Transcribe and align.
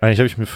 Eigentlich 0.00 0.18
habe 0.18 0.28
ich 0.28 0.38
mir. 0.38 0.46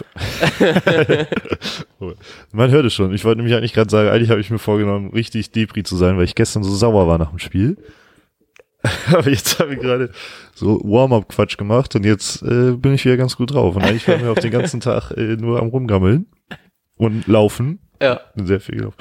Man 2.52 2.70
hört 2.70 2.86
es 2.86 2.94
schon. 2.94 3.12
Ich 3.12 3.25
wollte 3.25 3.38
nämlich 3.38 3.54
eigentlich 3.54 3.74
gerade 3.74 3.90
sagen, 3.90 4.08
eigentlich 4.08 4.31
habe 4.31 4.40
ich 4.40 4.50
mir 4.50 4.58
vorgenommen, 4.58 5.10
richtig 5.10 5.50
Depri 5.50 5.83
zu 5.83 5.97
sein, 5.97 6.17
weil 6.17 6.24
ich 6.24 6.34
gestern 6.34 6.63
so 6.63 6.74
sauer 6.74 7.06
war 7.06 7.18
nach 7.18 7.28
dem 7.31 7.38
Spiel. 7.38 7.76
Aber 9.12 9.29
jetzt 9.29 9.58
habe 9.61 9.75
ich 9.75 9.80
gerade 9.80 10.11
so 10.54 10.80
Warm-up-Quatsch 10.82 11.58
gemacht 11.58 11.94
und 11.94 12.04
jetzt 12.04 12.43
äh, 12.43 12.72
bin 12.72 12.94
ich 12.94 13.04
wieder 13.04 13.16
ganz 13.18 13.36
gut 13.36 13.52
drauf. 13.52 13.76
Und 13.76 13.82
eigentlich 13.82 14.08
waren 14.08 14.22
wir 14.22 14.32
auf 14.32 14.38
den 14.38 14.50
ganzen 14.50 14.80
Tag 14.80 15.11
äh, 15.12 15.36
nur 15.36 15.61
am 15.61 15.68
Rumgammeln 15.68 16.26
und 16.96 17.26
laufen. 17.26 17.80
Ja. 18.00 18.20
Sehr 18.36 18.61
viel 18.61 18.76
gelaufen. 18.76 18.96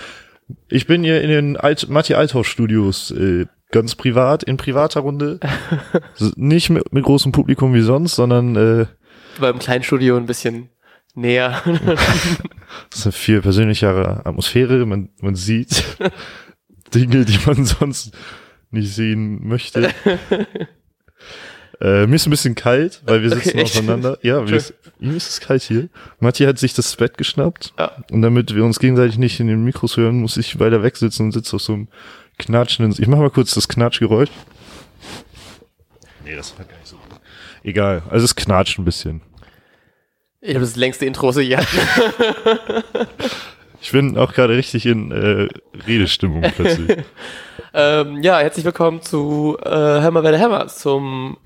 Ich 0.68 0.88
bin 0.88 1.04
hier 1.04 1.22
in 1.22 1.30
den 1.30 1.58
Alt 1.58 1.90
Matti 1.90 2.16
Althaus 2.16 2.48
Studios 2.48 3.12
äh, 3.12 3.46
ganz 3.72 3.96
privat, 3.96 4.44
in 4.44 4.58
privater 4.58 5.02
Runde. 5.02 5.40
Nicht 6.36 6.70
mit, 6.70 6.92
mit 6.94 7.04
großem 7.04 7.32
Publikum 7.32 7.74
wie 7.74 7.82
sonst, 7.82 8.16
sondern 8.16 8.56
äh, 8.56 8.86
Beim 9.40 9.60
kleinen 9.60 9.84
Studio 9.84 10.18
ein 10.18 10.26
bisschen 10.26 10.70
näher. 11.16 11.62
das 12.90 13.00
ist 13.00 13.06
eine 13.06 13.12
viel 13.12 13.42
persönlichere 13.42 14.26
Atmosphäre. 14.26 14.86
Man, 14.86 15.10
man 15.22 15.36
sieht 15.36 15.84
Dinge, 16.94 17.26
die 17.26 17.40
man 17.46 17.66
sonst 17.66 18.16
nicht 18.72 18.94
sehen 18.94 19.48
möchte. 19.48 19.94
Äh, 21.84 22.08
mir 22.08 22.16
ist 22.16 22.26
ein 22.28 22.32
bisschen 22.32 22.56
kalt, 22.56 23.02
weil 23.06 23.22
wir 23.22 23.30
sitzen 23.30 23.50
Okay, 23.50 23.62
aufeinander. 23.64 24.18
Ja, 24.22 24.42
mir 24.42 24.56
ist, 24.56 24.74
ihm 25.02 25.18
ist 25.18 25.30
es 25.30 25.42
kalt 25.42 25.64
hier. 25.64 25.90
Matti 26.20 26.46
hat 26.46 26.58
sich 26.58 26.74
das 26.74 26.96
Bett 26.96 27.18
geschnappt. 27.18 27.74
Ja. 27.78 27.92
Und 28.10 28.22
damit 28.22 28.56
wir 28.56 28.64
uns 28.64 28.80
gegenseitig 28.80 29.18
nicht 29.18 29.40
in 29.42 29.48
den 29.48 29.64
Mikros 29.66 29.98
hören, 29.98 30.22
muss 30.22 30.38
ich 30.38 30.60
weiter 30.60 30.82
wegsitzen 30.82 31.26
und 31.26 31.32
sitze 31.34 31.58
auf 31.58 31.62
so 31.62 31.74
einem 31.74 31.88
knatschenden. 32.40 32.96
Ich 33.02 33.08
mach 33.08 33.18
mal 33.18 33.30
kurz 33.30 33.54
das 33.54 33.68
Knatschgeräusch. 33.68 34.30
Nee, 36.34 36.38
das 36.38 36.58
war 36.58 36.66
gar 36.66 36.78
nicht 36.78 36.88
so 36.88 36.96
gut. 36.96 37.20
Egal, 37.62 38.02
also 38.10 38.26
es 38.26 38.36
knatscht 38.36 38.80
ein 38.80 38.86
bisschen. 38.86 39.22
Ich 40.42 40.56
habe 40.56 40.66
das 40.66 40.76
längste 40.76 41.06
Intro, 41.06 41.30
je 41.40 41.58
hatten. 41.58 41.78
Ich 43.80 43.92
bin 43.92 44.18
auch 44.18 44.34
gerade 44.34 44.58
richtig 44.58 44.88
in 44.88 45.12
äh, 45.12 45.48
Redestimmung 45.86 46.42
plötzlich. 46.56 46.98
ähm, 47.76 48.24
ja, 48.24 48.40
herzlich 48.40 48.66
willkommen 48.66 49.04
zu 49.04 49.58
äh, 49.62 49.70
Hammer 49.70 50.24
werde 50.24 50.40
Hammer, 50.40 50.68
zum 50.70 51.38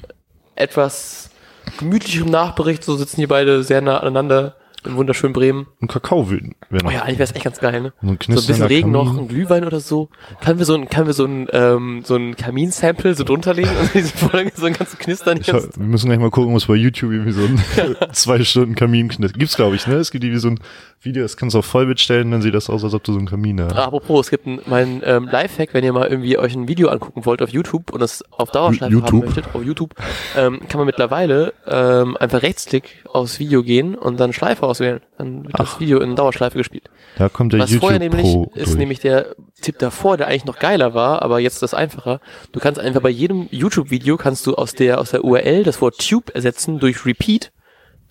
etwas 0.55 1.31
gemütlicheren 1.79 2.31
Nachbericht. 2.31 2.85
So 2.85 2.95
sitzen 2.95 3.17
hier 3.17 3.27
beide 3.27 3.63
sehr 3.63 3.81
nah 3.81 3.97
aneinander 3.97 4.55
in 4.87 4.95
wunderschönen 4.95 5.33
Bremen. 5.33 5.67
Ein 5.81 5.87
Kakao 5.87 6.29
wäre 6.29 6.41
Oh 6.85 6.89
ja, 6.89 7.01
eigentlich 7.03 7.19
wäre 7.19 7.29
es 7.29 7.35
echt 7.35 7.43
ganz 7.43 7.59
geil, 7.59 7.81
ne? 7.81 7.93
So 8.01 8.07
ein 8.07 8.17
So 8.21 8.31
ein 8.31 8.35
bisschen 8.35 8.63
Regen 8.63 8.91
Kamin. 8.93 9.07
noch, 9.13 9.17
ein 9.17 9.27
Glühwein 9.27 9.63
oder 9.65 9.79
so. 9.79 10.09
Können 10.41 10.59
wir 10.59 10.65
so 10.65 10.75
ein, 10.75 10.89
können 10.89 11.07
wir 11.07 11.13
so 11.13 11.25
ein, 11.25 11.47
ähm, 11.51 12.01
so 12.03 12.15
ein 12.15 12.35
Kaminsample 12.35 13.13
so 13.15 13.23
drunter 13.23 13.53
legen 13.53 13.69
und 13.79 13.93
diese 13.93 14.15
Folge 14.17 14.51
so 14.55 14.65
ein 14.65 14.73
ganzes 14.73 14.97
Knistern 14.97 15.39
Ich, 15.41 15.47
wir 15.47 15.61
müssen 15.77 16.07
gleich 16.07 16.19
mal 16.19 16.31
gucken, 16.31 16.55
was 16.55 16.65
bei 16.65 16.75
YouTube 16.75 17.11
irgendwie 17.11 17.31
so 17.31 17.41
ein 17.41 17.61
zwei 18.13 18.43
Stunden 18.43 18.75
Kamin 18.75 19.09
knistert. 19.09 19.37
Gibt's 19.37 19.55
glaube 19.55 19.75
ich, 19.75 19.85
ne? 19.87 19.95
Es 19.95 20.11
gibt 20.11 20.23
irgendwie 20.23 20.39
so 20.41 20.49
ein 20.49 20.59
Video, 21.01 21.21
das 21.23 21.37
kannst 21.37 21.53
du 21.53 21.59
auf 21.59 21.65
Vollbild 21.65 21.99
stellen, 21.99 22.31
dann 22.31 22.41
sieht 22.41 22.55
das 22.55 22.69
aus, 22.69 22.83
als 22.83 22.93
ob 22.93 23.03
du 23.03 23.13
so 23.13 23.19
einen 23.19 23.27
Kamin 23.27 23.61
hast. 23.61 23.75
Apropos, 23.75 24.25
es 24.25 24.29
gibt 24.31 24.47
ein, 24.47 24.59
mein 24.65 25.01
ähm, 25.05 25.29
Lifehack, 25.31 25.73
wenn 25.73 25.83
ihr 25.83 25.93
mal 25.93 26.07
irgendwie 26.07 26.37
euch 26.37 26.55
ein 26.55 26.67
Video 26.67 26.89
angucken 26.89 27.25
wollt 27.25 27.41
auf 27.41 27.49
YouTube 27.49 27.91
und 27.93 27.99
das 28.01 28.23
auf 28.31 28.49
Dauerschleife 28.51 29.01
haben 29.03 29.19
möchtet, 29.19 29.45
auf 29.53 29.63
YouTube, 29.63 29.93
ähm, 30.35 30.59
kann 30.67 30.79
man 30.79 30.87
mittlerweile 30.87 31.53
ähm, 31.67 32.17
einfach 32.17 32.41
Rechtsklick 32.41 33.03
aufs 33.05 33.39
Video 33.39 33.61
gehen 33.61 33.95
und 33.95 34.19
dann 34.19 34.33
Schleife 34.33 34.65
auswählen. 34.65 35.01
Dann 35.17 35.45
wird 35.45 35.59
das 35.59 35.79
Video 35.79 35.99
in 35.99 36.15
Dauerschleife 36.15 36.57
gespielt. 36.57 36.89
Da 37.17 37.29
kommt 37.29 37.53
der 37.53 37.59
Was 37.61 37.69
YouTube 37.69 37.81
vorher 37.81 37.99
nämlich 37.99 38.23
Pro 38.23 38.51
ist 38.55 38.67
durch. 38.67 38.77
nämlich 38.77 38.99
der 38.99 39.35
Tipp 39.61 39.79
davor, 39.79 40.17
der 40.17 40.27
eigentlich 40.27 40.45
noch 40.45 40.59
geiler 40.59 40.93
war, 40.93 41.21
aber 41.21 41.39
jetzt 41.39 41.61
das 41.61 41.73
einfacher. 41.73 42.19
Du 42.51 42.59
kannst 42.59 42.79
einfach 42.79 43.01
bei 43.01 43.09
jedem 43.09 43.47
YouTube-Video 43.51 44.17
kannst 44.17 44.45
du 44.47 44.55
aus 44.55 44.73
der 44.73 44.99
aus 44.99 45.11
der 45.11 45.23
URL 45.23 45.63
das 45.63 45.81
Wort 45.81 45.97
Tube 46.07 46.33
ersetzen 46.33 46.79
durch 46.79 47.05
Repeat, 47.05 47.51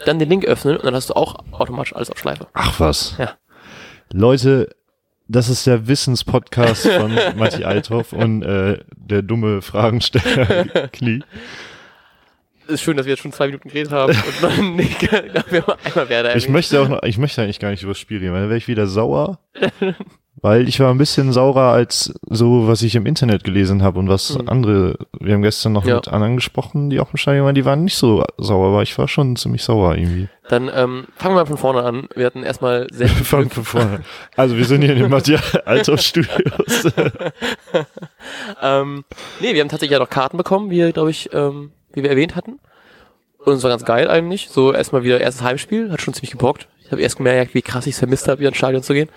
dann 0.04 0.18
den 0.18 0.28
Link 0.28 0.44
öffnen 0.44 0.76
und 0.76 0.84
dann 0.84 0.94
hast 0.94 1.10
du 1.10 1.14
auch 1.14 1.36
automatisch 1.52 1.94
alles 1.94 2.10
auf 2.10 2.18
Schleife. 2.18 2.46
Ach 2.52 2.78
was. 2.80 3.16
Ja. 3.18 3.32
Leute, 4.12 4.68
das 5.28 5.48
ist 5.48 5.66
der 5.66 5.88
Wissenspodcast 5.88 6.88
von 6.88 7.12
Matti 7.36 7.64
Althoff 7.64 8.12
und 8.12 8.42
äh, 8.42 8.78
der 8.96 9.22
dumme 9.22 9.62
Fragensteller 9.62 10.88
Knie. 10.92 11.22
Ist 12.68 12.82
schön, 12.82 12.96
dass 12.96 13.06
wir 13.06 13.12
jetzt 13.12 13.22
schon 13.22 13.32
zwei 13.32 13.46
Minuten 13.46 13.68
geredet 13.68 13.92
haben 13.92 14.12
und 14.12 14.42
noch 14.42 14.56
nicht, 14.56 15.00
wir 15.50 15.78
einmal 15.84 16.08
Werder 16.08 16.30
Ich 16.30 16.44
erwähnt. 16.44 16.48
möchte 16.52 16.80
auch 16.80 16.88
noch, 16.88 17.02
ich 17.04 17.16
möchte 17.16 17.40
eigentlich 17.42 17.60
gar 17.60 17.70
nicht 17.70 17.82
über 17.84 17.92
das 17.92 17.98
Spiel 18.00 18.18
reden, 18.18 18.32
weil 18.32 18.40
dann 18.40 18.48
wäre 18.48 18.58
ich 18.58 18.66
wieder 18.68 18.86
sauer. 18.88 19.38
Weil 20.42 20.68
ich 20.68 20.78
war 20.80 20.90
ein 20.92 20.98
bisschen 20.98 21.32
saurer 21.32 21.72
als 21.72 22.12
so, 22.28 22.68
was 22.68 22.82
ich 22.82 22.94
im 22.94 23.06
Internet 23.06 23.42
gelesen 23.42 23.82
habe 23.82 23.98
und 23.98 24.08
was 24.10 24.36
Mhm. 24.36 24.48
andere, 24.48 24.98
wir 25.18 25.32
haben 25.34 25.40
gestern 25.42 25.72
noch 25.72 25.84
Ja. 25.86 25.96
mit 25.96 26.08
anderen 26.08 26.36
gesprochen, 26.36 26.90
die 26.90 27.00
auch 27.00 27.10
im 27.12 27.16
Stadion 27.16 27.46
waren, 27.46 27.54
die 27.54 27.64
waren 27.64 27.84
nicht 27.84 27.96
so 27.96 28.22
sauer, 28.36 28.68
aber 28.68 28.82
ich 28.82 28.96
war 28.98 29.08
schon 29.08 29.34
ziemlich 29.36 29.62
sauer 29.64 29.94
irgendwie. 29.96 30.28
Dann 30.48 30.70
ähm, 30.72 31.06
fangen 31.16 31.34
wir 31.34 31.40
mal 31.40 31.46
von 31.46 31.56
vorne 31.56 31.82
an. 31.82 32.08
Wir 32.14 32.26
hatten 32.26 32.42
erstmal 32.42 32.86
sehr 32.92 33.08
viel 33.08 33.24
Von, 33.24 33.48
von 33.50 33.64
vorne. 33.64 34.00
Also 34.36 34.56
wir 34.56 34.64
sind 34.66 34.82
hier 34.82 34.92
in 34.92 34.98
den 35.00 35.10
Matthias 35.10 35.54
Althoff 35.64 36.00
Studios. 36.02 36.84
ähm, 38.62 39.04
nee, 39.40 39.54
wir 39.54 39.60
haben 39.60 39.68
tatsächlich 39.68 39.92
ja 39.94 39.98
noch 39.98 40.10
Karten 40.10 40.36
bekommen, 40.36 40.70
wie, 40.70 40.92
glaube 40.92 41.10
ich, 41.10 41.30
ähm, 41.32 41.72
wie 41.92 42.02
wir 42.02 42.10
erwähnt 42.10 42.36
hatten. 42.36 42.58
Und 43.38 43.54
es 43.54 43.62
war 43.62 43.70
ganz 43.70 43.84
geil 43.84 44.08
eigentlich. 44.08 44.48
So 44.50 44.72
erstmal 44.72 45.02
wieder 45.04 45.20
erstes 45.20 45.42
Heimspiel, 45.44 45.90
hat 45.90 46.00
schon 46.00 46.14
ziemlich 46.14 46.32
gebockt. 46.32 46.68
Ich 46.84 46.92
habe 46.92 47.00
erst 47.00 47.16
gemerkt, 47.16 47.54
wie 47.54 47.62
krass 47.62 47.86
ich 47.86 47.94
es 47.94 47.98
vermisst 47.98 48.28
habe, 48.28 48.40
wieder 48.40 48.48
ins 48.48 48.58
Stadion 48.58 48.82
zu 48.82 48.92
gehen. 48.92 49.08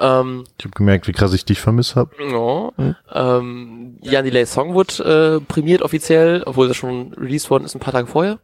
Ähm, 0.00 0.44
Ich 0.58 0.64
habe 0.64 0.74
gemerkt, 0.74 1.08
wie 1.08 1.12
krass 1.12 1.32
ich 1.32 1.44
dich 1.44 1.60
vermisst 1.60 1.96
habe. 1.96 2.10
ja, 2.18 2.70
Mhm. 2.76 2.96
ähm, 3.12 3.98
Jan 4.02 4.24
Delay 4.24 4.44
Song 4.46 4.74
wurde 4.74 5.38
äh, 5.40 5.44
prämiert 5.44 5.82
offiziell, 5.82 6.42
obwohl 6.44 6.68
das 6.68 6.76
schon 6.76 7.12
released 7.14 7.50
worden 7.50 7.64
ist 7.64 7.74
ein 7.74 7.80
paar 7.80 7.92
Tage 7.94 8.06
vorher. 8.06 8.38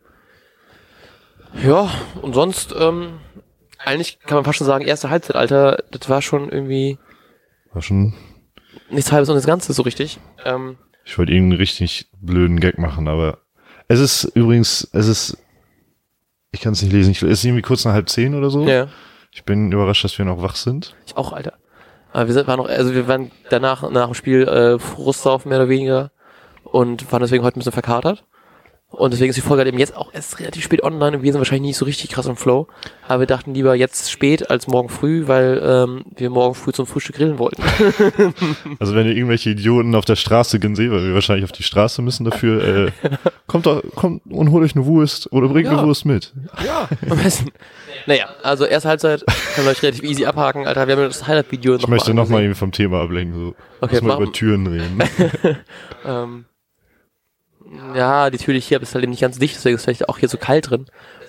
Ja, 1.63 1.91
und 2.23 2.35
sonst, 2.35 2.75
ähm, 2.79 3.19
eigentlich 3.79 4.19
kann 4.21 4.37
man 4.37 4.45
fast 4.45 4.59
schon 4.59 4.67
sagen, 4.67 4.85
erste 4.87 5.11
Halbzeit, 5.11 5.37
Alter, 5.37 5.79
das 5.91 6.09
war 6.09 6.23
schon 6.23 6.49
irgendwie 6.51 6.99
War 7.73 7.83
schon, 7.83 8.15
nichts 8.91 9.13
halbes 9.13 9.29
und 9.29 9.35
das 9.35 9.47
Ganze 9.47 9.73
so 9.73 9.83
richtig. 9.83 10.19
Ähm, 10.45 10.77
ich 11.05 11.19
wollte 11.19 11.33
irgendeinen 11.33 11.59
richtig 11.59 12.09
blöden 12.21 12.61
Gag 12.61 12.79
machen, 12.79 13.09
aber 13.09 13.39
es 13.89 14.01
ist 14.01 14.25
übrigens, 14.35 14.89
es 14.93 15.09
ist, 15.09 15.37
ich 16.53 16.61
kann 16.61 16.73
es 16.73 16.81
nicht 16.83 16.93
lesen, 16.93 17.11
ich, 17.11 17.23
es 17.23 17.31
ist 17.41 17.45
irgendwie 17.45 17.63
kurz 17.63 17.85
nach 17.85 17.93
halb 17.93 18.09
zehn 18.09 18.35
oder 18.35 18.49
so. 18.51 18.67
ja. 18.67 18.89
Ich 19.33 19.45
bin 19.45 19.73
überrascht, 19.73 20.05
dass 20.05 20.19
wir 20.19 20.27
noch 20.27 20.43
wach 20.43 20.57
sind. 20.57 20.95
Ich 21.07 21.17
auch, 21.17 21.33
Alter. 21.33 21.55
Aber 22.13 22.27
wir 22.27 22.35
sind, 22.35 22.47
waren 22.47 22.59
noch, 22.59 22.69
also 22.69 22.95
wir 22.95 23.09
waren 23.09 23.31
danach, 23.49 23.91
nach 23.91 24.07
dem 24.07 24.15
Spiel, 24.15 24.47
äh, 24.47 24.79
Frustsaufen 24.79 25.49
mehr 25.49 25.59
oder 25.59 25.71
weniger 25.71 26.11
und 26.65 27.11
waren 27.11 27.23
deswegen 27.23 27.43
heute 27.43 27.59
ein 27.59 27.61
bisschen 27.61 27.73
verkatert. 27.73 28.25
Und 28.93 29.13
deswegen 29.13 29.31
ist 29.31 29.37
die 29.37 29.41
Folge 29.41 29.61
halt 29.61 29.69
eben 29.69 29.79
jetzt 29.79 29.97
auch 29.97 30.13
erst 30.13 30.39
relativ 30.39 30.63
spät 30.63 30.83
online 30.83 31.17
und 31.17 31.23
wir 31.23 31.33
sind 31.33 31.41
wahrscheinlich 31.41 31.69
nicht 31.71 31.77
so 31.77 31.85
richtig 31.87 32.11
krass 32.11 32.27
im 32.27 32.37
Flow. 32.37 32.69
Aber 33.09 33.21
wir 33.21 33.27
dachten 33.27 33.55
lieber 33.55 33.75
jetzt 33.75 34.11
spät 34.11 34.51
als 34.51 34.67
morgen 34.69 34.89
früh, 34.89 35.27
weil 35.27 35.61
ähm, 35.65 36.05
wir 36.15 36.31
morgen 36.31 36.55
früh 36.55 36.73
zum 36.73 36.87
Frühstück 36.87 37.17
grillen 37.17 37.39
wollten. 37.39 37.63
Also 38.79 38.95
wenn 38.95 39.07
ihr 39.07 39.15
irgendwelche 39.17 39.51
Idioten 39.51 39.95
auf 39.95 40.05
der 40.05 40.17
Straße 40.17 40.59
gehen 40.59 40.75
seht, 40.75 40.91
weil 40.91 41.05
wir 41.05 41.15
wahrscheinlich 41.15 41.45
auf 41.45 41.53
die 41.53 41.63
Straße 41.63 42.03
müssen 42.03 42.25
dafür, 42.25 42.87
äh, 42.87 42.91
kommt 43.47 43.67
doch, 43.67 43.83
kommt 43.95 44.23
und 44.31 44.51
holt 44.51 44.65
euch 44.65 44.75
eine 44.77 44.87
Wurst 44.87 45.33
oder 45.33 45.49
bringt 45.49 45.67
Ja. 45.67 45.79
eine 45.79 45.87
Wurst 45.87 46.05
mit. 46.05 46.33
Ja. 46.65 46.89
Am 47.11 47.19
besten. 47.19 47.51
Naja, 48.07 48.27
also 48.43 48.65
erste 48.65 48.89
Halbzeit 48.89 49.25
können 49.55 49.67
wir 49.67 49.71
euch 49.73 49.83
relativ 49.83 50.03
easy 50.05 50.25
abhaken, 50.25 50.67
Alter. 50.67 50.87
Wir 50.87 50.95
haben 50.95 51.03
ja 51.03 51.09
das 51.09 51.27
Highlight-Video 51.27 51.77
Ich 51.77 51.87
möchte 51.89 52.15
nochmal 52.15 52.43
irgendwie 52.43 52.59
vom 52.59 52.73
Thema 52.73 53.01
ablenken, 53.03 53.35
so. 53.39 53.55
Okay, 53.81 53.95
Lass 53.97 54.03
mal 54.03 54.23
über 54.23 54.33
Türen 54.33 54.67
reden. 54.67 55.03
Ähm, 56.05 56.45
ja, 57.95 58.31
die 58.31 58.39
Tür, 58.39 58.55
die 58.55 58.59
ich 58.59 58.69
hier 58.69 58.77
habe, 58.77 58.85
ist 58.85 58.95
halt 58.95 59.05
eben 59.05 59.11
nicht 59.11 59.21
ganz 59.23 59.39
dicht, 59.39 59.57
deswegen 59.57 59.77
ist 59.77 59.85
vielleicht 59.85 60.09
auch 60.09 60.19
hier 60.19 60.29
so 60.29 60.39
kalt 60.39 60.71
drin. 60.71 60.87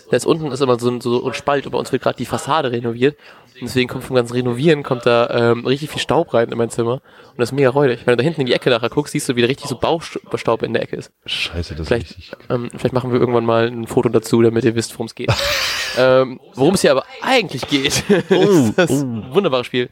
Da 0.09 0.17
ist 0.17 0.25
unten 0.25 0.51
ist 0.51 0.61
immer 0.61 0.77
so 0.79 0.89
ein, 0.89 1.01
so 1.01 1.25
ein 1.25 1.33
Spalt 1.33 1.66
und 1.66 1.71
bei 1.71 1.77
uns 1.77 1.91
wird 1.91 2.03
gerade 2.03 2.17
die 2.17 2.25
Fassade 2.25 2.71
renoviert. 2.71 3.17
Und 3.55 3.67
deswegen 3.67 3.88
kommt 3.88 4.03
vom 4.03 4.16
ganzen 4.16 4.33
Renovieren 4.33 4.83
kommt 4.83 5.05
da 5.05 5.29
ähm, 5.29 5.66
richtig 5.66 5.89
viel 5.89 6.01
Staub 6.01 6.33
rein 6.33 6.49
in 6.49 6.57
mein 6.57 6.69
Zimmer. 6.69 6.93
Und 6.93 7.38
das 7.38 7.49
ist 7.49 7.53
mega 7.53 7.69
räudig. 7.69 8.01
Wenn 8.05 8.13
du 8.13 8.17
da 8.17 8.23
hinten 8.23 8.41
in 8.41 8.47
die 8.47 8.53
Ecke 8.53 8.69
nachher 8.69 8.89
guckst, 8.89 9.13
siehst 9.13 9.29
du, 9.29 9.35
wie 9.35 9.41
da 9.41 9.47
richtig 9.47 9.67
so 9.67 9.77
Baustaub 9.77 10.63
in 10.63 10.73
der 10.73 10.83
Ecke 10.83 10.97
ist. 10.97 11.11
Scheiße, 11.25 11.75
das 11.75 11.87
Vielleicht, 11.87 12.11
ist 12.11 12.17
richtig. 12.17 12.49
ähm, 12.49 12.69
vielleicht 12.72 12.93
machen 12.93 13.11
wir 13.11 13.19
irgendwann 13.19 13.46
mal 13.46 13.67
ein 13.67 13.87
Foto 13.87 14.09
dazu, 14.09 14.41
damit 14.41 14.66
ihr 14.66 14.75
wisst, 14.75 14.93
worum 14.93 15.05
es 15.05 15.16
geht. 15.16 15.31
ähm, 15.97 16.40
worum 16.55 16.73
es 16.73 16.81
hier 16.81 16.91
aber 16.91 17.05
eigentlich 17.22 17.67
geht, 17.67 18.03
ist 18.29 18.78
das 18.78 18.90
wunderbare 18.90 19.63
Spiel. 19.63 19.90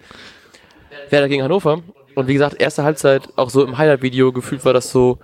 Werder 1.09 1.29
gegen 1.29 1.43
Hannover. 1.43 1.81
Und 2.15 2.27
wie 2.27 2.33
gesagt, 2.33 2.59
erste 2.59 2.83
Halbzeit, 2.83 3.29
auch 3.37 3.49
so 3.49 3.63
im 3.63 3.77
Highlight-Video 3.77 4.31
gefühlt 4.33 4.65
war 4.65 4.73
das 4.73 4.91
so 4.91 5.19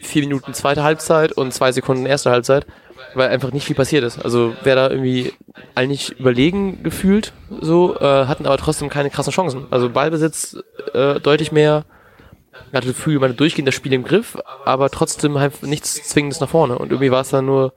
vier 0.00 0.22
Minuten 0.22 0.54
zweite 0.54 0.82
Halbzeit 0.82 1.32
und 1.32 1.52
zwei 1.52 1.72
Sekunden 1.72 2.06
erste 2.06 2.30
Halbzeit, 2.30 2.66
weil 3.14 3.28
einfach 3.28 3.52
nicht 3.52 3.66
viel 3.66 3.76
passiert 3.76 4.04
ist. 4.04 4.22
Also 4.24 4.54
Werder 4.62 4.90
irgendwie 4.90 5.32
eigentlich 5.74 6.18
überlegen 6.18 6.82
gefühlt, 6.82 7.32
so, 7.60 7.96
äh, 7.98 8.26
hatten 8.26 8.46
aber 8.46 8.56
trotzdem 8.56 8.88
keine 8.88 9.10
krassen 9.10 9.32
Chancen. 9.32 9.66
Also 9.70 9.90
Ballbesitz 9.90 10.56
äh, 10.94 11.20
deutlich 11.20 11.52
mehr, 11.52 11.84
hatte 12.72 12.88
das 12.88 12.96
Gefühl, 12.96 13.18
man 13.18 13.36
durchgehend 13.36 13.68
das 13.68 13.74
Spiel 13.74 13.92
im 13.92 14.04
Griff, 14.04 14.36
aber 14.64 14.90
trotzdem 14.90 15.38
halt 15.38 15.62
nichts 15.62 15.94
Zwingendes 16.08 16.40
nach 16.40 16.48
vorne. 16.48 16.78
Und 16.78 16.90
irgendwie 16.90 17.10
war 17.10 17.20
es 17.22 17.30
dann 17.30 17.46
nur 17.46 17.72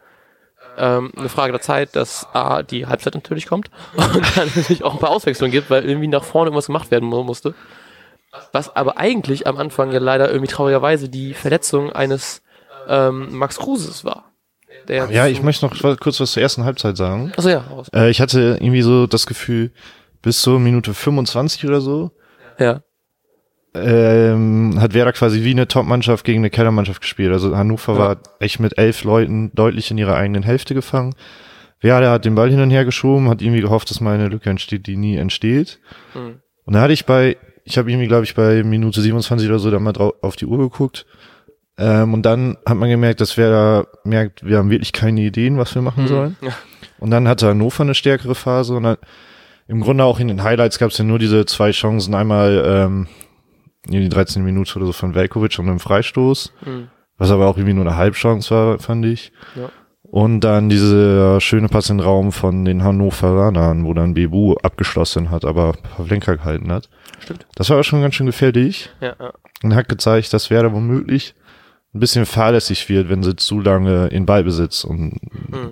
ähm, 0.78 1.12
eine 1.16 1.30
Frage 1.30 1.52
der 1.52 1.62
Zeit, 1.62 1.96
dass 1.96 2.28
A, 2.34 2.64
die 2.64 2.88
Halbzeit 2.88 3.14
natürlich 3.14 3.46
kommt 3.48 3.70
und 3.96 4.38
dann 4.38 4.50
natürlich 4.56 4.84
auch 4.84 4.94
ein 4.94 5.00
paar 5.00 5.12
Auswechslungen 5.12 5.52
gibt, 5.52 5.70
weil 5.70 5.86
irgendwie 5.86 6.08
nach 6.08 6.24
vorne 6.24 6.48
irgendwas 6.50 6.68
gemacht 6.68 6.90
werden 6.92 7.08
mu- 7.10 7.24
musste. 7.24 7.54
Was 8.52 8.76
aber 8.76 8.98
eigentlich 8.98 9.46
am 9.48 9.58
Anfang 9.58 9.92
ja 9.92 10.00
leider 10.00 10.30
irgendwie 10.32 10.52
traurigerweise 10.52 11.10
die 11.10 11.34
Verletzung 11.34 11.92
eines 11.92 12.42
ähm, 12.88 13.36
Max 13.38 13.58
Kruses 13.58 14.04
war. 14.04 14.32
Der 14.88 15.10
Ja, 15.12 15.28
ich 15.28 15.42
möchte 15.44 15.66
noch 15.66 16.00
kurz 16.00 16.20
was 16.20 16.32
zur 16.34 16.42
ersten 16.44 16.64
Halbzeit 16.66 16.98
sagen. 16.98 17.32
Achso, 17.38 17.50
ja. 17.50 17.64
Äh, 17.94 18.10
ich 18.10 18.20
hatte 18.22 18.58
irgendwie 18.60 18.82
so 18.82 19.08
das 19.08 19.28
Gefühl, 19.28 19.72
bis 20.22 20.42
zur 20.42 20.60
Minute 20.60 20.94
25 20.94 21.66
oder 21.68 21.80
so, 21.80 22.12
Ja. 22.60 22.82
ähm, 23.76 24.78
hat 24.80 24.94
Werder 24.94 25.14
quasi 25.14 25.44
wie 25.44 25.52
eine 25.52 25.68
Top-Mannschaft 25.68 26.26
gegen 26.26 26.40
eine 26.40 26.50
Kellermannschaft 26.50 27.02
gespielt. 27.02 27.32
Also 27.32 27.56
Hannover 27.56 27.94
Ja. 27.94 28.00
war 28.00 28.18
echt 28.40 28.60
mit 28.60 28.78
elf 28.78 29.04
Leuten 29.04 29.52
deutlich 29.54 29.90
in 29.92 29.98
ihrer 29.98 30.16
eigenen 30.16 30.44
Hälfte 30.44 30.74
gefangen. 30.74 31.16
Werder 31.82 32.12
hat 32.12 32.26
den 32.26 32.36
Ball 32.36 32.50
hin 32.50 32.62
und 32.62 32.70
her 32.72 32.86
geschoben, 32.86 33.30
hat 33.30 33.42
irgendwie 33.42 33.62
gehofft, 33.62 33.90
dass 33.90 34.00
mal 34.00 34.16
eine 34.16 34.28
Lücke 34.30 34.50
entsteht, 34.50 34.88
die 34.88 34.96
nie 34.96 35.18
entsteht. 35.18 35.80
Hm. 36.14 36.40
Und 36.66 36.74
da 36.74 36.82
hatte 36.82 36.94
ich 36.94 37.06
bei, 37.06 37.36
ich 37.66 37.78
habe 37.78 37.90
irgendwie, 37.92 38.08
glaube 38.08 38.24
ich, 38.26 38.36
bei 38.36 38.64
Minute 38.64 39.02
27 39.02 39.48
oder 39.50 39.60
so 39.60 39.72
da 39.72 39.80
mal 39.80 39.94
drauf 39.94 40.14
auf 40.22 40.36
die 40.36 40.46
Uhr 40.46 40.58
geguckt. 40.58 41.06
Ähm, 41.78 42.14
und 42.14 42.24
dann 42.24 42.58
hat 42.66 42.78
man 42.78 42.90
gemerkt, 42.90 43.20
dass 43.22 43.38
Werder 43.38 43.88
merkt, 44.04 44.46
wir 44.46 44.58
haben 44.58 44.70
wirklich 44.70 44.94
keine 44.94 45.22
Ideen, 45.22 45.58
was 45.58 45.74
wir 45.74 45.82
machen 45.82 46.08
sollen. 46.08 46.38
Ja. 46.42 46.52
Und 47.00 47.10
dann 47.12 47.28
hatte 47.28 47.48
Hannover 47.48 47.84
eine 47.84 47.96
stärkere 47.96 48.36
Phase 48.36 48.76
und 48.76 48.84
dann 48.84 48.98
im 49.68 49.82
Grunde 49.82 50.04
auch 50.04 50.20
in 50.20 50.28
den 50.28 50.44
Highlights 50.44 50.78
gab 50.78 50.92
es 50.92 50.98
ja 50.98 51.04
nur 51.06 51.20
diese 51.20 51.46
zwei 51.46 51.72
Chancen. 51.72 52.14
Einmal 52.14 52.64
ähm, 52.66 53.08
in 53.88 54.02
die 54.02 54.10
13 54.10 54.44
Minute 54.44 54.76
oder 54.78 54.86
so 54.88 54.92
von 54.94 55.16
Velkovic 55.16 55.58
und 55.58 55.68
einem 55.68 55.80
Freistoß, 55.80 56.54
Hm. 56.64 56.88
was 57.18 57.32
aber 57.32 57.48
auch 57.48 57.58
irgendwie 57.58 57.74
nur 57.74 57.86
eine 57.86 57.96
Halbchance 57.98 58.54
war, 58.54 58.80
fand 58.80 59.06
ich. 59.06 59.32
Ja. 59.56 59.70
Und 60.14 60.42
dann 60.42 60.70
diese 60.70 61.42
schöne 61.42 61.70
Pass 61.70 61.90
in 61.90 61.98
den 61.98 62.06
Raum 62.06 62.32
von 62.32 62.66
den 62.66 62.84
Hannoveranern, 62.84 63.84
wo 63.84 63.96
dann 63.96 64.14
Bebu 64.14 64.54
abgeschlossen 64.62 65.32
hat, 65.32 65.44
aber 65.44 65.74
Pavlenka 65.98 66.36
gehalten 66.36 66.72
hat. 66.72 66.88
Stimmt. 67.20 67.48
Das 67.56 67.72
war 67.72 67.84
schon 67.84 68.04
ganz 68.04 68.14
schön 68.14 68.28
gefährlich 68.28 68.92
Ja, 69.02 69.16
ja. 69.20 69.34
und 69.64 69.74
hat 69.74 69.90
gezeigt, 69.90 70.32
dass 70.32 70.52
Werder 70.52 70.72
womöglich 70.72 71.34
ein 71.96 72.00
bisschen 72.00 72.28
fahrlässig 72.28 72.90
wird, 72.90 73.10
wenn 73.10 73.24
sie 73.24 73.36
zu 73.36 73.60
lange 73.60 74.06
in 74.10 74.28
Ballbesitz 74.28 74.84
und 74.84 75.20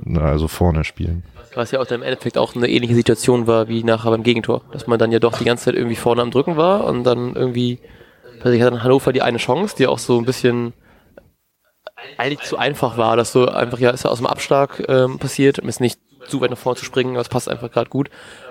na, 0.06 0.22
also 0.22 0.48
vorne 0.48 0.86
spielen. 0.86 1.22
Was 1.54 1.70
ja 1.70 1.80
auch 1.80 1.86
dann 1.86 2.00
im 2.00 2.04
Endeffekt 2.08 2.40
auch 2.40 2.56
eine 2.56 2.68
ähnliche 2.68 2.96
Situation 2.96 3.46
war 3.46 3.68
wie 3.68 3.84
nachher 3.84 4.10
beim 4.10 4.24
Gegentor. 4.24 4.64
Dass 4.72 4.88
man 4.88 4.98
dann 4.98 5.12
ja 5.12 5.20
doch 5.20 5.38
die 5.38 5.46
ganze 5.46 5.66
Zeit 5.66 5.76
irgendwie 5.76 5.96
vorne 5.96 6.24
am 6.24 6.32
Drücken 6.32 6.58
war 6.58 6.86
und 6.86 7.04
dann 7.04 7.36
irgendwie, 7.36 7.78
also 8.40 8.54
ich 8.56 8.62
hatte 8.64 8.72
dann 8.72 8.84
Hannover 8.84 9.14
die 9.14 9.22
eine 9.22 9.38
Chance, 9.38 9.76
die 9.78 9.86
auch 9.86 10.00
so 10.00 10.18
ein 10.18 10.26
bisschen 10.26 10.74
eigentlich 12.18 12.48
zu 12.48 12.58
einfach 12.58 12.98
war, 12.98 13.16
dass 13.16 13.32
so 13.32 13.48
einfach, 13.48 13.80
ja, 13.80 13.92
ist 13.92 14.04
ja 14.04 14.12
aus 14.12 14.18
dem 14.18 14.28
Abschlag 14.28 14.84
ähm, 14.88 15.20
passiert, 15.20 15.60
um 15.60 15.68
jetzt 15.68 15.82
nicht 15.82 16.00
zu 16.28 16.42
weit 16.42 16.52
nach 16.52 16.58
vorne 16.58 16.78
zu 16.78 16.86
springen, 16.86 17.12
aber 17.12 17.22
es 17.22 17.30
passt 17.30 17.50
einfach 17.50 17.72
gerade 17.72 17.90
gut. 17.90 18.10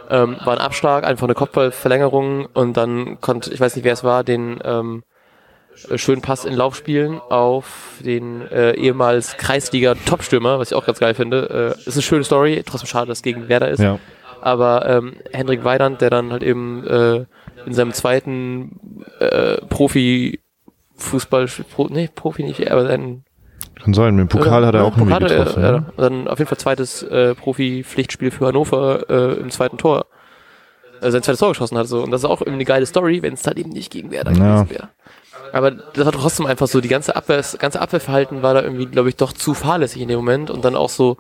Ähm, 0.09 0.37
war 0.45 0.55
ein 0.55 0.61
Abschlag, 0.61 1.05
einfach 1.05 1.27
eine 1.27 1.35
Kopfballverlängerung 1.35 2.47
und 2.47 2.77
dann 2.77 3.21
konnte, 3.21 3.53
ich 3.53 3.61
weiß 3.61 3.77
nicht 3.77 3.85
wer 3.85 3.93
es 3.93 4.03
war, 4.03 4.25
den 4.25 4.59
ähm, 4.65 5.05
äh, 5.89 5.99
schönen 5.99 6.21
Pass 6.21 6.45
in 6.45 6.55
Lauf 6.55 6.75
spielen 6.75 7.21
auf 7.21 7.99
den 8.01 8.43
äh, 8.51 8.73
ehemals 8.73 9.37
Kreisliga-Topstürmer, 9.37 10.59
was 10.59 10.73
ich 10.73 10.77
auch 10.77 10.85
ganz 10.85 10.99
geil 10.99 11.15
finde. 11.15 11.77
Äh, 11.77 11.89
ist 11.89 11.95
eine 11.95 12.03
schöne 12.03 12.25
Story, 12.25 12.63
trotzdem 12.67 12.89
schade, 12.89 13.07
dass 13.07 13.19
es 13.19 13.23
gegen 13.23 13.49
Werder 13.49 13.69
ist. 13.69 13.81
Ja. 13.81 13.99
Aber 14.41 14.87
ähm, 14.87 15.17
Hendrik 15.33 15.65
Weidand, 15.65 16.01
der 16.01 16.11
dann 16.11 16.33
halt 16.33 16.43
eben 16.43 16.87
äh, 16.87 17.27
in 17.67 17.75
seinem 17.75 17.93
zweiten 17.93 19.05
äh, 19.19 19.59
Profi 19.69 20.41
Fußball, 20.97 21.47
Pro, 21.75 21.89
nee, 21.89 22.09
Profi 22.15 22.43
nicht, 22.43 22.71
aber 22.71 22.87
sein 22.87 23.25
Kann 23.83 23.95
sein, 23.95 24.15
mit 24.15 24.23
dem 24.23 24.29
Pokal 24.29 24.67
hat 24.67 24.75
er 24.75 24.81
ja, 24.81 24.87
auch 24.87 24.97
irgendwie 24.97 25.13
Pokal 25.15 25.31
er, 25.31 25.39
getroffen. 25.39 25.63
ja, 25.63 25.73
ne? 25.73 25.87
Dann 25.97 26.29
auf 26.29 26.39
jeden 26.39 26.49
Fall 26.49 26.59
zweites 26.59 27.03
äh, 27.03 27.35
Profi-Pflichtspiel 27.35 28.31
für 28.31 28.47
Hannover 28.49 29.09
äh, 29.09 29.41
im 29.41 29.51
zweiten 29.51 29.79
Tor. 29.79 30.07
Äh, 31.01 31.11
sein 31.11 31.23
zweites 31.23 31.41
Tor 31.41 31.49
geschossen 31.51 31.79
hat. 31.79 31.87
So. 31.89 32.03
Und 32.03 32.11
das 32.11 32.23
ist 32.23 32.29
auch 32.29 32.41
irgendwie 32.41 32.55
eine 32.57 32.65
geile 32.65 32.87
Story, 32.87 33.23
wenn 33.23 33.35
es 33.35 33.47
halt 33.47 33.59
eben 33.59 33.71
nicht 33.71 33.91
gegen 33.91 34.11
Werder 34.11 34.33
Ja. 34.33 34.63
gewesen 34.63 34.71
wäre. 34.71 34.89
Aber 35.53 35.71
das 35.71 36.05
war 36.05 36.13
trotzdem 36.13 36.47
einfach 36.47 36.69
so, 36.69 36.81
die 36.81 36.89
ganze 36.89 37.17
Abwehr, 37.17 37.39
das 37.39 37.59
ganze 37.59 37.81
Abwehrverhalten 37.81 38.43
war 38.43 38.55
da 38.55 38.63
irgendwie, 38.63 38.87
glaube 38.87 39.09
ich, 39.09 39.17
doch 39.17 39.33
zu 39.33 39.55
fahrlässig 39.55 40.03
in 40.03 40.09
dem 40.09 40.19
Moment 40.19 40.51
und 40.51 40.65
dann 40.65 40.77
auch 40.77 40.91
so 40.91 41.17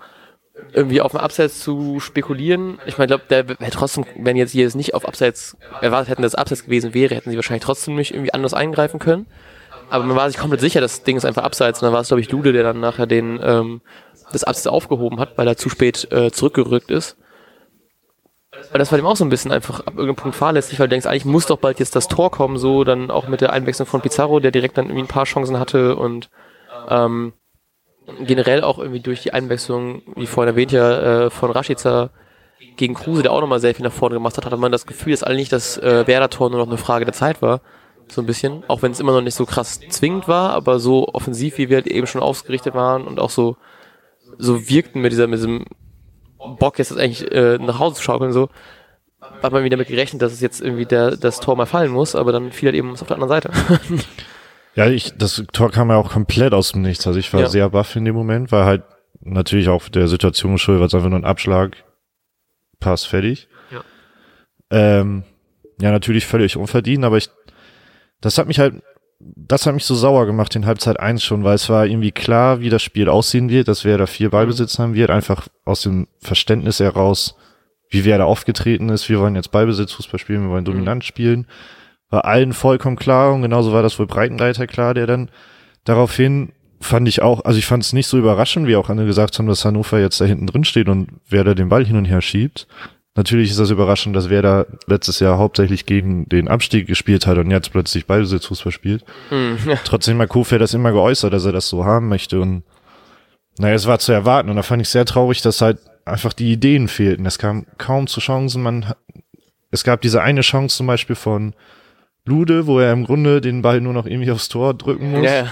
irgendwie 0.72 1.00
auf 1.00 1.12
dem 1.12 1.20
Abseits 1.20 1.60
zu 1.60 2.00
spekulieren. 2.00 2.78
Ich 2.86 2.98
meine, 2.98 3.08
glaube, 3.08 3.24
der 3.30 3.48
wäre 3.48 3.70
trotzdem, 3.70 4.04
wenn 4.16 4.36
jetzt 4.36 4.50
hier 4.52 4.66
es 4.66 4.74
nicht 4.74 4.94
auf 4.94 5.06
Abseits 5.08 5.56
erwartet 5.80 6.10
hätten, 6.10 6.22
dass 6.22 6.32
es 6.32 6.38
Abseits 6.38 6.64
gewesen 6.64 6.92
wäre, 6.94 7.14
hätten 7.14 7.30
sie 7.30 7.36
wahrscheinlich 7.36 7.64
trotzdem 7.64 7.96
nicht 7.96 8.12
irgendwie 8.12 8.34
anders 8.34 8.54
eingreifen 8.54 9.00
können. 9.00 9.26
Aber 9.90 10.04
man 10.04 10.16
war 10.16 10.31
sich 10.31 10.38
komplett 10.38 10.60
sicher, 10.60 10.81
das 10.81 11.02
Ding 11.02 11.16
ist 11.16 11.25
einfach 11.25 11.42
Abseits. 11.42 11.81
Und 11.81 11.87
dann 11.87 11.92
war 11.92 12.00
es, 12.00 12.08
glaube 12.08 12.20
ich, 12.20 12.31
Lude, 12.31 12.52
der 12.52 12.62
dann 12.62 12.81
nachher 12.81 13.06
den, 13.06 13.40
ähm, 13.42 13.81
das 14.32 14.44
Abseits 14.44 14.66
aufgehoben 14.69 15.19
hat, 15.19 15.37
weil 15.37 15.48
er 15.48 15.56
zu 15.56 15.69
spät 15.69 16.10
äh, 16.12 16.31
zurückgerückt 16.31 16.90
ist. 16.90 17.16
Aber 18.70 18.78
das 18.78 18.90
war 18.90 18.98
dem 18.98 19.06
auch 19.06 19.16
so 19.16 19.25
ein 19.25 19.31
bisschen 19.31 19.52
einfach 19.52 19.81
ab 19.81 19.94
irgendeinem 19.94 20.16
Punkt 20.16 20.37
fahrlässig, 20.37 20.78
weil 20.78 20.88
du 20.88 20.90
denkst, 20.90 21.06
eigentlich 21.06 21.25
muss 21.25 21.46
doch 21.46 21.58
bald 21.58 21.78
jetzt 21.78 21.94
das 21.94 22.08
Tor 22.08 22.31
kommen, 22.31 22.58
so 22.58 22.84
dann 22.84 23.10
auch 23.10 23.28
mit 23.28 23.40
der 23.40 23.52
Einwechslung 23.52 23.87
von 23.87 24.00
Pizarro, 24.00 24.40
der 24.40 24.50
direkt 24.50 24.76
dann 24.76 24.87
irgendwie 24.87 25.02
ein 25.02 25.08
paar 25.08 25.25
Chancen 25.25 25.58
hatte 25.58 25.96
und 25.96 26.31
ähm, 26.88 27.32
generell 28.20 28.62
auch 28.62 28.78
irgendwie 28.78 29.00
durch 29.00 29.22
die 29.22 29.32
Einwechslung, 29.32 30.02
wie 30.16 30.26
vorhin 30.26 30.52
erwähnt 30.52 30.72
ja, 30.72 31.26
äh, 31.26 31.31
von 31.31 31.50
Rashica 31.50 32.10
gegen 32.76 32.94
Kruse, 32.94 33.22
der 33.22 33.32
auch 33.32 33.40
nochmal 33.40 33.60
sehr 33.60 33.75
viel 33.75 33.84
nach 33.84 33.92
vorne 33.92 34.14
gemacht 34.14 34.37
hat, 34.37 34.46
hatte 34.46 34.56
man 34.56 34.72
das 34.72 34.87
Gefühl, 34.87 35.12
dass 35.12 35.22
eigentlich 35.22 35.48
das 35.48 35.78
äh, 35.78 36.06
Werder-Tor 36.06 36.50
nur 36.50 36.58
noch 36.58 36.66
eine 36.66 36.76
Frage 36.76 37.04
der 37.04 37.14
Zeit 37.14 37.42
war. 37.42 37.60
So 38.10 38.20
ein 38.22 38.26
bisschen. 38.26 38.64
Auch 38.68 38.82
wenn 38.82 38.92
es 38.92 39.00
immer 39.00 39.12
noch 39.12 39.20
nicht 39.22 39.34
so 39.34 39.46
krass 39.46 39.80
zwingend 39.88 40.26
war, 40.28 40.50
aber 40.50 40.78
so 40.80 41.08
offensiv, 41.08 41.58
wie 41.58 41.68
wir 41.68 41.76
halt 41.76 41.86
eben 41.86 42.06
schon 42.06 42.20
ausgerichtet 42.22 42.74
waren 42.74 43.06
und 43.06 43.20
auch 43.20 43.30
so, 43.30 43.56
so 44.38 44.68
wirkten 44.68 45.00
mit 45.00 45.12
dieser, 45.12 45.26
mit 45.26 45.38
diesem 45.38 45.64
Bock, 46.58 46.78
jetzt 46.78 46.96
eigentlich 46.96 47.30
äh, 47.30 47.58
nach 47.58 47.78
Hause 47.78 47.96
zu 47.96 48.02
schaukeln, 48.02 48.32
so, 48.32 48.48
hat 49.42 49.52
man 49.52 49.62
wieder 49.64 49.76
damit 49.76 49.88
gerechnet, 49.88 50.22
dass 50.22 50.32
es 50.32 50.40
jetzt 50.40 50.60
irgendwie 50.60 50.86
der, 50.86 51.16
das 51.16 51.40
Tor 51.40 51.54
mal 51.56 51.66
fallen 51.66 51.90
muss, 51.92 52.14
aber 52.16 52.32
dann 52.32 52.50
fiel 52.52 52.68
halt 52.68 52.76
eben 52.76 52.92
auf 52.92 53.02
der 53.06 53.16
anderen 53.16 53.28
Seite. 53.28 53.50
Ja, 54.76 54.86
ich, 54.88 55.16
das 55.18 55.42
Tor 55.52 55.72
kam 55.72 55.90
ja 55.90 55.96
auch 55.96 56.12
komplett 56.12 56.54
aus 56.54 56.70
dem 56.72 56.82
Nichts. 56.82 57.04
Also 57.04 57.18
ich 57.18 57.32
war 57.32 57.40
Ja. 57.40 57.48
sehr 57.48 57.68
baff 57.70 57.96
in 57.96 58.04
dem 58.04 58.14
Moment, 58.14 58.52
weil 58.52 58.64
halt 58.64 58.84
natürlich 59.20 59.68
auch 59.68 59.88
der 59.88 60.06
Situation 60.06 60.52
geschuldet, 60.52 60.80
weil 60.80 60.86
es 60.86 60.94
einfach 60.94 61.08
nur 61.08 61.18
ein 61.18 61.24
Abschlag, 61.24 61.76
Pass 62.78 63.04
fertig. 63.04 63.48
Ja. 63.72 63.80
Ähm, 64.70 65.24
ja, 65.80 65.90
natürlich 65.90 66.24
völlig 66.24 66.56
unverdient, 66.56 67.04
aber 67.04 67.16
ich, 67.16 67.30
das 68.20 68.38
hat 68.38 68.46
mich 68.46 68.58
halt, 68.58 68.82
das 69.19 69.67
hat 69.67 69.75
mich 69.75 69.84
so 69.84 69.94
sauer 69.94 70.26
gemacht 70.26 70.55
in 70.56 70.67
Halbzeit 70.67 70.99
1 70.99 71.22
schon, 71.22 71.44
weil 71.44 71.55
es 71.55 71.69
war 71.69 71.87
irgendwie 71.87 72.12
klar, 72.12 72.61
wie 72.61 72.70
das 72.70 72.82
Spiel 72.82 73.08
aussehen 73.08 73.50
wird, 73.50 73.69
dass 73.69 73.84
wer 73.84 73.99
da 73.99 74.06
vier 74.06 74.31
Ballbesitz 74.31 74.78
haben 74.78 74.94
wird, 74.94 75.11
einfach 75.11 75.49
aus 75.64 75.82
dem 75.82 76.08
Verständnis 76.20 76.81
heraus, 76.81 77.37
wie 77.90 78.05
wer 78.05 78.19
da 78.19 78.25
aufgetreten 78.25 78.88
ist. 78.88 79.08
Wir 79.08 79.20
wollen 79.20 79.34
jetzt 79.34 79.50
Ballbesitz 79.50 79.93
Fußball 79.93 80.20
spielen, 80.20 80.44
wir 80.44 80.50
wollen 80.50 80.64
dominant 80.64 81.05
spielen. 81.05 81.46
War 82.08 82.25
allen 82.25 82.52
vollkommen 82.52 82.96
klar 82.96 83.34
und 83.34 83.43
genauso 83.43 83.72
war 83.72 83.82
das 83.82 83.99
wohl 83.99 84.06
Breitenreiter 84.06 84.66
klar, 84.66 84.94
der 84.94 85.06
dann 85.06 85.31
daraufhin 85.84 86.52
fand 86.81 87.06
ich 87.08 87.20
auch, 87.20 87.44
also 87.44 87.58
ich 87.58 87.66
fand 87.66 87.82
es 87.82 87.92
nicht 87.92 88.06
so 88.06 88.18
überraschend, 88.18 88.66
wie 88.66 88.76
auch 88.76 88.88
andere 88.88 89.06
gesagt 89.06 89.38
haben, 89.38 89.47
dass 89.47 89.64
Hannover 89.64 90.00
jetzt 90.00 90.21
da 90.21 90.25
hinten 90.25 90.47
drin 90.47 90.64
steht 90.64 90.88
und 90.88 91.09
wer 91.28 91.44
da 91.44 91.54
den 91.54 91.68
Ball 91.68 91.85
hin 91.85 91.97
und 91.97 92.06
her 92.06 92.23
schiebt. 92.23 92.66
Natürlich 93.17 93.50
ist 93.50 93.59
das 93.59 93.71
überraschend, 93.71 94.14
dass 94.14 94.31
wer 94.31 94.40
da 94.40 94.67
letztes 94.87 95.19
Jahr 95.19 95.37
hauptsächlich 95.37 95.85
gegen 95.85 96.29
den 96.29 96.47
Abstieg 96.49 96.87
gespielt 96.87 97.26
hat 97.26 97.38
und 97.38 97.50
jetzt 97.50 97.73
plötzlich 97.73 98.07
Ballbesitzfußball 98.07 98.73
spielt. 98.73 99.05
Hm, 99.31 99.59
ja. 99.67 99.75
Trotzdem 99.85 100.21
hat 100.21 100.29
Kofi 100.29 100.59
das 100.59 100.75
immer 100.75 100.93
geäußert, 100.93 101.33
dass 101.33 101.45
er 101.45 101.52
das 101.52 101.69
so 101.69 101.85
haben 101.85 102.09
möchte 102.09 102.40
und 102.40 102.62
naja, 103.59 103.75
es 103.75 103.87
war 103.87 103.99
zu 103.99 104.12
erwarten 104.12 104.49
und 104.49 104.57
da 104.57 104.62
fand 104.62 104.81
ich 104.81 104.88
sehr 104.88 105.05
traurig, 105.05 105.43
dass 105.43 105.61
halt 105.61 105.79
einfach 106.05 106.33
die 106.33 106.52
Ideen 106.52 106.87
fehlten. 106.88 107.26
Es 107.26 107.38
kam 107.38 107.67
kaum 107.79 108.07
zu 108.07 108.21
Chancen, 108.21 108.62
man, 108.62 108.88
hat- 108.88 108.99
es 109.73 109.83
gab 109.85 110.00
diese 110.00 110.23
eine 110.23 110.40
Chance 110.43 110.76
zum 110.79 110.87
Beispiel 110.87 111.17
von 111.17 111.55
Lude, 112.25 112.67
wo 112.69 112.79
er 112.79 112.93
im 112.93 113.05
Grunde 113.05 113.40
den 113.40 113.61
Ball 113.61 113.81
nur 113.81 113.93
noch 113.93 114.07
irgendwie 114.07 114.31
aufs 114.31 114.49
Tor 114.49 114.73
drücken 114.75 115.11
muss. 115.11 115.25
ja. 115.25 115.47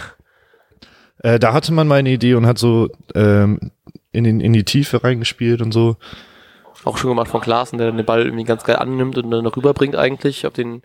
Äh, 1.21 1.41
da 1.41 1.53
hatte 1.53 1.73
man 1.73 1.89
mal 1.89 1.97
eine 1.97 2.11
Idee 2.11 2.35
und 2.35 2.47
hat 2.47 2.59
so 2.59 2.89
ähm, 3.17 3.73
in, 4.13 4.23
den, 4.23 4.41
in 4.41 4.53
die 4.53 4.65
Tiefe 4.65 5.03
reingespielt 5.03 5.61
und 5.61 5.73
so. 5.73 5.97
Auch 6.85 6.97
schon 6.97 7.11
gemacht 7.11 7.29
von 7.29 7.41
Klaassen, 7.41 7.79
der 7.79 7.89
dann 7.89 7.97
den 7.97 8.07
Ball 8.07 8.25
irgendwie 8.25 8.45
ganz 8.45 8.65
geil 8.65 8.77
annimmt 8.77 9.19
und 9.19 9.31
dann 9.31 9.45
noch 9.45 9.57
rüberbringt 9.57 9.97
eigentlich 9.97 10.47
auf 10.47 10.53
den 10.53 10.83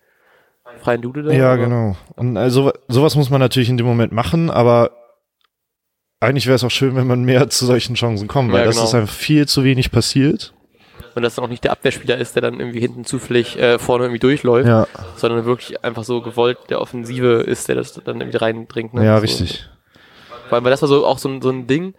freien 0.81 1.01
Dude 1.01 1.23
da. 1.23 1.31
Ja, 1.31 1.53
aber- 1.53 1.63
genau. 1.63 1.95
Und 2.15 2.35
also 2.37 2.71
sowas 2.87 3.15
muss 3.15 3.29
man 3.29 3.39
natürlich 3.39 3.69
in 3.69 3.77
dem 3.77 3.85
Moment 3.85 4.11
machen, 4.11 4.49
aber 4.49 4.91
eigentlich 6.19 6.47
wäre 6.47 6.55
es 6.55 6.63
auch 6.63 6.71
schön, 6.71 6.95
wenn 6.95 7.07
man 7.07 7.23
mehr 7.23 7.49
zu 7.49 7.65
solchen 7.65 7.95
Chancen 7.95 8.27
kommt, 8.27 8.51
weil 8.51 8.61
Ja, 8.61 8.65
das 8.65 8.75
genau. 8.75 8.87
ist 8.87 8.95
einfach 8.95 9.13
viel 9.13 9.47
zu 9.47 9.63
wenig 9.63 9.91
passiert. 9.91 10.53
Und 11.15 11.21
dass 11.21 11.35
dann 11.35 11.45
auch 11.45 11.49
nicht 11.49 11.63
der 11.63 11.73
Abwehrspieler 11.73 12.17
ist, 12.17 12.33
der 12.35 12.41
dann 12.41 12.59
irgendwie 12.59 12.79
hinten 12.79 13.05
zufällig 13.05 13.59
äh, 13.59 13.77
vorne 13.77 14.05
irgendwie 14.05 14.19
durchläuft, 14.19 14.67
Ja, 14.67 14.87
sondern 15.15 15.45
wirklich 15.45 15.83
einfach 15.83 16.03
so 16.03 16.21
gewollt 16.21 16.57
der 16.69 16.81
Offensive 16.81 17.41
ist, 17.43 17.67
der 17.67 17.75
das 17.75 17.93
dann 17.93 18.19
irgendwie 18.19 18.37
reindringt. 18.37 18.95
Ne? 18.95 19.05
ja, 19.05 19.17
so. 19.17 19.21
richtig. 19.21 19.69
Vor 20.49 20.55
allem, 20.55 20.63
weil 20.63 20.71
das 20.71 20.81
war 20.81 20.89
so 20.89 21.05
auch 21.05 21.19
so 21.19 21.39
so 21.39 21.49
ein 21.51 21.67
Ding. 21.67 21.93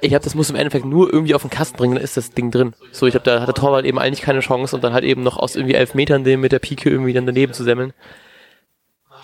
Ich 0.00 0.08
glaube, 0.08 0.24
das 0.24 0.34
muss 0.34 0.50
im 0.50 0.56
Endeffekt 0.56 0.84
nur 0.84 1.12
irgendwie 1.12 1.34
auf 1.34 1.42
den 1.42 1.50
Kasten 1.50 1.76
bringen, 1.76 1.94
dann 1.94 2.02
ist 2.04 2.16
das 2.16 2.32
Ding 2.32 2.50
drin. 2.50 2.74
So, 2.90 3.06
ich 3.06 3.12
glaube, 3.12 3.24
da 3.24 3.40
hat 3.40 3.46
der 3.46 3.54
Torwart 3.54 3.84
eben 3.84 3.98
eigentlich 3.98 4.22
keine 4.22 4.40
Chance 4.40 4.74
und 4.74 4.82
dann 4.82 4.92
halt 4.92 5.04
eben 5.04 5.22
noch 5.22 5.36
aus 5.36 5.54
irgendwie 5.54 5.74
elf 5.76 5.94
Metern 5.94 6.24
den 6.24 6.40
mit 6.40 6.50
der 6.52 6.58
Pike 6.58 6.90
irgendwie 6.90 7.12
dann 7.12 7.26
daneben 7.26 7.52
zu 7.52 7.62
semmeln. 7.62 7.92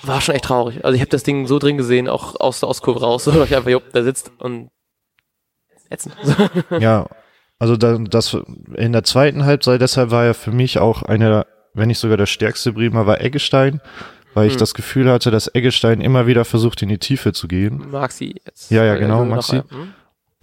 War 0.02 0.20
schon 0.20 0.34
echt 0.34 0.44
traurig. 0.44 0.84
Also 0.84 0.94
ich 0.94 1.00
habe 1.00 1.10
das 1.10 1.22
Ding 1.24 1.46
so 1.48 1.58
drin 1.58 1.76
gesehen, 1.76 2.08
auch 2.08 2.38
aus 2.38 2.60
der 2.60 2.68
Ostkurve 2.68 3.00
raus, 3.00 3.24
so 3.24 3.42
ich 3.42 3.56
einfach, 3.56 3.70
jupp, 3.70 3.84
da 3.92 4.02
sitzt 4.04 4.30
und 4.38 4.70
ätzend. 5.90 6.14
Ja, 6.78 7.06
also 7.58 7.76
da, 7.76 7.98
das 7.98 8.36
in 8.76 8.92
der 8.92 9.02
zweiten 9.04 9.44
Halbzeit, 9.44 9.80
deshalb 9.80 10.10
war 10.10 10.24
er 10.24 10.34
für 10.34 10.52
mich 10.52 10.78
auch 10.78 11.02
einer, 11.02 11.46
wenn 11.72 11.88
nicht 11.88 11.98
sogar 11.98 12.16
der 12.16 12.26
stärkste 12.26 12.72
Bremer, 12.72 13.06
war 13.06 13.20
Eggestein, 13.20 13.80
weil 14.34 14.46
ich 14.46 14.54
Hm. 14.54 14.58
das 14.60 14.74
Gefühl 14.74 15.10
hatte, 15.10 15.30
dass 15.30 15.52
Eggestein 15.54 16.00
immer 16.00 16.26
wieder 16.28 16.44
versucht, 16.44 16.82
in 16.82 16.88
die 16.90 16.98
Tiefe 16.98 17.32
zu 17.32 17.48
gehen. 17.48 17.90
Maxi 17.90 18.34
jetzt. 18.44 18.70
Ja, 18.70 18.84
ja, 18.84 18.94
Äh, 18.94 18.98
genau, 19.00 19.24
noch- 19.24 19.36
Maxi. 19.36 19.62
Hm? 19.68 19.94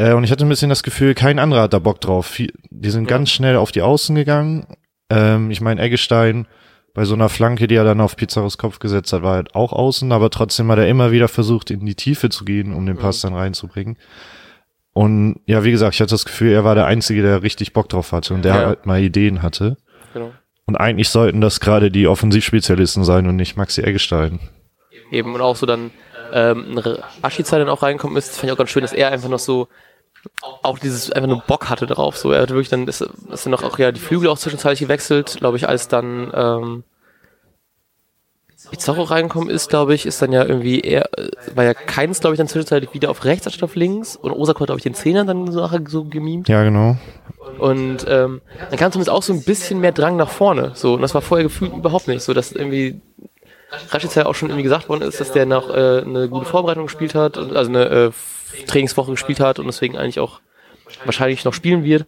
Äh, 0.01 0.13
und 0.13 0.23
ich 0.23 0.31
hatte 0.31 0.45
ein 0.45 0.49
bisschen 0.49 0.69
das 0.69 0.83
Gefühl, 0.83 1.13
kein 1.13 1.37
anderer 1.37 1.63
hat 1.63 1.73
da 1.73 1.79
Bock 1.79 2.01
drauf. 2.01 2.35
Die 2.37 2.89
sind 2.89 3.03
Ja. 3.03 3.09
ganz 3.17 3.29
schnell 3.29 3.55
auf 3.57 3.71
die 3.71 3.81
Außen 3.81 4.15
gegangen. 4.15 4.65
Ähm, 5.09 5.51
ich 5.51 5.61
meine, 5.61 5.81
Eggestein 5.81 6.47
bei 6.93 7.05
so 7.05 7.13
einer 7.13 7.29
Flanke, 7.29 7.67
die 7.67 7.75
er 7.75 7.83
dann 7.83 8.01
auf 8.01 8.15
Pizarros 8.15 8.57
Kopf 8.57 8.79
gesetzt 8.79 9.13
hat, 9.13 9.21
war 9.23 9.35
halt 9.35 9.55
auch 9.55 9.71
außen, 9.73 10.11
aber 10.11 10.29
trotzdem 10.29 10.69
hat 10.71 10.79
er 10.79 10.87
immer 10.87 11.11
wieder 11.11 11.27
versucht, 11.27 11.71
in 11.71 11.85
die 11.85 11.95
Tiefe 11.95 12.29
zu 12.29 12.43
gehen, 12.45 12.73
um 12.73 12.85
den 12.85 12.97
Pass 12.97 13.21
dann 13.21 13.33
reinzubringen. 13.35 13.97
Und 14.93 15.39
ja, 15.45 15.63
wie 15.63 15.71
gesagt, 15.71 15.93
ich 15.95 16.01
hatte 16.01 16.11
das 16.11 16.25
Gefühl, 16.25 16.51
er 16.51 16.63
war 16.65 16.75
der 16.75 16.85
Einzige, 16.85 17.21
der 17.21 17.43
richtig 17.43 17.71
Bock 17.71 17.87
drauf 17.87 18.11
hatte 18.11 18.33
und 18.33 18.43
der 18.43 18.55
Ja. 18.55 18.65
halt 18.67 18.85
mal 18.85 18.99
Ideen 18.99 19.41
hatte. 19.41 19.77
Genau. 20.13 20.31
Und 20.65 20.75
eigentlich 20.75 21.09
sollten 21.09 21.39
das 21.41 21.59
gerade 21.61 21.91
die 21.91 22.07
Offensivspezialisten 22.07 23.03
sein 23.05 23.27
und 23.27 23.35
nicht 23.37 23.55
Maxi 23.55 23.81
Eggestein. 23.83 24.39
Eben, 25.11 25.33
und 25.33 25.41
auch 25.41 25.55
so 25.55 25.65
dann 25.65 25.91
ähm, 26.33 26.79
Aschiza 27.21 27.57
dann 27.59 27.69
auch 27.69 27.83
reinkommen 27.83 28.17
ist, 28.17 28.35
fand 28.35 28.45
ich 28.45 28.51
auch 28.53 28.57
ganz 28.57 28.69
schön, 28.69 28.81
dass 28.81 28.93
er 28.93 29.11
einfach 29.11 29.29
noch 29.29 29.39
so 29.39 29.67
auch 30.63 30.79
dieses 30.79 31.11
einfach 31.11 31.29
nur 31.29 31.41
Bock 31.41 31.69
hatte 31.69 31.87
drauf. 31.87 32.17
So, 32.17 32.31
er 32.31 32.41
hat 32.41 32.49
wirklich 32.49 32.69
dann, 32.69 32.87
ist, 32.87 33.01
ist 33.01 33.45
dann 33.45 33.51
noch 33.51 33.63
auch 33.63 33.77
ja 33.79 33.91
die 33.91 33.99
Flügel 33.99 34.29
auch 34.29 34.37
zwischenzeitlich 34.37 34.79
gewechselt, 34.79 35.37
glaube 35.39 35.57
ich, 35.57 35.67
als 35.67 35.87
dann 35.87 36.31
ähm, 36.33 36.83
Pizarro 38.69 39.03
reingekommen 39.03 39.49
ist, 39.49 39.69
glaube 39.69 39.93
ich, 39.93 40.05
ist 40.05 40.21
dann 40.21 40.31
ja 40.31 40.45
irgendwie 40.45 40.79
eher, 40.79 41.09
äh, 41.17 41.29
war 41.55 41.63
ja 41.63 41.73
keins, 41.73 42.19
glaube 42.19 42.35
ich, 42.35 42.37
dann 42.37 42.47
zwischenzeitlich 42.47 42.93
wieder 42.93 43.09
auf 43.09 43.25
rechts 43.25 43.45
anstatt 43.45 43.63
auf 43.63 43.75
links 43.75 44.15
und 44.15 44.31
Osako 44.31 44.61
hat, 44.61 44.67
glaube 44.67 44.79
ich, 44.79 44.83
den 44.83 44.93
Zehner 44.93 45.25
dann 45.25 45.51
so 45.51 45.59
nachher 45.59 45.81
so 45.87 46.05
gemimt. 46.05 46.47
Ja, 46.47 46.63
genau. 46.63 46.97
Und 47.59 48.05
ähm, 48.07 48.41
dann 48.69 48.79
kam 48.79 48.91
zumindest 48.91 49.09
auch 49.09 49.23
so 49.23 49.33
ein 49.33 49.43
bisschen 49.43 49.79
mehr 49.79 49.91
Drang 49.91 50.15
nach 50.15 50.29
vorne. 50.29 50.71
So, 50.75 50.93
und 50.93 51.01
das 51.01 51.13
war 51.13 51.21
vorher 51.21 51.43
gefühlt 51.43 51.73
überhaupt 51.73 52.07
nicht. 52.07 52.21
So, 52.21 52.33
dass 52.33 52.51
irgendwie 52.51 53.01
Rashica 53.89 54.21
ja 54.21 54.25
auch 54.25 54.35
schon 54.35 54.49
irgendwie 54.49 54.63
gesagt 54.63 54.89
worden 54.89 55.03
ist, 55.03 55.19
dass 55.19 55.31
der 55.31 55.45
noch 55.45 55.69
äh, 55.69 56.01
eine 56.01 56.27
gute 56.29 56.45
Vorbereitung 56.45 56.85
gespielt 56.85 57.15
hat, 57.15 57.37
also 57.37 57.69
eine 57.69 57.85
äh, 57.89 58.11
Trainingswoche 58.67 59.11
gespielt 59.11 59.39
hat 59.39 59.59
und 59.59 59.67
deswegen 59.67 59.97
eigentlich 59.97 60.19
auch 60.19 60.41
wahrscheinlich 61.05 61.45
noch 61.45 61.53
spielen 61.53 61.83
wird. 61.83 62.05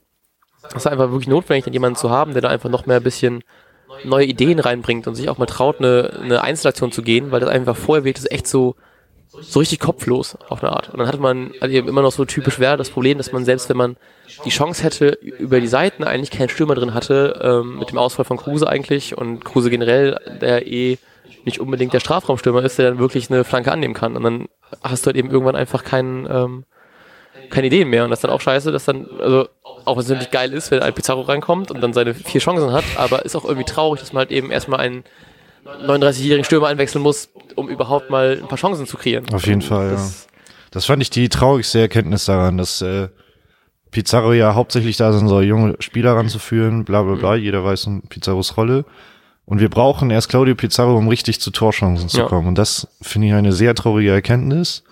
Das 0.61 0.85
ist 0.85 0.87
einfach 0.87 1.09
wirklich 1.11 1.27
notwendig, 1.27 1.65
dann 1.65 1.73
jemanden 1.73 1.97
zu 1.97 2.09
haben, 2.09 2.33
der 2.33 2.41
da 2.41 2.49
einfach 2.49 2.69
noch 2.69 2.85
mehr 2.85 2.97
ein 2.97 3.03
bisschen 3.03 3.43
neue 4.03 4.25
Ideen 4.25 4.59
reinbringt 4.59 5.07
und 5.07 5.15
sich 5.15 5.29
auch 5.29 5.37
mal 5.37 5.45
traut, 5.45 5.79
eine, 5.79 6.19
eine 6.21 6.41
Einzelaktion 6.41 6.91
zu 6.91 7.01
gehen, 7.01 7.31
weil 7.31 7.39
das 7.39 7.49
einfach 7.49 7.75
vorher 7.75 8.03
wirkt, 8.03 8.17
das 8.17 8.31
echt 8.31 8.47
so, 8.47 8.75
so 9.29 9.59
richtig 9.59 9.79
kopflos 9.79 10.37
auf 10.49 10.63
eine 10.63 10.73
Art. 10.73 10.89
Und 10.89 10.99
dann 10.99 11.07
hatte 11.07 11.19
man 11.19 11.51
also 11.59 11.75
immer 11.75 12.01
noch 12.01 12.11
so 12.11 12.25
typisch 12.25 12.59
wäre 12.59 12.77
das 12.77 12.89
Problem, 12.89 13.17
dass 13.17 13.31
man 13.31 13.45
selbst 13.45 13.69
wenn 13.69 13.77
man 13.77 13.97
die 14.45 14.49
Chance 14.49 14.83
hätte, 14.83 15.09
über 15.21 15.59
die 15.59 15.67
Seiten 15.67 16.03
eigentlich 16.03 16.31
keinen 16.31 16.49
Stürmer 16.49 16.75
drin 16.75 16.93
hatte, 16.93 17.39
ähm, 17.41 17.79
mit 17.79 17.91
dem 17.91 17.97
Ausfall 17.97 18.25
von 18.25 18.37
Kruse 18.37 18.67
eigentlich 18.67 19.17
und 19.17 19.43
Kruse 19.45 19.69
generell, 19.69 20.19
der 20.41 20.67
eh 20.67 20.97
nicht 21.45 21.59
unbedingt 21.59 21.93
der 21.93 21.99
Strafraumstürmer 21.99 22.63
ist, 22.63 22.77
der 22.77 22.89
dann 22.89 22.99
wirklich 22.99 23.29
eine 23.29 23.43
Flanke 23.43 23.71
annehmen 23.71 23.93
kann. 23.93 24.15
Und 24.15 24.23
dann 24.23 24.47
hast 24.83 25.05
du 25.05 25.07
halt 25.07 25.17
eben 25.17 25.29
irgendwann 25.29 25.55
einfach 25.55 25.83
keinen, 25.83 26.27
ähm, 26.29 26.65
keine 27.49 27.67
Ideen 27.67 27.89
mehr. 27.89 28.03
Und 28.03 28.09
das 28.09 28.19
ist 28.19 28.23
dann 28.23 28.31
auch 28.31 28.41
scheiße, 28.41 28.71
dass 28.71 28.85
dann, 28.85 29.07
also 29.19 29.47
auch 29.85 29.95
wenn 29.95 30.03
es 30.03 30.09
natürlich 30.09 30.31
geil 30.31 30.53
ist, 30.53 30.71
wenn 30.71 30.81
ein 30.81 30.93
Pizarro 30.93 31.21
reinkommt 31.21 31.71
und 31.71 31.81
dann 31.81 31.93
seine 31.93 32.13
vier 32.13 32.41
Chancen 32.41 32.71
hat, 32.71 32.85
aber 32.95 33.25
ist 33.25 33.35
auch 33.35 33.45
irgendwie 33.45 33.65
traurig, 33.65 33.99
dass 33.99 34.13
man 34.13 34.21
halt 34.21 34.31
eben 34.31 34.51
erstmal 34.51 34.79
einen 34.79 35.03
39-jährigen 35.65 36.43
Stürmer 36.43 36.67
einwechseln 36.67 37.01
muss, 37.01 37.29
um 37.55 37.69
überhaupt 37.69 38.09
mal 38.09 38.39
ein 38.41 38.47
paar 38.47 38.57
Chancen 38.57 38.85
zu 38.85 38.97
kreieren. 38.97 39.25
Auf 39.33 39.45
jeden 39.45 39.61
Fall, 39.61 39.87
ja. 39.87 39.91
das, 39.93 40.27
Das 40.71 40.85
fand 40.85 41.01
ich 41.01 41.09
die 41.09 41.29
traurigste 41.29 41.79
Erkenntnis 41.79 42.25
daran, 42.25 42.57
dass 42.57 42.81
äh, 42.81 43.09
Pizarro 43.91 44.33
ja 44.33 44.55
hauptsächlich 44.55 44.97
da 44.97 45.13
sein 45.13 45.27
soll, 45.27 45.43
junge 45.43 45.75
Spieler 45.79 46.15
ranzuführen, 46.15 46.83
bla 46.83 47.03
bla 47.03 47.15
bla, 47.15 47.35
jeder 47.35 47.63
weiß 47.63 47.87
um 47.87 48.01
Pizarros 48.01 48.57
Rolle. 48.57 48.85
Und 49.45 49.59
wir 49.59 49.69
brauchen 49.69 50.09
erst 50.09 50.29
Claudio 50.29 50.55
Pizarro, 50.55 50.95
um 50.97 51.07
richtig 51.07 51.41
zu 51.41 51.51
Torchancen 51.51 52.07
zu 52.09 52.19
Ja. 52.19 52.25
kommen. 52.25 52.47
Und 52.47 52.57
das 52.57 52.87
finde 53.01 53.27
ich 53.27 53.33
eine 53.33 53.51
sehr 53.51 53.75
traurige 53.75 54.11
Erkenntnis. 54.11 54.83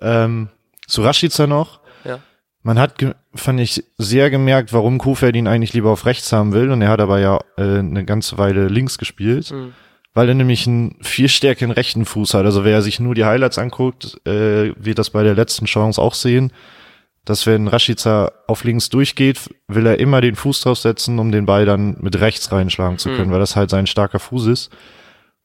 Ähm, 0.00 0.48
zu 0.86 1.02
Rashica 1.02 1.46
noch. 1.46 1.80
Ja. 2.04 2.18
Man 2.62 2.78
hat, 2.78 2.94
fand 3.34 3.60
ich, 3.60 3.84
sehr 3.98 4.30
gemerkt, 4.30 4.72
warum 4.72 4.98
Kofeld 4.98 5.34
ihn 5.34 5.48
eigentlich 5.48 5.72
lieber 5.72 5.90
auf 5.90 6.06
rechts 6.06 6.32
haben 6.32 6.52
will. 6.52 6.70
Und 6.70 6.80
er 6.82 6.90
hat 6.90 7.00
aber 7.00 7.18
ja 7.18 7.40
äh, 7.56 7.78
eine 7.78 8.04
ganze 8.04 8.38
Weile 8.38 8.68
links 8.68 8.98
gespielt. 8.98 9.50
Mhm. 9.50 9.72
Weil 10.14 10.28
er 10.28 10.34
nämlich 10.34 10.66
einen 10.66 10.96
viel 11.00 11.28
stärkeren 11.28 11.70
rechten 11.70 12.04
Fuß 12.04 12.34
hat. 12.34 12.44
Also 12.44 12.64
wer 12.64 12.82
sich 12.82 13.00
nur 13.00 13.14
die 13.14 13.24
Highlights 13.24 13.58
anguckt, 13.58 14.20
äh, 14.26 14.72
wird 14.76 14.98
das 14.98 15.08
bei 15.10 15.22
der 15.22 15.34
letzten 15.34 15.64
Chance 15.64 16.00
auch 16.00 16.12
sehen, 16.14 16.52
dass 17.24 17.46
wenn 17.46 17.68
Rashica 17.68 18.32
auf 18.48 18.64
links 18.64 18.88
durchgeht, 18.88 19.48
will 19.68 19.86
er 19.86 20.00
immer 20.00 20.20
den 20.20 20.34
Fuß 20.34 20.62
draufsetzen, 20.62 21.18
um 21.18 21.30
den 21.32 21.46
Ball 21.46 21.64
dann 21.66 21.96
mit 22.00 22.20
rechts 22.20 22.50
reinschlagen 22.50 22.98
zu 22.98 23.10
können, 23.10 23.28
Mhm. 23.28 23.32
weil 23.32 23.40
das 23.40 23.54
halt 23.56 23.70
sein 23.70 23.86
starker 23.86 24.18
Fuß 24.18 24.46
ist. 24.46 24.70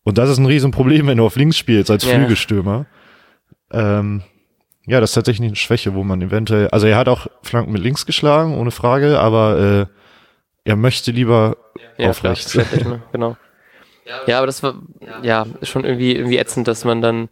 Und 0.04 0.18
das 0.18 0.30
ist 0.30 0.38
ein 0.38 0.46
Riesenproblem, 0.46 1.08
wenn 1.08 1.18
du 1.18 1.26
auf 1.26 1.36
links 1.36 1.58
spielst 1.58 1.92
als 1.92 2.06
Ja. 2.06 2.16
Flügelstürmer. 2.16 2.86
Ähm, 3.72 4.24
ja, 4.86 5.02
das 5.02 5.12
ist 5.12 5.16
tatsächlich 5.16 5.48
eine 5.48 5.56
Schwäche, 5.58 5.94
wo 5.94 6.04
man 6.04 6.22
eventuell, 6.22 6.70
also 6.70 6.88
er 6.88 6.98
hat 6.98 7.10
auch 7.10 7.28
Flanken 7.44 7.74
mit 7.74 7.82
links 7.84 8.06
geschlagen, 8.06 8.58
ohne 8.58 8.72
Frage, 8.72 9.20
aber 9.20 9.60
äh, 9.60 9.86
er 10.64 10.76
möchte 10.78 11.12
lieber 11.12 11.58
auf 11.98 12.22
klar, 12.22 12.32
rechts. 12.34 12.56
ne? 12.56 13.02
genau. 13.12 13.36
Ja, 14.26 14.38
aber 14.38 14.46
das 14.48 14.64
war, 14.64 14.76
ja, 15.22 15.46
ist 15.60 15.68
schon 15.70 15.84
irgendwie, 15.84 16.16
irgendwie 16.16 16.38
ätzend, 16.38 16.70
dass 16.70 16.86
man 16.86 17.02
dann, 17.02 17.28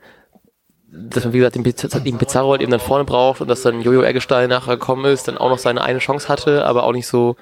dass 0.96 1.24
man, 1.24 1.34
wie 1.34 1.40
gesagt, 1.40 1.56
den, 1.56 1.64
den 1.64 2.18
Pizarro 2.18 2.52
halt 2.52 2.62
eben 2.62 2.72
dann 2.72 2.80
vorne 2.80 3.04
braucht 3.04 3.42
und 3.42 3.48
dass 3.48 3.62
dann 3.62 3.82
Jojo 3.82 4.04
Eggestein 4.04 4.50
nachher 4.50 4.78
gekommen 4.78 5.06
ist, 5.06 5.28
dann 5.28 5.38
auch 5.38 5.50
noch 5.50 5.58
seine 5.58 5.82
eine 5.82 6.00
Chance 6.00 6.30
hatte, 6.30 6.66
aber 6.66 6.84
auch 6.84 6.94
nicht 6.94 7.08
so, 7.08 7.36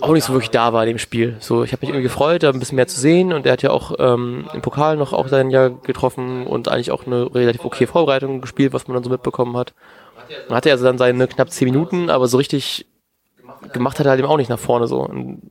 auch 0.00 0.12
nicht 0.12 0.24
so 0.24 0.32
wirklich 0.32 0.50
da 0.50 0.72
war 0.72 0.82
in 0.82 0.88
dem 0.88 0.98
Spiel. 0.98 1.36
So, 1.40 1.62
ich 1.62 1.72
habe 1.72 1.80
mich 1.82 1.90
irgendwie 1.90 2.02
gefreut, 2.02 2.42
da 2.42 2.50
ein 2.50 2.58
bisschen 2.58 2.76
mehr 2.76 2.88
zu 2.88 2.98
sehen 3.00 3.32
und 3.32 3.46
er 3.46 3.52
hat 3.52 3.62
ja 3.62 3.70
auch 3.70 3.94
ähm, 3.98 4.46
im 4.52 4.62
Pokal 4.62 4.96
noch 4.96 5.12
auch 5.12 5.28
sein 5.28 5.50
Jahr 5.50 5.70
getroffen 5.70 6.46
und 6.46 6.68
eigentlich 6.68 6.90
auch 6.90 7.06
eine 7.06 7.34
relativ 7.34 7.64
okay 7.64 7.86
Vorbereitung 7.86 8.40
gespielt, 8.40 8.72
was 8.72 8.88
man 8.88 8.94
dann 8.94 9.04
so 9.04 9.10
mitbekommen 9.10 9.56
hat. 9.56 9.74
Dann 10.48 10.56
hatte 10.56 10.70
also 10.70 10.84
dann 10.84 10.98
seine 10.98 11.28
knapp 11.28 11.50
zehn 11.50 11.66
Minuten, 11.66 12.10
aber 12.10 12.26
so 12.26 12.36
richtig 12.36 12.86
gemacht 13.72 13.98
hat 13.98 14.06
er 14.06 14.10
halt 14.10 14.18
eben 14.20 14.28
auch 14.28 14.38
nicht 14.38 14.50
nach 14.50 14.58
vorne 14.58 14.86
so. 14.86 15.00
Und 15.00 15.42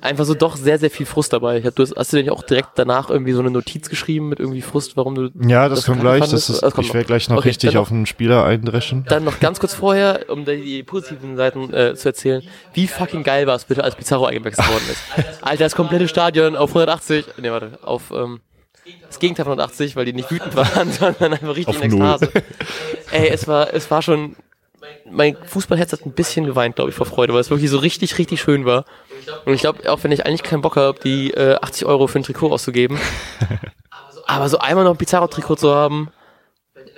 einfach 0.00 0.24
so 0.24 0.34
doch 0.34 0.56
sehr, 0.56 0.78
sehr 0.78 0.90
viel 0.90 1.06
Frust 1.06 1.32
dabei. 1.32 1.58
Ich 1.58 1.66
hab, 1.66 1.74
du 1.74 1.82
hast, 1.82 1.94
hast 1.96 2.12
du 2.12 2.16
denn 2.16 2.30
auch 2.30 2.42
direkt 2.42 2.70
danach 2.76 3.10
irgendwie 3.10 3.32
so 3.32 3.40
eine 3.40 3.50
Notiz 3.50 3.88
geschrieben 3.88 4.28
mit 4.28 4.40
irgendwie 4.40 4.62
Frust, 4.62 4.96
warum 4.96 5.14
du. 5.14 5.30
Ja, 5.46 5.68
das, 5.68 5.80
das 5.80 5.86
kommt 5.86 6.00
gleich. 6.00 6.20
Das 6.28 6.48
ist, 6.48 6.60
kommt 6.60 6.86
ich 6.86 6.94
werde 6.94 7.06
gleich 7.06 7.28
noch 7.28 7.38
Okay, 7.38 7.48
richtig 7.48 7.74
noch- 7.74 7.82
auf 7.82 7.90
einen 7.90 8.06
Spieler 8.06 8.44
eindreschen. 8.44 9.04
Dann 9.08 9.24
noch 9.24 9.40
ganz 9.40 9.60
kurz 9.60 9.74
vorher, 9.74 10.26
um 10.28 10.44
die, 10.44 10.60
die 10.62 10.82
positiven 10.82 11.36
Seiten 11.36 11.72
äh, 11.72 11.94
zu 11.94 12.08
erzählen, 12.08 12.42
wie 12.74 12.86
fucking 12.86 13.22
geil 13.22 13.46
war 13.46 13.56
es 13.56 13.64
bitte, 13.64 13.84
als 13.84 13.94
Pizarro 13.96 14.26
eingewechselt 14.26 14.68
worden 14.68 14.84
ist. 14.90 15.02
Alter, 15.42 15.64
das 15.64 15.74
komplette 15.74 16.08
Stadion 16.08 16.56
auf 16.56 16.70
180, 16.70 17.24
nee, 17.40 17.50
warte, 17.50 17.78
auf 17.82 18.10
ähm, 18.10 18.40
das 19.06 19.18
Gegenteil 19.18 19.44
von 19.44 19.52
180, 19.52 19.96
weil 19.96 20.04
die 20.06 20.12
nicht 20.14 20.30
wütend 20.30 20.56
waren, 20.56 20.90
sondern 20.98 21.32
einfach 21.34 21.56
richtig 21.56 21.76
Auf 21.76 21.82
in. 21.82 21.92
Ekstase. 21.92 22.30
Ey, 23.10 23.28
es 23.28 23.46
war, 23.46 23.72
es 23.74 23.90
war 23.90 24.00
schon, 24.02 24.36
mein 25.10 25.36
Fußballherz 25.44 25.92
hat 25.92 26.06
ein 26.06 26.12
bisschen 26.12 26.46
geweint, 26.46 26.76
glaube 26.76 26.90
ich, 26.90 26.96
vor 26.96 27.06
Freude, 27.06 27.32
weil 27.34 27.40
es 27.40 27.50
wirklich 27.50 27.70
so 27.70 27.78
richtig, 27.78 28.16
richtig 28.18 28.40
schön 28.40 28.64
war. 28.64 28.84
Und 29.44 29.54
ich 29.54 29.60
glaube, 29.60 29.90
auch 29.90 30.02
wenn 30.02 30.12
ich 30.12 30.26
eigentlich 30.26 30.42
keinen 30.42 30.62
Bock 30.62 30.76
habe, 30.76 30.98
die 31.00 31.32
äh, 31.32 31.56
80 31.60 31.86
Euro 31.86 32.06
für 32.06 32.18
ein 32.18 32.22
Trikot 32.22 32.52
auszugeben, 32.52 32.98
aber 34.26 34.48
so 34.48 34.58
einmal 34.58 34.84
noch 34.84 34.92
ein 34.92 34.98
Pizarro-Trikot 34.98 35.56
zu 35.56 35.74
haben, 35.74 36.10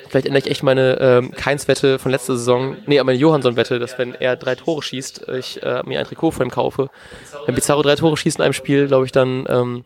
vielleicht 0.09 0.27
ändere 0.27 0.45
ich 0.45 0.51
echt 0.51 0.63
meine 0.63 0.99
ähm, 1.01 1.31
Keins-Wette 1.33 1.99
von 1.99 2.11
letzter 2.11 2.37
Saison, 2.37 2.77
nee, 2.87 3.03
meine 3.03 3.19
Johansson-Wette, 3.19 3.79
dass 3.79 3.99
wenn 3.99 4.15
er 4.15 4.37
drei 4.37 4.55
Tore 4.55 4.83
schießt, 4.83 5.29
ich 5.29 5.63
äh, 5.63 5.83
mir 5.85 6.01
ein 6.01 6.07
Trikot 6.07 6.33
von 6.33 6.47
ihm 6.47 6.51
kaufe. 6.51 6.91
Wenn 7.47 7.55
Pizarro 7.55 7.83
drei 7.83 7.95
Tore 7.95 8.17
schießt 8.17 8.39
in 8.39 8.45
einem 8.45 8.53
Spiel, 8.53 8.89
glaube 8.89 9.07
ich, 9.07 9.13
dann 9.13 9.47
ähm, 9.49 9.85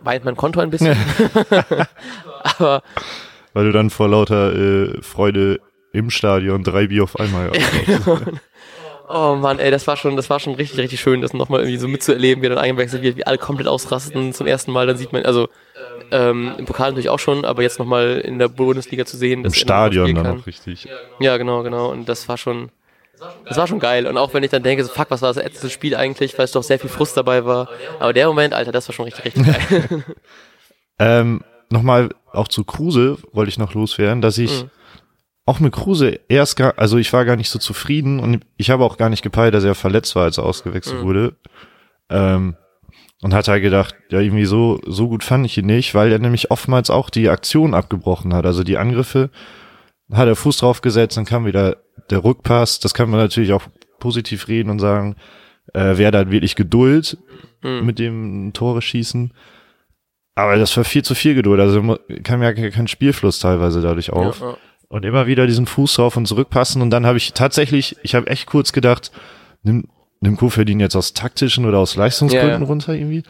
weint 0.00 0.24
mein 0.24 0.36
Konto 0.36 0.60
ein 0.60 0.70
bisschen. 0.70 0.96
aber 2.58 2.82
Weil 3.54 3.64
du 3.64 3.72
dann 3.72 3.90
vor 3.90 4.08
lauter 4.08 4.54
äh, 4.54 5.02
Freude 5.02 5.60
im 5.92 6.10
Stadion 6.10 6.62
drei 6.62 6.88
Bier 6.88 7.04
auf 7.04 7.18
einmal 7.18 7.52
Oh 9.08 9.36
Mann, 9.36 9.58
ey, 9.58 9.70
das 9.70 9.86
war 9.86 9.96
schon, 9.96 10.16
das 10.16 10.28
war 10.30 10.40
schon 10.40 10.54
richtig, 10.54 10.78
richtig 10.78 11.00
schön, 11.00 11.20
das 11.20 11.32
nochmal 11.32 11.60
irgendwie 11.60 11.78
so 11.78 11.86
mitzuerleben, 11.88 12.42
wie 12.42 12.48
dann 12.48 12.58
eingewechselt 12.58 13.02
wird, 13.02 13.16
wie 13.16 13.26
alle 13.26 13.38
komplett 13.38 13.68
ausrasten 13.68 14.32
zum 14.32 14.46
ersten 14.46 14.72
Mal. 14.72 14.86
Dann 14.86 14.96
sieht 14.96 15.12
man, 15.12 15.24
also 15.24 15.48
ähm, 16.10 16.54
im 16.58 16.64
Pokal 16.66 16.90
natürlich 16.90 17.08
auch 17.08 17.18
schon, 17.18 17.44
aber 17.44 17.62
jetzt 17.62 17.78
nochmal 17.78 18.18
in 18.18 18.38
der 18.38 18.48
Bundesliga 18.48 19.04
zu 19.04 19.16
sehen, 19.16 19.40
im 19.40 19.44
dass 19.44 19.52
noch 19.52 19.58
Stadion 19.58 20.14
dann 20.14 20.40
auch 20.40 20.46
richtig. 20.46 20.88
Ja, 21.18 21.36
genau, 21.36 21.62
genau. 21.62 21.90
Und 21.90 22.08
das 22.08 22.28
war 22.28 22.36
schon, 22.36 22.70
das 23.48 23.56
war 23.56 23.66
schon 23.66 23.78
geil. 23.78 24.06
Und 24.06 24.18
auch 24.18 24.34
wenn 24.34 24.42
ich 24.42 24.50
dann 24.50 24.62
denke, 24.62 24.82
so, 24.84 24.90
fuck, 24.90 25.10
was 25.10 25.22
war 25.22 25.32
das 25.32 25.42
letzte 25.42 25.70
Spiel 25.70 25.94
eigentlich, 25.94 26.36
weil 26.36 26.44
es 26.44 26.52
doch 26.52 26.64
sehr 26.64 26.78
viel 26.78 26.90
Frust 26.90 27.16
dabei 27.16 27.44
war. 27.44 27.68
Aber 27.98 28.12
der 28.12 28.26
Moment, 28.26 28.54
Alter, 28.54 28.72
das 28.72 28.88
war 28.88 28.94
schon 28.94 29.04
richtig, 29.04 29.24
richtig 29.24 29.46
geil. 29.46 30.04
Ähm, 30.98 31.42
Nochmal 31.68 32.10
auch 32.32 32.48
zu 32.48 32.64
Kruse 32.64 33.18
wollte 33.32 33.48
ich 33.48 33.58
noch 33.58 33.74
loswerden, 33.74 34.20
dass 34.22 34.38
ich 34.38 34.62
Mhm. 34.64 34.70
Auch 35.46 35.60
mit 35.60 35.72
Kruse 35.72 36.18
erst 36.28 36.56
gar, 36.56 36.74
also 36.76 36.98
ich 36.98 37.12
war 37.12 37.24
gar 37.24 37.36
nicht 37.36 37.48
so 37.50 37.58
zufrieden 37.58 38.18
und 38.20 38.44
ich 38.56 38.70
habe 38.70 38.84
auch 38.84 38.96
gar 38.98 39.08
nicht 39.08 39.22
gepeilt, 39.22 39.54
dass 39.54 39.64
er 39.64 39.74
verletzt 39.74 40.14
war, 40.16 40.24
als 40.24 40.38
er 40.38 40.44
ausgewechselt 40.44 41.00
Mhm. 41.02 41.06
wurde. 41.06 41.36
Ähm, 42.10 42.56
und 43.22 43.32
hatte 43.32 43.52
halt 43.52 43.62
gedacht, 43.62 43.94
ja, 44.10 44.20
irgendwie 44.20 44.44
so, 44.44 44.78
so 44.86 45.08
gut 45.08 45.24
fand 45.24 45.46
ich 45.46 45.56
ihn 45.56 45.66
nicht, 45.66 45.94
weil 45.94 46.12
er 46.12 46.18
nämlich 46.18 46.50
oftmals 46.50 46.90
auch 46.90 47.08
die 47.08 47.28
Aktion 47.30 47.72
abgebrochen 47.74 48.34
hat. 48.34 48.44
Also 48.44 48.62
die 48.62 48.76
Angriffe 48.76 49.30
hat 50.12 50.28
er 50.28 50.36
Fuß 50.36 50.58
drauf 50.58 50.82
gesetzt, 50.82 51.16
dann 51.16 51.24
kam 51.24 51.46
wieder 51.46 51.78
der 52.10 52.22
Rückpass. 52.24 52.78
Das 52.80 52.92
kann 52.92 53.08
man 53.08 53.18
natürlich 53.20 53.52
auch 53.52 53.62
positiv 54.00 54.48
reden 54.48 54.68
und 54.70 54.80
sagen, 54.80 55.16
äh, 55.74 55.94
wer 55.96 56.10
da 56.10 56.30
wirklich 56.30 56.56
Geduld 56.56 57.16
Mhm. 57.62 57.86
mit 57.86 57.98
dem 57.98 58.52
Tore 58.52 58.82
schießen. 58.82 59.32
Aber 60.34 60.56
das 60.56 60.76
war 60.76 60.84
viel 60.84 61.02
zu 61.02 61.14
viel 61.14 61.34
Geduld. 61.34 61.58
Also 61.60 61.96
kam 62.22 62.42
ja 62.42 62.52
ke- 62.52 62.70
kein 62.70 62.86
Spielfluss 62.88 63.38
teilweise 63.38 63.80
dadurch 63.80 64.10
auf. 64.12 64.40
Ja, 64.40 64.50
ja. 64.50 64.56
Und 64.88 65.04
immer 65.04 65.26
wieder 65.26 65.46
diesen 65.46 65.66
Fuß 65.66 65.94
drauf 65.94 66.16
und 66.16 66.26
zurückpassen. 66.26 66.80
Und 66.80 66.90
dann 66.90 67.06
habe 67.06 67.18
ich 67.18 67.32
tatsächlich, 67.32 67.96
ich 68.02 68.14
habe 68.14 68.28
echt 68.28 68.46
kurz 68.46 68.72
gedacht, 68.72 69.10
nimm, 69.62 69.88
nimm 70.20 70.36
Koferdin 70.36 70.78
jetzt 70.80 70.94
aus 70.94 71.12
taktischen 71.12 71.64
oder 71.66 71.78
aus 71.78 71.96
Leistungsgründen 71.96 72.50
Ja, 72.52 72.58
ja. 72.60 72.64
runter 72.66 72.94
irgendwie. 72.94 73.22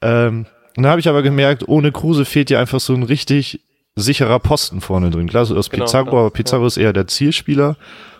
Ähm, 0.00 0.46
und 0.76 0.82
dann 0.82 0.90
habe 0.90 1.00
ich 1.00 1.08
aber 1.08 1.22
gemerkt, 1.22 1.68
ohne 1.68 1.92
Kruse 1.92 2.24
fehlt 2.24 2.48
dir 2.48 2.58
einfach 2.58 2.80
so 2.80 2.94
ein 2.94 3.02
richtig 3.02 3.60
sicherer 3.96 4.38
Posten 4.40 4.80
vorne 4.80 5.10
drin. 5.10 5.28
Klar, 5.28 5.44
so 5.44 5.56
aus 5.56 5.70
Genau, 5.70 5.84
Pizarro, 5.84 6.18
aber 6.18 6.30
Pizarro 6.30 6.66
ist 6.66 6.78
eher 6.78 6.92
der 6.92 7.06
Zielspieler 7.06 7.76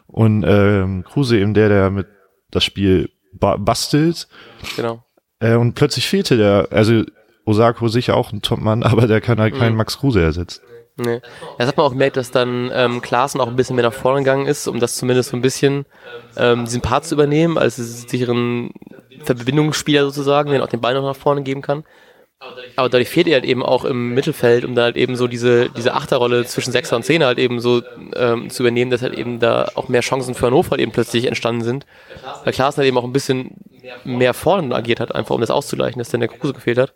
und 0.07 0.45
ähm, 0.47 1.03
Kruse 1.05 1.39
eben 1.39 1.55
der, 1.55 1.69
der 1.69 1.91
mit 1.91 2.07
das 2.51 2.65
Spiel 2.65 3.11
ba 3.33 3.57
bastelt. 3.57 4.29
Genau. 4.77 5.03
Äh, 5.41 5.55
und 5.57 5.75
plötzlich 5.75 6.07
fehlte 6.07 6.37
der, 6.37 6.69
also 6.71 7.03
Osako 7.47 7.89
sicher 7.89 8.15
auch 8.17 8.31
ein 8.33 8.41
Topmann, 8.43 8.83
aber 8.85 9.07
der 9.09 9.21
kann 9.21 9.41
halt 9.41 9.55
keinen 9.57 9.73
Mhm. 9.73 9.79
Max 9.79 9.99
Kruse 9.99 10.23
ersetzen. 10.23 10.61
Nee. 10.97 11.21
Das 11.59 11.67
hat 11.67 11.77
man 11.77 11.87
auch 11.87 11.91
gemerkt, 11.91 12.17
dass 12.17 12.31
dann 12.31 12.71
ähm, 12.73 13.03
Klaassen 13.03 13.41
auch 13.41 13.49
ein 13.49 13.57
bisschen 13.57 13.75
mehr 13.75 13.85
nach 13.85 13.93
vorne 13.93 14.21
gegangen 14.21 14.47
ist, 14.47 14.69
um 14.69 14.79
das 14.79 14.95
zumindest 14.95 15.31
so 15.31 15.37
ein 15.37 15.43
bisschen 15.43 15.87
ähm, 16.37 16.65
diesen 16.67 16.83
Part 16.83 17.05
zu 17.05 17.17
übernehmen, 17.17 17.59
als 17.59 17.77
sicheren 17.77 18.71
Verbindungsspieler 19.25 20.05
sozusagen, 20.05 20.51
den 20.51 20.61
auch 20.61 20.69
den 20.69 20.81
Ball 20.81 20.95
noch 20.95 21.03
nach 21.03 21.17
vorne 21.17 21.43
geben 21.43 21.63
kann. 21.63 21.85
Aber 22.77 22.89
dadurch 22.89 23.09
fehlt 23.09 23.27
er 23.27 23.35
halt 23.35 23.45
eben 23.45 23.63
auch 23.63 23.85
im 23.85 24.15
Mittelfeld, 24.15 24.65
um 24.65 24.75
da 24.75 24.83
halt 24.83 24.97
eben 24.97 25.17
so 25.17 25.27
diese, 25.27 25.71
diese 25.71 25.95
Achterrolle 25.95 26.45
zwischen 26.45 26.73
Sechser 26.73 26.97
und 26.97 27.05
Zehner 27.05 27.27
halt 27.27 27.39
eben 27.39 27.59
so 27.61 27.83
ähm, 28.15 28.51
zu 28.51 28.63
übernehmen, 28.63 28.91
dass 28.91 29.03
halt 29.03 29.15
eben 29.15 29.41
da 29.41 29.71
auch 29.75 29.89
mehr 29.89 30.03
Chancen 30.03 30.35
für 30.35 30.47
Hannover 30.47 30.73
halt 30.73 30.81
eben 30.81 30.93
plötzlich 30.93 31.25
entstanden 31.27 31.63
sind. 31.63 31.87
Weil 32.45 32.53
Klaassen 32.53 32.79
halt 32.79 32.89
eben 32.89 32.99
auch 32.99 33.05
ein 33.05 33.13
bisschen 33.13 33.57
mehr 34.05 34.35
vorne 34.35 34.75
agiert 34.75 35.01
hat, 35.01 35.15
einfach 35.15 35.35
um 35.35 35.41
das 35.41 35.51
auszugleichen, 35.51 35.99
dass 35.99 36.11
dann 36.11 36.21
der 36.21 36.29
Kruse 36.29 36.53
gefehlt 36.53 36.79
hat. 36.79 36.93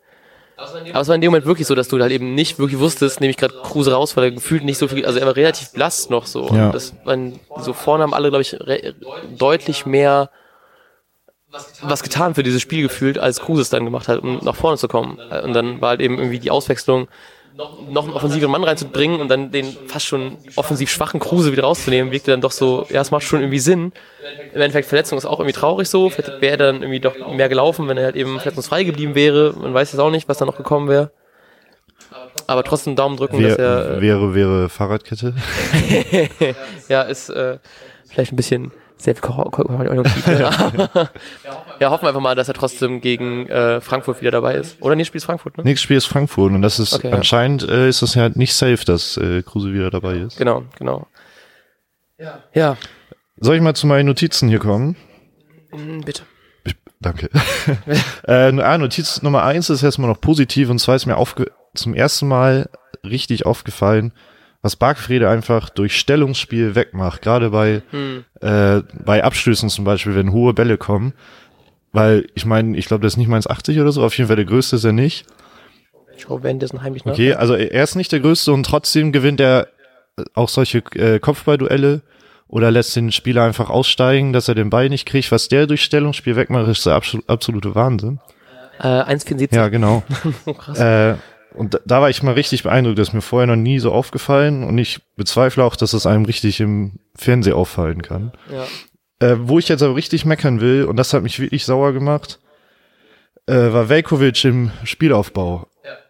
Aber 0.59 1.01
es 1.01 1.07
war 1.07 1.15
in 1.15 1.21
dem 1.21 1.31
Moment 1.31 1.45
wirklich 1.45 1.67
so, 1.67 1.75
dass 1.75 1.87
du 1.87 1.99
halt 1.99 2.11
eben 2.11 2.35
nicht 2.35 2.59
wirklich 2.59 2.79
wusstest, 2.79 3.21
nehme 3.21 3.31
ich 3.31 3.37
gerade 3.37 3.55
Kruse 3.63 3.93
raus, 3.93 4.17
weil 4.17 4.25
er 4.25 4.31
gefühlt 4.31 4.63
nicht 4.63 4.77
so 4.77 4.87
viel, 4.87 5.05
also 5.05 5.19
er 5.19 5.25
war 5.25 5.35
relativ 5.35 5.71
blass 5.71 6.09
noch 6.09 6.25
so. 6.25 6.47
Ja. 6.53 6.67
Und 6.67 6.75
das 6.75 6.93
waren, 7.05 7.39
so 7.59 7.73
vorne 7.73 8.03
haben 8.03 8.13
alle, 8.13 8.29
glaube 8.29 8.41
ich, 8.41 8.57
deutlich 9.37 9.85
mehr 9.85 10.29
was 11.81 12.03
getan 12.03 12.35
für 12.35 12.43
dieses 12.43 12.61
Spiel 12.61 12.83
gefühlt, 12.83 13.17
als 13.17 13.39
Kruse 13.39 13.61
es 13.61 13.69
dann 13.69 13.85
gemacht 13.85 14.07
hat, 14.07 14.19
um 14.19 14.39
nach 14.43 14.55
vorne 14.55 14.77
zu 14.77 14.87
kommen. 14.87 15.19
Und 15.43 15.53
dann 15.53 15.81
war 15.81 15.89
halt 15.89 16.01
eben 16.01 16.17
irgendwie 16.17 16.39
die 16.39 16.51
Auswechslung, 16.51 17.07
noch 17.89 18.05
einen 18.05 18.13
offensiven 18.13 18.49
Mann 18.49 18.63
reinzubringen 18.63 19.19
und 19.19 19.27
dann 19.27 19.51
den 19.51 19.65
fast 19.87 20.05
schon 20.05 20.37
offensiv 20.55 20.89
schwachen 20.89 21.19
Kruse 21.19 21.51
wieder 21.51 21.63
rauszunehmen, 21.63 22.11
wirkte 22.11 22.31
dann 22.31 22.41
doch 22.41 22.51
so, 22.51 22.85
ja, 22.89 23.01
es 23.01 23.11
macht 23.11 23.23
schon 23.23 23.41
irgendwie 23.41 23.59
Sinn. 23.59 23.91
Im 24.53 24.61
Endeffekt, 24.61 24.87
Verletzung 24.87 25.17
ist 25.17 25.25
auch 25.25 25.39
irgendwie 25.39 25.57
traurig 25.57 25.89
so. 25.89 26.09
Vielleicht 26.09 26.41
wäre 26.41 26.51
er 26.51 26.57
dann 26.57 26.81
irgendwie 26.81 26.99
doch 26.99 27.15
mehr 27.33 27.49
gelaufen, 27.49 27.87
wenn 27.87 27.97
er 27.97 28.05
halt 28.05 28.15
eben 28.15 28.39
verletzungsfrei 28.39 28.83
geblieben 28.83 29.15
wäre. 29.15 29.53
Man 29.59 29.73
weiß 29.73 29.91
jetzt 29.91 29.99
auch 29.99 30.11
nicht, 30.11 30.29
was 30.29 30.37
da 30.37 30.45
noch 30.45 30.57
gekommen 30.57 30.87
wäre. 30.87 31.11
Aber 32.47 32.63
trotzdem 32.63 32.95
Daumen 32.95 33.17
drücken, 33.17 33.43
dass 33.43 33.57
er, 33.57 33.97
äh, 33.97 34.01
wäre, 34.01 34.33
wäre 34.33 34.69
Fahrradkette. 34.69 35.35
ja, 36.87 37.01
ist 37.03 37.29
äh, 37.29 37.59
vielleicht 38.07 38.31
ein 38.33 38.37
bisschen 38.37 38.71
Aber, 40.57 41.09
ja, 41.79 41.89
hoffen 41.89 42.03
wir 42.03 42.09
einfach 42.09 42.21
mal, 42.21 42.35
dass 42.35 42.47
er 42.47 42.53
trotzdem 42.53 43.01
gegen 43.01 43.47
äh, 43.47 43.81
Frankfurt 43.81 44.21
wieder 44.21 44.31
dabei 44.31 44.55
ist. 44.55 44.81
Oder 44.81 44.95
nee, 44.95 45.05
spielt 45.05 45.23
Frankfurt, 45.23 45.57
ne? 45.57 45.63
Nächstes 45.63 45.83
Spiel 45.83 45.97
ist 45.97 46.05
Frankfurt 46.05 46.51
und 46.51 46.61
das 46.61 46.79
ist 46.79 46.93
Okay, 46.93 47.09
ja. 47.09 47.15
anscheinend 47.15 47.67
äh, 47.67 47.87
ist 47.87 48.01
das 48.01 48.15
ja 48.15 48.29
nicht 48.29 48.53
safe, 48.53 48.83
dass 48.85 49.17
äh, 49.17 49.41
Kruse 49.41 49.73
wieder 49.73 49.89
dabei 49.89 50.15
ist. 50.17 50.37
Genau, 50.37 50.63
genau. 50.77 51.07
Ja, 52.53 52.75
Soll 53.37 53.55
ich 53.55 53.61
mal 53.61 53.73
zu 53.73 53.87
meinen 53.87 54.07
Notizen 54.07 54.49
hier 54.49 54.59
kommen? 54.59 54.97
mm, 55.71 56.01
bitte. 56.01 56.23
Danke. 57.01 57.29
äh, 58.27 58.61
ah, 58.61 58.77
Notiz 58.77 59.21
Nummer 59.21 59.43
eins 59.43 59.69
ist 59.69 59.83
erstmal 59.83 60.09
noch 60.09 60.19
positiv 60.19 60.69
und 60.69 60.79
zwar 60.79 60.95
ist 60.95 61.05
mir 61.05 61.15
aufge 61.15 61.51
zum 61.73 61.93
ersten 61.93 62.27
Mal 62.27 62.69
richtig 63.05 63.45
aufgefallen, 63.45 64.11
was 64.61 64.75
Bargfrede 64.75 65.29
einfach 65.29 65.69
durch 65.69 65.97
Stellungsspiel 65.97 66.75
wegmacht, 66.75 67.21
gerade 67.21 67.49
bei, 67.51 67.81
Hm. 67.91 68.25
äh, 68.41 68.81
bei 69.05 69.23
Abstößen 69.23 69.69
zum 69.69 69.85
Beispiel, 69.85 70.15
wenn 70.15 70.31
hohe 70.31 70.53
Bälle 70.53 70.77
kommen. 70.77 71.13
Weil 71.91 72.27
ich 72.35 72.45
meine, 72.45 72.77
ich 72.77 72.85
glaube, 72.87 73.03
das 73.03 73.13
ist 73.13 73.17
nicht 73.17 73.29
mal 73.29 73.39
1,80 73.39 73.81
oder 73.81 73.91
so, 73.91 74.03
auf 74.03 74.15
jeden 74.17 74.27
Fall 74.27 74.35
der 74.35 74.45
größte 74.45 74.75
ist 74.75 74.83
er 74.83 74.91
nicht. 74.91 75.25
Ich 76.15 76.23
schaue 76.23 76.43
währenddessen 76.43 76.83
heimlich 76.83 77.05
nach. 77.05 77.13
Okay, 77.13 77.33
also 77.33 77.55
er 77.55 77.83
ist 77.83 77.95
nicht 77.95 78.11
der 78.11 78.19
größte 78.19 78.51
und 78.51 78.65
trotzdem 78.65 79.11
gewinnt 79.11 79.39
er 79.39 79.67
äh, 80.17 80.23
auch 80.35 80.49
solche 80.49 80.79
äh, 80.95 81.19
Kopfballduelle 81.19 82.01
oder 82.47 82.69
lässt 82.71 82.95
den 82.95 83.11
Spieler 83.11 83.43
einfach 83.43 83.69
aussteigen, 83.69 84.33
dass 84.33 84.47
er 84.49 84.55
den 84.55 84.69
Ball 84.69 84.89
nicht 84.89 85.05
kriegt. 85.07 85.31
Was 85.31 85.47
der 85.47 85.65
durch 85.67 85.83
Stellungsspiel 85.83 86.35
wegmacht, 86.35 86.67
ist 86.67 86.85
der 86.85 86.93
absol 86.95 87.21
absolute 87.27 87.73
Wahnsinn. 87.75 88.19
Äh, 88.79 88.83
1,74. 88.87 89.55
Ja, 89.55 89.69
genau. 89.69 90.03
Oh, 90.45 90.53
krass. 90.53 90.79
äh, 90.79 91.15
und 91.59 91.73
da, 91.73 91.79
da 91.85 92.01
war 92.01 92.09
ich 92.09 92.23
mal 92.23 92.33
richtig 92.33 92.63
beeindruckt, 92.63 92.97
das 92.97 93.09
ist 93.09 93.13
mir 93.13 93.21
vorher 93.21 93.47
noch 93.47 93.55
nie 93.55 93.79
so 93.79 93.91
aufgefallen 93.91 94.63
und 94.63 94.77
ich 94.77 95.01
bezweifle 95.15 95.63
auch, 95.63 95.75
dass 95.75 95.93
es 95.93 96.05
einem 96.05 96.25
richtig 96.25 96.59
im 96.59 96.99
Fernsehen 97.15 97.53
auffallen 97.53 98.01
kann. 98.01 98.31
Ja. 98.51 98.65
Äh, 99.19 99.35
wo 99.41 99.59
ich 99.59 99.67
jetzt 99.67 99.83
aber 99.83 99.95
richtig 99.95 100.23
meckern 100.23 100.61
will, 100.61 100.85
und 100.85 100.95
das 100.95 101.13
hat 101.13 101.21
mich 101.21 101.39
wirklich 101.39 101.65
sauer 101.65 101.91
gemacht, 101.91 102.39
äh, 103.45 103.73
war 103.73 103.89
Velkovic 103.89 104.45
im 104.45 104.71
Spielaufbau. 104.85 105.67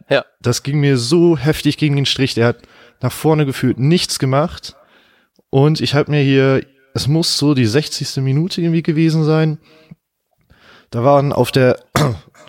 Ja. 0.09 0.25
Das 0.41 0.63
ging 0.63 0.79
mir 0.79 0.97
so 0.97 1.37
heftig 1.37 1.77
gegen 1.77 1.95
den 1.95 2.05
Strich. 2.05 2.33
Der 2.33 2.47
hat 2.47 2.57
nach 3.01 3.11
vorne 3.11 3.45
gefühlt 3.45 3.79
nichts 3.79 4.19
gemacht. 4.19 4.75
Und 5.49 5.81
ich 5.81 5.95
habe 5.95 6.11
mir 6.11 6.21
hier, 6.21 6.63
es 6.93 7.07
muss 7.07 7.37
so 7.37 7.53
die 7.53 7.65
60. 7.65 8.17
Minute 8.17 8.61
irgendwie 8.61 8.83
gewesen 8.83 9.23
sein. 9.23 9.59
Da 10.91 11.03
waren 11.03 11.31
auf 11.33 11.51
der, 11.51 11.79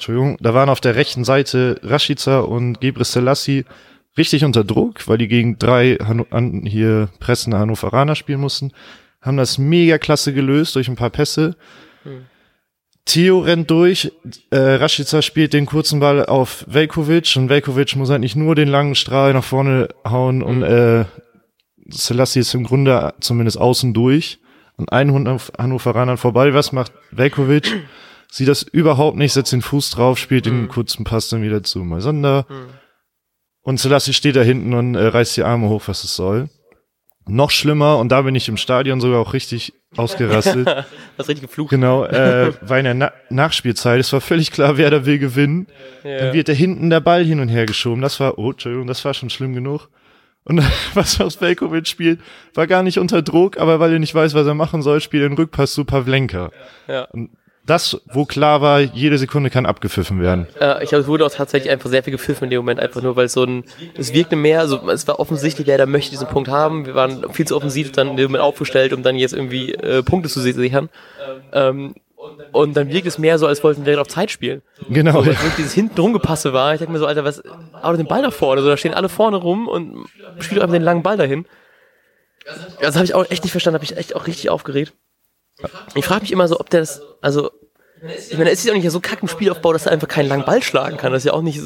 Entschuldigung, 0.01 0.39
da 0.41 0.55
waren 0.55 0.71
auf 0.71 0.81
der 0.81 0.95
rechten 0.95 1.25
Seite 1.25 1.79
Rashica 1.83 2.41
und 2.41 2.81
Gebre 2.81 3.05
Selassie 3.05 3.67
richtig 4.17 4.47
unter 4.47 4.65
Druck, 4.65 5.07
weil 5.07 5.19
die 5.19 5.29
gegen 5.29 5.59
drei 5.59 5.97
Hanno 5.97 6.25
an, 6.31 6.65
hier 6.65 7.11
pressende 7.21 7.59
Hannoveraner 7.59 8.15
spielen 8.15 8.41
mussten. 8.41 8.73
Haben 9.21 9.37
das 9.37 9.59
mega 9.59 9.99
klasse 9.99 10.33
gelöst 10.33 10.75
durch 10.75 10.89
ein 10.89 10.97
paar 10.97 11.11
Pässe. 11.11 11.55
Theo 13.05 13.41
rennt 13.41 13.71
durch, 13.71 14.11
äh, 14.49 14.57
Rashica 14.57 15.21
spielt 15.21 15.53
den 15.53 15.67
kurzen 15.67 16.01
Ball 16.01 16.25
auf 16.25 16.65
Velkovic 16.67 17.37
und 17.37 17.51
Velkovic 17.51 17.95
muss 17.97 18.09
halt 18.09 18.23
nicht 18.23 18.37
nur 18.37 18.55
den 18.55 18.69
langen 18.69 18.95
Strahl 18.95 19.35
nach 19.35 19.45
vorne 19.45 19.89
hauen 20.09 20.43
und 20.43 20.63
äh, 20.63 21.05
Selassie 21.89 22.41
ist 22.41 22.55
im 22.55 22.65
Grunde 22.65 23.13
zumindest 23.21 23.59
außen 23.59 23.93
durch 23.93 24.39
und 24.79 24.91
ein 24.93 25.11
Hund 25.13 25.29
auf 25.29 25.53
Hannoveranern 25.59 26.17
vorbei. 26.17 26.55
Was 26.55 26.73
macht 26.73 26.93
Velkovic? 27.11 27.83
Sieht 28.31 28.49
das 28.49 28.62
überhaupt 28.62 29.16
nicht, 29.16 29.33
setzt 29.33 29.53
den 29.53 29.62
Fuß 29.62 29.90
drauf, 29.90 30.19
spielt 30.19 30.47
den 30.47 30.69
kurzen 30.69 31.05
Pass 31.05 31.29
dann 31.29 31.43
wieder 31.43 31.62
zu 31.64 31.81
Moisander. 31.81 32.47
Und 33.62 33.81
Selassie 33.81 34.12
steht 34.12 34.37
da 34.37 34.43
hinten 34.43 34.73
und 34.73 34.95
äh, 34.95 35.07
reißt 35.07 35.37
die 35.37 35.43
Arme 35.43 35.69
hoch, 35.69 35.83
was 35.87 36.05
es 36.05 36.14
soll. 36.14 36.49
Noch 37.27 37.51
schlimmer, 37.51 37.99
und 37.99 38.11
da 38.11 38.23
bin 38.23 38.35
ich 38.35 38.49
im 38.49 38.57
Stadion 38.57 39.01
sogar 39.01 39.21
auch 39.21 39.35
richtig 39.35 39.75
ausgerastet. 39.97 40.66
Hast 41.19 41.29
richtig 41.29 41.43
geflucht. 41.43 41.71
Genau, 41.71 42.05
äh, 42.05 42.53
war 42.62 42.79
in 42.79 42.85
der 42.85 42.95
Na 42.95 43.12
Nachspielzeit. 43.29 44.01
Es 44.01 44.12
war 44.12 44.21
völlig 44.21 44.51
klar, 44.51 44.77
wer 44.79 44.90
da 44.90 45.05
will 45.07 45.19
gewinnen. 45.19 45.66
Ja. 46.03 46.19
Dann 46.19 46.33
wird 46.33 46.49
da 46.49 46.53
hinten 46.53 46.90
der 46.90 47.01
Ball 47.01 47.25
hin 47.25 47.40
und 47.40 47.49
her 47.49 47.66
geschoben. 47.66 48.01
Das 48.01 48.19
war, 48.21 48.38
oh, 48.38 48.53
Entschuldigung, 48.53 48.87
das 48.87 49.05
war 49.05 49.14
schon 49.14 49.31
schlimm 49.31 49.55
genug. 49.55 49.88
Und 50.45 50.62
was 50.95 51.21
aus 51.21 51.40
Velkovic 51.40 51.87
spielt, 51.87 52.21
war 52.55 52.66
gar 52.66 52.83
nicht 52.83 52.99
unter 52.99 53.23
Druck, 53.23 53.59
aber 53.59 53.79
weil 53.81 53.93
er 53.93 53.99
nicht 53.99 54.14
weiß, 54.14 54.35
was 54.35 54.47
er 54.47 54.55
machen 54.55 54.83
soll, 54.83 55.01
spielt 55.01 55.23
er 55.23 55.29
den 55.29 55.37
Rückpass 55.37 55.75
zu 55.75 55.85
Pavlenka. 55.85 56.51
Ja. 56.88 57.09
Das, 57.70 58.00
wo 58.06 58.24
klar 58.24 58.61
war, 58.61 58.80
jede 58.80 59.16
Sekunde 59.16 59.48
kann 59.48 59.64
abgepfiffen 59.64 60.20
werden. 60.20 60.48
Äh, 60.61 60.83
ich 60.83 60.88
glaube, 60.88 61.02
es 61.02 61.06
wurde 61.06 61.24
auch 61.24 61.30
tatsächlich 61.30 61.70
einfach 61.70 61.88
sehr 61.88 62.02
viel 62.02 62.11
gepfiffen 62.11 62.46
in 62.46 62.50
dem 62.50 62.59
Moment, 62.59 62.80
einfach 62.80 63.00
nur, 63.00 63.14
weil 63.14 63.26
es 63.26 63.33
so 63.33 63.44
ein, 63.44 63.62
es 63.96 64.12
wirkte 64.12 64.35
mehr, 64.35 64.59
also 64.59 64.90
es 64.90 65.06
war 65.06 65.20
offensichtlich, 65.20 65.68
wer 65.68 65.78
da 65.78 65.87
möchte 65.87 66.11
diesen 66.11 66.26
Punkt 66.26 66.50
haben. 66.50 66.85
Wir 66.85 66.96
waren 66.96 67.33
viel 67.33 67.46
zu 67.46 67.54
offensiv 67.54 67.92
dann 67.92 68.09
in 68.09 68.16
dem 68.16 68.24
Moment 68.24 68.42
aufgestellt, 68.42 68.92
um 68.92 69.04
dann 69.04 69.14
jetzt 69.14 69.35
irgendwie 69.35 69.72
äh, 69.72 70.02
Punkte 70.02 70.28
zu 70.28 70.40
sichern. 70.40 70.88
Ähm, 71.52 71.94
und 72.50 72.76
dann 72.76 72.88
wirkt 72.88 73.06
es 73.06 73.18
mehr 73.18 73.38
so, 73.38 73.46
als 73.46 73.62
wollten 73.62 73.83
wir 73.83 73.85
direkt 73.85 74.00
auf 74.00 74.12
Zeit 74.12 74.33
spielen. 74.33 74.62
Genau. 74.88 75.20
Weil 75.20 75.26
wirklich 75.26 75.54
dieses 75.56 75.72
hinten 75.72 76.00
rumgepasse 76.00 76.52
war. 76.52 76.74
Ich 76.74 76.80
dachte 76.80 76.90
mir 76.90 76.98
so, 76.98 77.06
Alter, 77.06 77.22
was, 77.22 77.40
hau 77.85 77.90
doch 77.92 77.96
den 77.96 78.09
Ball 78.09 78.22
nach 78.22 78.33
vorne. 78.33 78.62
So, 78.62 78.68
da 78.68 78.76
stehen 78.76 78.94
alle 78.94 79.09
vorne 79.09 79.37
rum 79.37 79.68
und 79.68 80.06
spielt 80.40 80.59
doch 80.59 80.64
einfach 80.64 80.74
den 80.74 80.83
langen 80.83 81.04
Ball 81.04 81.16
dahin. 81.16 81.46
Das 82.80 82.96
habe 82.96 83.04
ich 83.04 83.14
auch 83.14 83.30
echt 83.30 83.44
nicht 83.44 83.52
verstanden, 83.52 83.76
habe 83.76 83.85
ich 83.85 83.96
echt 83.96 84.16
auch 84.16 84.26
richtig 84.26 84.50
aufgeregt. 84.50 84.92
Ich 85.94 86.05
frage 86.05 86.23
mich 86.23 86.33
immer 86.33 86.49
so, 86.49 86.59
ob 86.59 86.70
der 86.70 86.81
das, 86.81 87.03
also, 87.20 87.51
ich 88.31 88.37
meine, 88.38 88.51
es 88.51 88.61
ist 88.61 88.66
ja 88.66 88.73
auch 88.73 88.77
nicht 88.77 88.90
so 88.90 89.01
kack 89.01 89.20
im 89.23 89.29
Spielaufbau, 89.29 89.73
dass 89.73 89.87
er 89.87 89.92
einfach 89.92 90.09
keinen 90.09 90.29
langen 90.29 90.44
Ball 90.44 90.62
schlagen 90.62 90.96
kann. 90.96 91.12
Das 91.12 91.23
ist 91.23 91.27
ja 91.27 91.33
auch 91.33 91.42
nicht, 91.42 91.61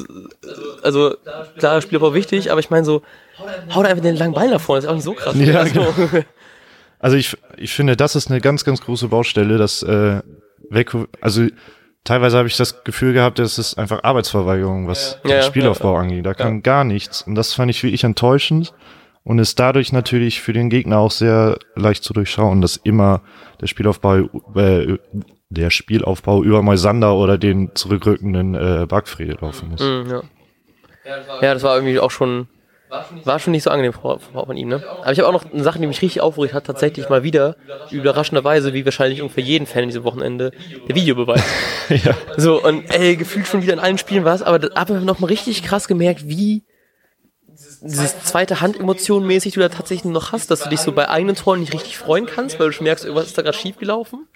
also, 0.83 1.15
klar, 1.57 1.81
Spielaufbau 1.81 2.13
wichtig, 2.13 2.51
aber 2.51 2.59
ich 2.59 2.69
meine 2.69 2.85
so, 2.85 3.01
hau 3.73 3.83
da 3.83 3.89
einfach 3.89 4.03
den 4.03 4.17
langen 4.17 4.33
Ball 4.33 4.49
nach 4.49 4.61
vorne, 4.61 4.81
das 4.81 4.85
ist 4.85 4.89
auch 4.91 4.95
nicht 4.95 5.03
so 5.03 5.13
krass. 5.13 5.35
Ja, 5.37 5.59
also, 5.59 6.23
Also 6.99 7.17
ich, 7.17 7.37
ich 7.57 7.73
finde, 7.73 7.95
das 7.95 8.15
ist 8.15 8.31
eine 8.31 8.41
ganz, 8.41 8.63
ganz 8.65 8.81
große 8.81 9.09
Baustelle, 9.09 9.57
dass 9.59 9.83
äh, 9.83 10.21
Velko, 10.69 11.05
also 11.21 11.45
teilweise 12.03 12.37
habe 12.37 12.47
ich 12.47 12.57
das 12.57 12.83
Gefühl 12.83 13.13
gehabt, 13.13 13.37
das 13.37 13.59
ist 13.59 13.77
einfach 13.77 14.03
Arbeitsverweigerung, 14.03 14.87
was 14.87 15.19
Ja, 15.23 15.29
den 15.29 15.37
ja, 15.37 15.41
Spielaufbau 15.43 15.97
angeht. 15.97 16.25
Da 16.25 16.33
kann 16.33 16.63
gar 16.63 16.83
nichts. 16.83 17.21
Und 17.21 17.35
das 17.35 17.53
fand 17.53 17.69
ich 17.69 17.83
wirklich 17.83 18.03
enttäuschend 18.03 18.73
und 19.25 19.39
ist 19.39 19.59
dadurch 19.59 19.91
natürlich 19.91 20.39
für 20.39 20.53
den 20.53 20.69
Gegner 20.69 20.99
auch 20.99 21.11
sehr 21.11 21.57
leicht 21.75 22.03
zu 22.03 22.13
durchschauen, 22.13 22.61
dass 22.61 22.77
immer 22.77 23.21
der 23.59 23.67
Spielaufbau, 23.67 24.29
äh, 24.55 24.97
der 25.49 25.69
Spielaufbau 25.71 26.43
über 26.43 26.61
Moisander 26.61 27.15
oder 27.15 27.37
den 27.37 27.75
zurückrückenden 27.75 28.55
äh, 28.55 28.85
Bargfriede 28.87 29.37
laufen 29.41 29.71
muss. 29.71 29.81
Mm, 29.81 30.09
ja. 30.09 30.21
ja, 31.41 31.53
das 31.53 31.63
war 31.63 31.75
irgendwie 31.75 31.99
auch 31.99 32.11
schon 32.11 32.47
war 33.23 33.39
schon 33.39 33.51
nicht 33.51 33.63
so 33.63 33.71
angenehm 33.71 33.93
von 33.93 34.57
ihm, 34.57 34.69
ne? 34.69 34.83
Aber 35.01 35.11
ich 35.11 35.19
habe 35.19 35.27
auch 35.27 35.33
noch 35.33 35.51
eine 35.51 35.63
Sache, 35.63 35.79
die 35.79 35.87
mich 35.87 36.01
richtig 36.01 36.21
aufgeregt 36.21 36.53
hat, 36.53 36.65
tatsächlich 36.65 37.09
mal 37.09 37.23
wieder, 37.23 37.55
überraschenderweise, 37.91 38.73
wie 38.73 38.85
wahrscheinlich 38.85 39.21
ungefähr 39.21 39.43
jeden 39.43 39.65
Fan 39.65 39.83
in 39.83 39.89
diesem 39.89 40.03
Wochenende, 40.03 40.51
der 40.87 40.95
Videobeweis. 40.95 41.43
ja. 41.89 42.15
So, 42.37 42.63
und 42.63 42.83
ey, 42.93 43.15
gefühlt 43.17 43.47
schon 43.47 43.63
wieder 43.63 43.73
in 43.73 43.79
allen 43.79 43.97
Spielen 43.97 44.23
war 44.23 44.35
es, 44.35 44.43
aber 44.43 44.59
da 44.59 44.79
habe 44.79 44.97
ich 44.97 45.03
noch 45.03 45.19
mal 45.19 45.27
richtig 45.27 45.63
krass 45.63 45.87
gemerkt, 45.87 46.29
wie 46.29 46.63
dieses 47.81 48.23
zweite 48.23 48.61
Hand-Emotion 48.61 49.25
mäßig 49.25 49.53
du 49.53 49.59
da 49.59 49.69
tatsächlich 49.69 50.11
noch 50.11 50.31
hast, 50.31 50.51
dass 50.51 50.61
du 50.61 50.69
dich 50.69 50.79
so 50.79 50.91
bei 50.91 51.09
eigenen 51.09 51.35
Toren 51.35 51.59
nicht 51.59 51.73
richtig 51.73 51.97
freuen 51.97 52.25
kannst, 52.25 52.59
weil 52.59 52.67
du 52.67 52.73
schon 52.73 52.85
merkst, 52.85 53.05
irgendwas 53.05 53.27
ist 53.27 53.37
da 53.37 53.41
gerade 53.41 53.57
schief 53.57 53.77
gelaufen. 53.77 54.27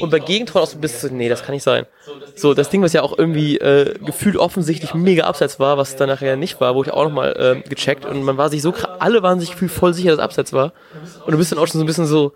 Und 0.00 0.10
bei 0.10 0.18
Gegentoren 0.18 0.64
auch 0.64 0.68
so 0.68 0.78
bist 0.78 1.02
du, 1.02 1.08
nee, 1.10 1.28
das 1.28 1.42
kann 1.42 1.54
nicht 1.54 1.62
sein. 1.62 1.86
So, 2.34 2.54
das 2.54 2.70
Ding, 2.70 2.82
was 2.82 2.92
ja 2.92 3.02
auch 3.02 3.18
irgendwie 3.18 3.58
äh, 3.58 3.94
gefühlt 3.98 4.36
offensichtlich 4.36 4.94
mega 4.94 5.24
abseits 5.24 5.60
war, 5.60 5.76
was 5.76 5.96
dann 5.96 6.08
nachher 6.08 6.36
nicht 6.36 6.60
war, 6.60 6.74
wo 6.74 6.82
ich 6.82 6.90
auch 6.90 7.04
nochmal 7.04 7.62
äh, 7.64 7.68
gecheckt 7.68 8.06
und 8.06 8.22
man 8.22 8.36
war 8.38 8.48
sich 8.48 8.62
so, 8.62 8.72
alle 8.98 9.22
waren 9.22 9.40
sich 9.40 9.50
gefühlt 9.50 9.70
voll 9.70 9.94
sicher, 9.94 10.10
dass 10.10 10.20
abseits 10.20 10.52
war. 10.52 10.72
Und 11.26 11.32
du 11.32 11.38
bist 11.38 11.52
dann 11.52 11.58
auch 11.58 11.66
schon 11.66 11.78
so 11.78 11.84
ein 11.84 11.86
bisschen 11.86 12.06
so, 12.06 12.32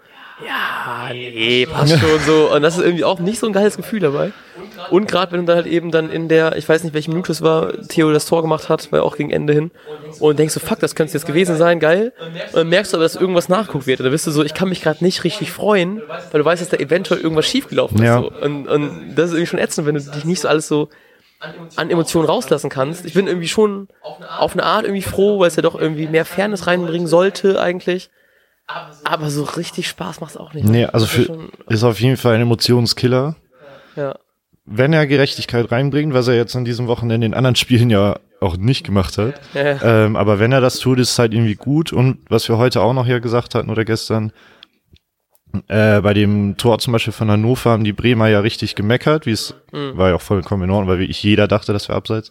ja, 0.47 1.13
nee, 1.13 1.67
passt 1.67 1.99
schon 1.99 2.21
so. 2.27 2.53
Und 2.53 2.63
das 2.63 2.77
ist 2.77 2.85
irgendwie 2.85 3.05
auch 3.05 3.19
nicht 3.19 3.39
so 3.39 3.47
ein 3.47 3.53
geiles 3.53 3.77
Gefühl 3.77 4.01
dabei. 4.01 4.33
Und 4.91 5.09
gerade 5.09 5.33
wenn 5.33 5.41
du 5.41 5.47
dann 5.47 5.57
halt 5.57 5.67
eben 5.67 5.91
dann 5.91 6.11
in 6.11 6.29
der, 6.29 6.57
ich 6.57 6.69
weiß 6.69 6.85
nicht, 6.85 6.95
welche 6.95 7.11
Minute 7.11 7.33
es 7.33 7.43
war, 7.43 7.73
Theo 7.89 8.13
das 8.13 8.27
Tor 8.27 8.43
gemacht 8.43 8.69
hat, 8.69 8.91
weil 8.93 9.01
auch 9.01 9.17
gegen 9.17 9.31
Ende 9.31 9.53
hin. 9.53 9.71
Und 10.21 10.39
denkst 10.39 10.55
du, 10.55 10.61
fuck, 10.61 10.79
das 10.81 10.95
könnte 10.95 11.09
es 11.09 11.15
jetzt 11.15 11.27
gewesen 11.27 11.57
sein, 11.57 11.81
geil. 11.81 12.13
Und 12.49 12.57
dann 12.57 12.69
merkst 12.69 12.93
du 12.93 12.97
aber, 12.97 13.05
dass 13.05 13.17
irgendwas 13.17 13.49
nachguckt 13.49 13.87
wird. 13.87 14.01
Und 14.01 14.05
dann 14.05 14.13
bist 14.13 14.27
du 14.27 14.31
so, 14.31 14.45
ich 14.45 14.55
kann 14.55 14.69
mich 14.69 14.83
gerade 14.83 15.03
nicht 15.05 15.25
richtig 15.25 15.53
freuen, 15.53 16.03
weil 16.31 16.41
du 16.41 16.45
weißt, 16.45 16.63
dass 16.63 16.69
da 16.69 16.77
eventuell 16.77 17.21
irgendwas 17.21 17.47
schiefgelaufen 17.47 17.99
ist. 17.99 18.05
Ja. 18.05 18.21
So. 18.21 18.33
Und, 18.33 18.69
und 18.69 19.15
das 19.15 19.27
ist 19.27 19.33
irgendwie 19.33 19.47
schon 19.47 19.59
ätzend, 19.59 19.87
wenn 19.87 19.95
du 19.95 20.01
dich 20.01 20.25
nicht 20.25 20.41
so 20.41 20.49
alles 20.49 20.69
so 20.69 20.89
an 21.77 21.91
Emotionen 21.91 22.27
rauslassen 22.27 22.71
kannst. 22.71 23.05
Ich 23.05 23.15
bin 23.15 23.27
irgendwie 23.27 23.49
schon 23.49 23.89
auf 24.39 24.53
eine 24.53 24.63
Art 24.63 24.85
irgendwie 24.85 25.03
froh, 25.03 25.41
weil 25.41 25.49
es 25.49 25.57
ja 25.57 25.63
doch 25.63 25.75
irgendwie 25.75 26.07
mehr 26.07 26.25
Fairness 26.25 26.67
reinbringen 26.67 27.07
sollte 27.07 27.61
eigentlich. 27.61 28.11
Aber 29.05 29.29
so 29.29 29.43
richtig 29.43 29.89
Spaß 29.89 30.21
macht 30.21 30.31
es 30.31 30.37
auch 30.37 30.55
nicht. 30.55 30.67
Nee, 30.67 30.87
also 30.87 31.07
für, 31.07 31.49
ist 31.69 31.85
auf 31.85 32.01
jeden 32.01 32.17
Fall 32.17 32.35
ein 32.35 32.43
Emotionskiller. 32.43 33.37
ja. 33.97 34.15
Wenn 34.65 34.93
er 34.93 35.07
Gerechtigkeit 35.07 35.73
reinbringt, 35.73 36.15
was 36.15 36.29
er 36.29 36.35
jetzt 36.37 36.55
an 36.55 36.65
diesem 36.65 36.87
Wochenende 36.87 37.27
in 37.27 37.35
anderen 37.35 37.57
Spielen 37.57 37.91
ja 37.91 38.19
auch 38.41 38.57
nicht 38.57 38.85
gemacht 38.87 39.19
hat. 39.19 39.41
Ja. 39.55 40.05
Ähm, 40.05 40.17
aber 40.17 40.39
wenn 40.39 40.53
er 40.53 40.61
das 40.61 40.79
tut, 40.79 40.99
ist 40.99 41.11
es 41.13 41.19
halt 41.19 41.33
irgendwie 41.35 41.55
gut. 41.57 41.93
Und 41.93 42.19
was 42.29 42.49
wir 42.49 42.59
heute 42.59 42.81
auch 42.81 42.93
noch 42.93 43.07
hier 43.07 43.21
gesagt 43.21 43.55
hatten 43.55 43.71
oder 43.71 43.85
gestern, 43.85 44.33
äh, 45.69 46.01
bei 46.01 46.15
dem 46.15 46.57
Tor 46.57 46.79
zum 46.79 46.93
Beispiel 46.93 47.13
von 47.13 47.31
Hannover 47.31 47.71
haben 47.71 47.85
die 47.85 47.93
Bremer 47.93 48.29
ja 48.29 48.41
richtig 48.41 48.75
gemeckert, 48.75 49.27
wie 49.27 49.33
es 49.33 49.55
Mhm. 49.73 49.97
war 49.97 50.09
ja 50.11 50.15
auch 50.15 50.21
vollkommen 50.23 50.65
in 50.65 50.71
Ordnung, 50.71 50.89
weil 50.89 50.99
wirklich 51.01 51.23
jeder 51.23 51.47
dachte, 51.49 51.73
das 51.73 51.89
wäre 51.89 51.99
abseits. 51.99 52.31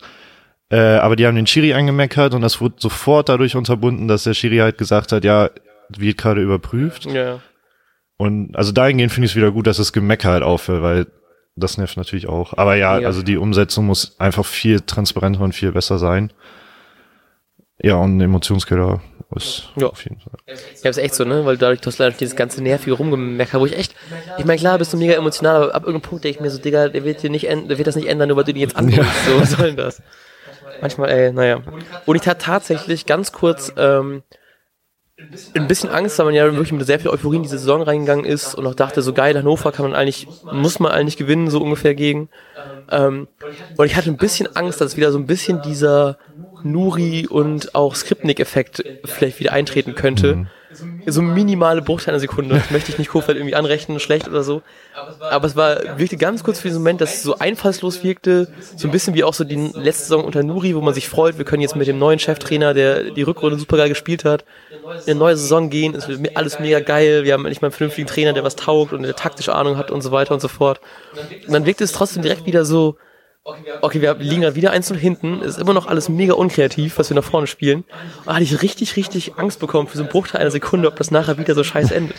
Äh, 0.69 0.77
aber 0.79 1.15
die 1.17 1.27
haben 1.27 1.35
den 1.35 1.47
Schiri 1.47 1.73
angemeckert 1.73 2.33
und 2.33 2.41
das 2.41 2.61
wurde 2.61 2.75
sofort 2.79 3.29
dadurch 3.29 3.55
unterbunden, 3.55 4.07
dass 4.07 4.23
der 4.23 4.33
Schiri 4.33 4.57
halt 4.57 4.77
gesagt 4.77 5.11
hat, 5.11 5.23
ja, 5.25 5.49
wird 5.89 6.17
gerade 6.17 6.41
überprüft. 6.41 7.05
ja. 7.05 7.39
Und 8.17 8.55
also 8.55 8.71
dahingehend 8.71 9.11
finde 9.11 9.25
ich 9.25 9.31
es 9.31 9.35
wieder 9.35 9.51
gut, 9.51 9.65
dass 9.65 9.77
das 9.77 9.93
Gemecker 9.93 10.29
halt 10.29 10.43
aufhört, 10.43 10.83
weil 10.83 11.07
das 11.55 11.77
nervt 11.77 11.97
natürlich 11.97 12.27
auch. 12.27 12.53
Aber 12.57 12.75
ja, 12.75 12.99
Ja. 12.99 13.07
also 13.07 13.21
die 13.23 13.37
Umsetzung 13.37 13.85
muss 13.85 14.19
einfach 14.19 14.45
viel 14.45 14.81
transparenter 14.81 15.41
und 15.41 15.53
viel 15.53 15.71
besser 15.71 15.97
sein. 15.99 16.31
Ja, 17.81 17.95
und 17.95 18.17
ein 18.17 18.21
Emotionskiller 18.21 19.01
ist 19.35 19.69
Ja. 19.75 19.87
auf 19.87 20.03
jeden 20.03 20.19
Fall. 20.19 20.33
Ja, 20.83 20.89
ist 20.89 20.97
echt 20.97 21.15
so, 21.15 21.23
ne? 21.23 21.45
Weil 21.45 21.57
dadurch, 21.57 21.81
dass 21.81 21.97
leider 21.97 22.15
dieses 22.15 22.35
ganze 22.35 22.61
nervige 22.61 22.93
rumgemecker, 22.93 23.59
wo 23.59 23.65
ich 23.65 23.77
echt, 23.77 23.95
ich 24.37 24.45
meine, 24.45 24.59
klar, 24.59 24.77
bist 24.77 24.93
du 24.93 24.97
mega 24.97 25.13
emotional, 25.13 25.55
aber 25.63 25.75
ab 25.75 25.83
irgendeinem 25.83 26.09
Punkt 26.09 26.23
denke 26.23 26.37
ich 26.37 26.41
mir 26.41 26.49
so, 26.51 26.59
Digga, 26.59 26.89
der 26.89 27.03
wird 27.03 27.23
dir 27.23 27.29
nicht 27.29 27.45
der 27.45 27.77
wird 27.77 27.87
das 27.87 27.95
nicht 27.95 28.07
ändern, 28.07 28.27
nur 28.27 28.37
weil 28.37 28.43
du 28.43 28.53
den 28.53 28.61
jetzt 28.61 28.75
anguckst. 28.75 29.25
So, 29.25 29.39
was 29.41 29.51
soll 29.51 29.67
denn 29.67 29.77
das? 29.77 30.01
Manchmal, 30.81 31.09
ey, 31.09 31.31
naja. 31.31 31.61
Und 32.05 32.15
ich 32.15 32.27
hatte 32.27 32.45
tatsächlich 32.45 33.05
ganz 33.05 33.31
kurz, 33.31 33.71
ähm, 33.77 34.23
ein 35.55 35.67
bisschen 35.67 35.89
Angst, 35.89 36.17
weil 36.17 36.25
man 36.25 36.35
ja 36.35 36.45
wirklich 36.45 36.71
mit 36.71 36.85
sehr 36.85 36.99
viel 36.99 37.11
Euphorie 37.11 37.37
in 37.37 37.43
diese 37.43 37.57
Saison 37.57 37.81
reingegangen 37.81 38.25
ist 38.25 38.55
und 38.55 38.65
auch 38.67 38.75
dachte, 38.75 39.01
so 39.01 39.13
geil, 39.13 39.37
Hannover 39.37 39.71
kann 39.71 39.85
man 39.85 39.95
eigentlich, 39.95 40.29
muss 40.49 40.79
man 40.79 40.91
eigentlich 40.91 41.17
gewinnen, 41.17 41.49
so 41.49 41.61
ungefähr 41.61 41.95
gegen. 41.95 42.29
Ähm, 42.89 43.27
und 43.75 43.85
ich 43.85 43.95
hatte 43.95 44.09
ein 44.09 44.17
bisschen 44.17 44.47
Angst, 44.55 44.81
dass 44.81 44.97
wieder 44.97 45.11
so 45.11 45.17
ein 45.19 45.27
bisschen 45.27 45.61
dieser 45.61 46.17
Nuri 46.63 47.27
und 47.27 47.75
auch 47.75 47.95
Skripnik-Effekt 47.95 48.85
vielleicht 49.05 49.39
wieder 49.39 49.53
eintreten 49.53 49.95
könnte. 49.95 50.45
So 51.05 51.21
minimale 51.21 51.81
Bruchteile 51.81 52.13
einer 52.13 52.19
Sekunde. 52.19 52.55
Das 52.55 52.71
möchte 52.71 52.91
ich 52.91 52.97
nicht 52.97 53.09
Kofeld 53.09 53.37
irgendwie 53.37 53.55
anrechnen, 53.55 53.99
schlecht 53.99 54.27
oder 54.27 54.43
so. 54.43 54.61
Aber 55.19 55.47
es 55.47 55.55
war, 55.55 55.97
wirkte 55.97 56.17
ganz 56.17 56.43
kurz 56.43 56.59
für 56.59 56.67
diesen 56.67 56.81
Moment, 56.81 57.01
dass 57.01 57.15
es 57.15 57.23
so 57.23 57.37
einfallslos 57.39 58.03
wirkte. 58.03 58.47
So 58.75 58.87
ein 58.87 58.91
bisschen 58.91 59.13
wie 59.13 59.23
auch 59.23 59.33
so 59.33 59.43
die 59.43 59.71
letzte 59.73 60.03
Saison 60.03 60.23
unter 60.23 60.43
Nuri, 60.43 60.75
wo 60.75 60.81
man 60.81 60.93
sich 60.93 61.09
freut, 61.09 61.37
wir 61.37 61.45
können 61.45 61.61
jetzt 61.61 61.75
mit 61.75 61.87
dem 61.87 61.99
neuen 61.99 62.19
Cheftrainer, 62.19 62.73
der 62.73 63.11
die 63.11 63.23
Rückrunde 63.23 63.57
super 63.57 63.77
geil 63.77 63.89
gespielt 63.89 64.25
hat, 64.25 64.45
in 65.05 65.11
eine 65.11 65.19
neue 65.19 65.37
Saison 65.37 65.69
gehen. 65.69 65.95
Es 65.95 66.07
wird 66.07 66.37
alles 66.37 66.59
mega 66.59 66.79
geil. 66.79 67.23
Wir 67.23 67.33
haben 67.33 67.45
endlich 67.45 67.61
mal 67.61 67.67
einen 67.67 67.73
vernünftigen 67.73 68.07
Trainer, 68.07 68.33
der 68.33 68.43
was 68.43 68.55
taugt 68.55 68.93
und 68.93 69.03
der 69.03 69.15
taktische 69.15 69.55
Ahnung 69.55 69.77
hat 69.77 69.91
und 69.91 70.01
so 70.01 70.11
weiter 70.11 70.33
und 70.33 70.39
so 70.39 70.47
fort. 70.47 70.79
Und 71.45 71.53
dann 71.53 71.65
wirkte 71.65 71.83
es 71.83 71.91
trotzdem 71.91 72.21
direkt 72.21 72.45
wieder 72.45 72.65
so, 72.65 72.97
okay, 73.81 74.01
wir 74.01 74.13
liegen 74.15 74.41
da 74.41 74.55
wieder 74.55 74.71
1 74.71 74.89
hinten, 74.95 75.41
es 75.41 75.51
ist 75.55 75.59
immer 75.59 75.73
noch 75.73 75.87
alles 75.87 76.09
mega 76.09 76.33
unkreativ, 76.33 76.97
was 76.97 77.09
wir 77.09 77.15
nach 77.15 77.23
vorne 77.23 77.47
spielen. 77.47 77.83
Und 78.19 78.27
da 78.27 78.33
hatte 78.35 78.43
ich 78.43 78.61
richtig, 78.61 78.95
richtig 78.95 79.37
Angst 79.37 79.59
bekommen 79.59 79.87
für 79.87 79.97
so 79.97 80.03
einen 80.03 80.11
Bruchteil 80.11 80.41
einer 80.41 80.51
Sekunde, 80.51 80.87
ob 80.87 80.95
das 80.95 81.11
nachher 81.11 81.37
wieder 81.37 81.55
so 81.55 81.63
scheiße 81.63 81.93
endet. 81.93 82.17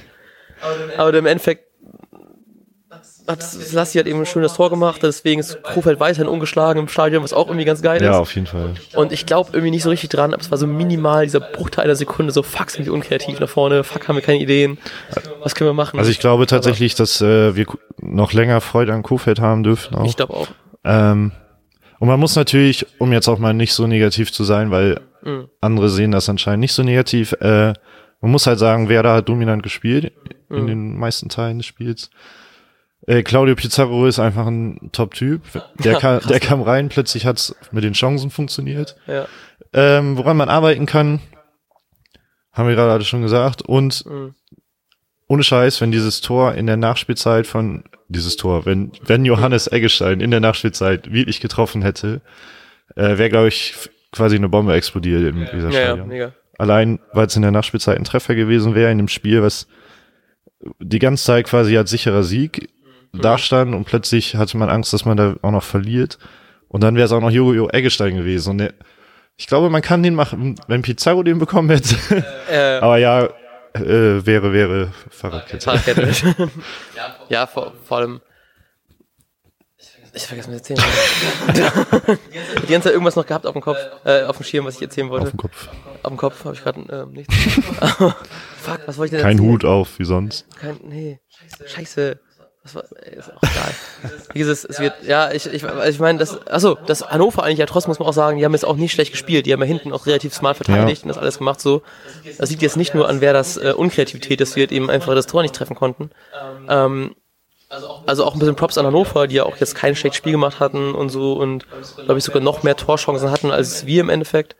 Aber 0.96 1.12
im 1.14 1.26
Endeffekt 1.26 1.64
hat 3.28 3.44
Lassi 3.72 3.98
hat 3.98 4.06
eben 4.06 4.18
ein 4.18 4.26
schönes 4.26 4.54
Tor 4.54 4.68
gemacht, 4.68 5.00
deswegen 5.02 5.40
ist 5.40 5.62
Krofeld 5.62 6.00
weiterhin 6.00 6.26
ungeschlagen 6.26 6.80
im 6.82 6.88
Stadion, 6.88 7.22
was 7.22 7.32
auch 7.32 7.46
irgendwie 7.46 7.64
ganz 7.64 7.80
geil 7.80 8.02
Ja, 8.02 8.10
ist. 8.10 8.16
auf 8.16 8.34
jeden 8.34 8.48
Fall. 8.48 8.74
Und 8.94 9.12
ich 9.12 9.26
glaube 9.26 9.50
irgendwie 9.52 9.70
nicht 9.70 9.84
so 9.84 9.90
richtig 9.90 10.10
dran, 10.10 10.34
aber 10.34 10.42
es 10.42 10.50
war 10.50 10.58
so 10.58 10.66
minimal, 10.66 11.24
dieser 11.24 11.38
Bruchteil 11.40 11.84
einer 11.84 11.94
Sekunde, 11.94 12.32
so 12.32 12.42
fuck, 12.42 12.70
sind 12.70 12.84
wir 12.84 12.92
unkreativ 12.92 13.38
nach 13.38 13.48
vorne, 13.48 13.84
fuck, 13.84 14.08
haben 14.08 14.16
wir 14.16 14.22
keine 14.22 14.40
Ideen, 14.40 14.76
was 15.40 15.54
können 15.54 15.70
wir 15.70 15.74
machen? 15.74 15.98
Also 16.00 16.10
ich 16.10 16.18
glaube 16.18 16.46
tatsächlich, 16.46 16.96
dass 16.96 17.20
äh, 17.20 17.54
wir 17.54 17.66
noch 18.00 18.32
länger 18.32 18.60
Freude 18.60 18.92
an 18.92 19.02
Kofeld 19.04 19.40
haben 19.40 19.62
dürfen 19.62 19.94
auch. 19.94 20.04
ich 20.04 20.16
glaube 20.16 20.34
auch. 20.34 20.48
Ähm, 20.84 21.32
und 21.98 22.08
man 22.08 22.18
muss 22.20 22.34
natürlich, 22.36 22.86
um 22.98 23.12
jetzt 23.12 23.28
auch 23.28 23.38
mal 23.38 23.54
nicht 23.54 23.72
so 23.72 23.86
negativ 23.86 24.32
zu 24.32 24.44
sein, 24.44 24.70
weil 24.70 25.00
Mhm. 25.24 25.48
andere 25.60 25.88
sehen 25.88 26.10
das 26.10 26.28
anscheinend 26.28 26.60
nicht 26.60 26.72
so 26.72 26.82
negativ, 26.82 27.32
äh, 27.40 27.72
man 28.20 28.30
muss 28.32 28.46
halt 28.46 28.58
sagen, 28.58 28.88
Werder 28.88 29.14
hat 29.14 29.28
dominant 29.28 29.62
gespielt 29.62 30.12
in 30.50 30.62
Mhm. 30.64 30.66
den 30.66 30.98
meisten 30.98 31.28
Teilen 31.28 31.58
des 31.58 31.66
Spiels. 31.66 32.10
Äh, 33.06 33.22
Claudio 33.22 33.54
Pizarro 33.54 34.06
ist 34.06 34.18
einfach 34.18 34.46
ein 34.46 34.90
Top-Typ. 34.92 35.42
Der, 35.82 35.94
krass. 36.00 36.24
der 36.26 36.40
kam 36.40 36.62
rein, 36.62 36.88
plötzlich 36.88 37.24
hat's 37.26 37.54
mit 37.72 37.84
den 37.84 37.92
Chancen 37.94 38.30
funktioniert. 38.30 38.96
Ja. 39.06 39.26
Ähm, 39.72 40.16
woran 40.16 40.36
man 40.36 40.48
arbeiten 40.48 40.86
kann, 40.86 41.20
haben 42.52 42.68
wir 42.68 42.74
gerade 42.76 43.04
schon 43.04 43.22
gesagt. 43.22 43.62
Und 43.62 44.04
Mhm. 44.06 44.34
ohne 45.28 45.42
Scheiß, 45.42 45.80
wenn 45.80 45.90
dieses 45.92 46.20
Tor 46.20 46.54
in 46.54 46.66
der 46.66 46.76
Nachspielzeit 46.76 47.46
von, 47.46 47.84
dieses 48.12 48.36
Tor, 48.36 48.66
wenn, 48.66 48.92
wenn 49.04 49.24
Johannes 49.24 49.66
Eggestein 49.66 50.20
in 50.20 50.30
der 50.30 50.40
Nachspielzeit 50.40 51.12
wirklich 51.12 51.40
getroffen 51.40 51.82
hätte, 51.82 52.20
äh, 52.96 53.18
wäre, 53.18 53.30
glaube 53.30 53.48
ich, 53.48 53.74
quasi 54.12 54.36
eine 54.36 54.48
Bombe 54.48 54.74
explodiert 54.74 55.22
in 55.22 55.48
dieser 55.52 55.70
Ja, 55.70 55.96
ja, 55.96 56.04
mega. 56.04 56.32
Allein, 56.58 57.00
weil 57.12 57.26
es 57.26 57.36
in 57.36 57.42
der 57.42 57.50
Nachspielzeit 57.50 57.98
ein 57.98 58.04
Treffer 58.04 58.34
gewesen 58.34 58.74
wäre 58.74 58.92
in 58.92 58.98
dem 58.98 59.08
Spiel, 59.08 59.42
was 59.42 59.66
die 60.78 60.98
ganze 60.98 61.24
Zeit 61.24 61.46
quasi 61.46 61.76
als 61.76 61.90
sicherer 61.90 62.22
Sieg 62.22 62.68
dastand 63.12 63.74
und 63.74 63.84
plötzlich 63.84 64.36
hatte 64.36 64.56
man 64.56 64.68
Angst, 64.68 64.92
dass 64.92 65.04
man 65.04 65.16
da 65.16 65.34
auch 65.42 65.50
noch 65.50 65.64
verliert. 65.64 66.18
Und 66.68 66.82
dann 66.82 66.94
wäre 66.94 67.06
es 67.06 67.12
auch 67.12 67.20
noch 67.20 67.30
Jojo 67.30 67.68
Eggestein 67.68 68.16
gewesen. 68.16 68.50
Und 68.50 68.58
der, 68.58 68.74
ich 69.36 69.46
glaube, 69.46 69.70
man 69.70 69.82
kann 69.82 70.02
den 70.02 70.14
machen, 70.14 70.54
wenn 70.68 70.82
Pizarro 70.82 71.22
den 71.22 71.38
bekommen 71.38 71.68
hätte. 71.68 71.96
Äh, 72.50 72.78
Aber 72.80 72.98
ja, 72.98 73.28
äh, 73.74 74.26
wäre, 74.26 74.52
wäre 74.52 74.92
Fahrradkette. 75.10 75.64
Fahrradkette. 75.64 76.50
ja, 77.28 77.46
vor, 77.46 77.72
vor 77.84 77.98
allem. 77.98 78.20
Ich 80.14 80.26
vergesse 80.26 80.50
mir 80.50 80.56
erzählen. 80.56 80.78
die 81.54 82.70
ganze 82.70 82.88
Zeit 82.88 82.92
irgendwas 82.92 83.16
noch 83.16 83.26
gehabt 83.26 83.46
auf 83.46 83.54
dem 83.54 83.62
Kopf, 83.62 83.78
äh, 84.04 84.24
auf 84.24 84.36
dem 84.36 84.44
Schirm, 84.44 84.66
was 84.66 84.76
ich 84.76 84.82
erzählen 84.82 85.08
wollte. 85.08 85.26
Auf 85.26 85.30
dem 85.30 85.38
Kopf. 85.38 85.68
Auf 86.02 86.10
dem 86.10 86.16
Kopf 86.18 86.44
habe 86.44 86.54
ich 86.54 86.62
gerade 86.62 86.80
ähm, 86.90 87.12
nichts. 87.12 87.34
Fuck, 88.60 88.80
was 88.84 88.98
wollte 88.98 89.04
ich 89.04 89.10
denn 89.12 89.20
Kein 89.22 89.38
erzählen? 89.38 89.52
Hut 89.52 89.64
auf, 89.64 89.98
wie 89.98 90.04
sonst. 90.04 90.46
Kein, 90.58 90.78
nee. 90.82 91.20
Scheiße. 91.66 92.20
Das 92.64 92.74
war, 92.76 92.84
ist 92.84 93.28
auch 93.30 93.42
egal. 93.42 93.74
Dieses, 94.34 94.64
es 94.64 94.78
wird, 94.78 94.94
ja, 95.02 95.32
ich, 95.32 95.46
ich, 95.46 95.64
ich 95.64 95.98
meine, 95.98 96.18
das, 96.18 96.46
achso, 96.46 96.76
das 96.86 97.08
Hannover 97.10 97.42
eigentlich 97.42 97.58
ja 97.58 97.66
trotzdem 97.66 97.90
muss 97.90 97.98
man 97.98 98.06
auch 98.08 98.12
sagen, 98.12 98.38
die 98.38 98.44
haben 98.44 98.52
jetzt 98.52 98.64
auch 98.64 98.76
nicht 98.76 98.92
schlecht 98.92 99.10
gespielt. 99.10 99.46
Die 99.46 99.52
haben 99.52 99.60
ja 99.60 99.66
hinten 99.66 99.92
auch 99.92 100.06
relativ 100.06 100.32
smart 100.32 100.56
verteidigt 100.58 101.02
Ja. 101.02 101.04
und 101.04 101.08
das 101.08 101.18
alles 101.18 101.38
gemacht 101.38 101.60
so. 101.60 101.82
Das 102.38 102.50
liegt 102.50 102.62
jetzt 102.62 102.76
nicht 102.76 102.94
nur 102.94 103.08
an 103.08 103.20
wer 103.20 103.32
das 103.32 103.56
äh, 103.56 103.72
Unkreativität, 103.76 104.40
dass 104.40 104.54
wir 104.54 104.70
eben 104.70 104.90
einfach 104.90 105.14
das 105.14 105.26
Tor 105.26 105.42
nicht 105.42 105.54
treffen 105.56 105.74
konnten. 105.74 106.10
Ähm, 106.68 107.16
also 108.06 108.24
auch 108.24 108.34
ein 108.34 108.38
bisschen 108.38 108.54
Props 108.54 108.76
an 108.78 108.86
Hannover, 108.86 109.26
die 109.26 109.36
ja 109.36 109.44
auch 109.44 109.56
jetzt 109.56 109.74
kein 109.74 109.96
schlechtes 109.96 110.18
Spiel 110.18 110.32
gemacht 110.32 110.60
hatten 110.60 110.94
und 110.94 111.08
so 111.08 111.32
und 111.32 111.66
glaube 112.04 112.18
ich 112.18 112.24
sogar 112.24 112.42
noch 112.42 112.62
mehr 112.62 112.76
Torchancen 112.76 113.30
hatten 113.30 113.50
als 113.50 113.86
wir 113.86 114.02
im 114.02 114.08
Endeffekt. 114.10 114.56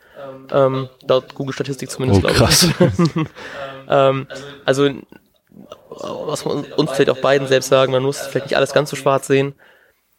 Ähm, 0.50 0.88
laut 1.06 1.34
Google 1.34 1.52
Statistik 1.54 1.90
zumindest, 1.90 2.24
Oh, 2.24 2.28
glaube 2.32 2.50
ich. 2.52 2.68
ähm, 3.88 4.26
also 4.64 4.90
was 6.00 6.44
man 6.44 6.64
uns 6.64 6.90
vielleicht 6.92 7.10
auch 7.10 7.18
beiden 7.18 7.46
selbst 7.48 7.68
sagen, 7.68 7.92
man 7.92 8.02
muss 8.02 8.18
vielleicht 8.18 8.46
nicht 8.46 8.56
alles 8.56 8.72
ganz 8.72 8.90
so 8.90 8.96
schwarz 8.96 9.26
sehen, 9.26 9.54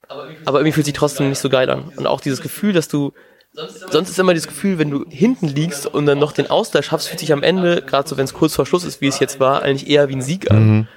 aber 0.07 0.59
irgendwie 0.59 0.71
fühlt 0.73 0.85
sich 0.85 0.95
trotzdem 0.95 1.29
nicht 1.29 1.39
so 1.39 1.49
geil 1.49 1.69
an. 1.69 1.91
Und 1.95 2.07
auch 2.07 2.21
dieses 2.21 2.41
Gefühl, 2.41 2.73
dass 2.73 2.87
du 2.87 3.13
sonst 3.53 4.09
ist 4.09 4.19
immer 4.19 4.33
das 4.33 4.47
Gefühl, 4.47 4.79
wenn 4.79 4.89
du 4.89 5.05
hinten 5.09 5.47
liegst 5.47 5.85
und 5.85 6.05
dann 6.05 6.19
noch 6.19 6.31
den 6.31 6.49
Ausgleich 6.49 6.85
schaffst, 6.85 7.07
fühlt 7.07 7.19
sich 7.19 7.31
am 7.31 7.43
Ende, 7.43 7.81
gerade 7.81 8.09
so 8.09 8.17
wenn 8.17 8.25
es 8.25 8.33
kurz 8.33 8.55
vor 8.55 8.65
Schluss 8.65 8.83
ist, 8.83 9.01
wie 9.01 9.07
es 9.07 9.19
jetzt 9.19 9.39
war, 9.39 9.61
eigentlich 9.61 9.89
eher 9.89 10.09
wie 10.09 10.15
ein 10.15 10.21
Sieg 10.21 10.49
an. 10.49 10.69
Mhm. 10.69 10.87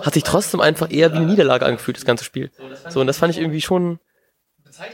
Hat 0.00 0.14
sich 0.14 0.22
trotzdem 0.22 0.60
einfach 0.60 0.90
eher 0.90 1.12
wie 1.12 1.18
eine 1.18 1.26
Niederlage 1.26 1.66
angefühlt, 1.66 1.96
das 1.96 2.04
ganze 2.04 2.24
Spiel. 2.24 2.50
So, 2.88 3.00
und 3.00 3.06
das 3.06 3.18
fand 3.18 3.34
ich 3.34 3.40
irgendwie 3.40 3.60
schon 3.60 3.98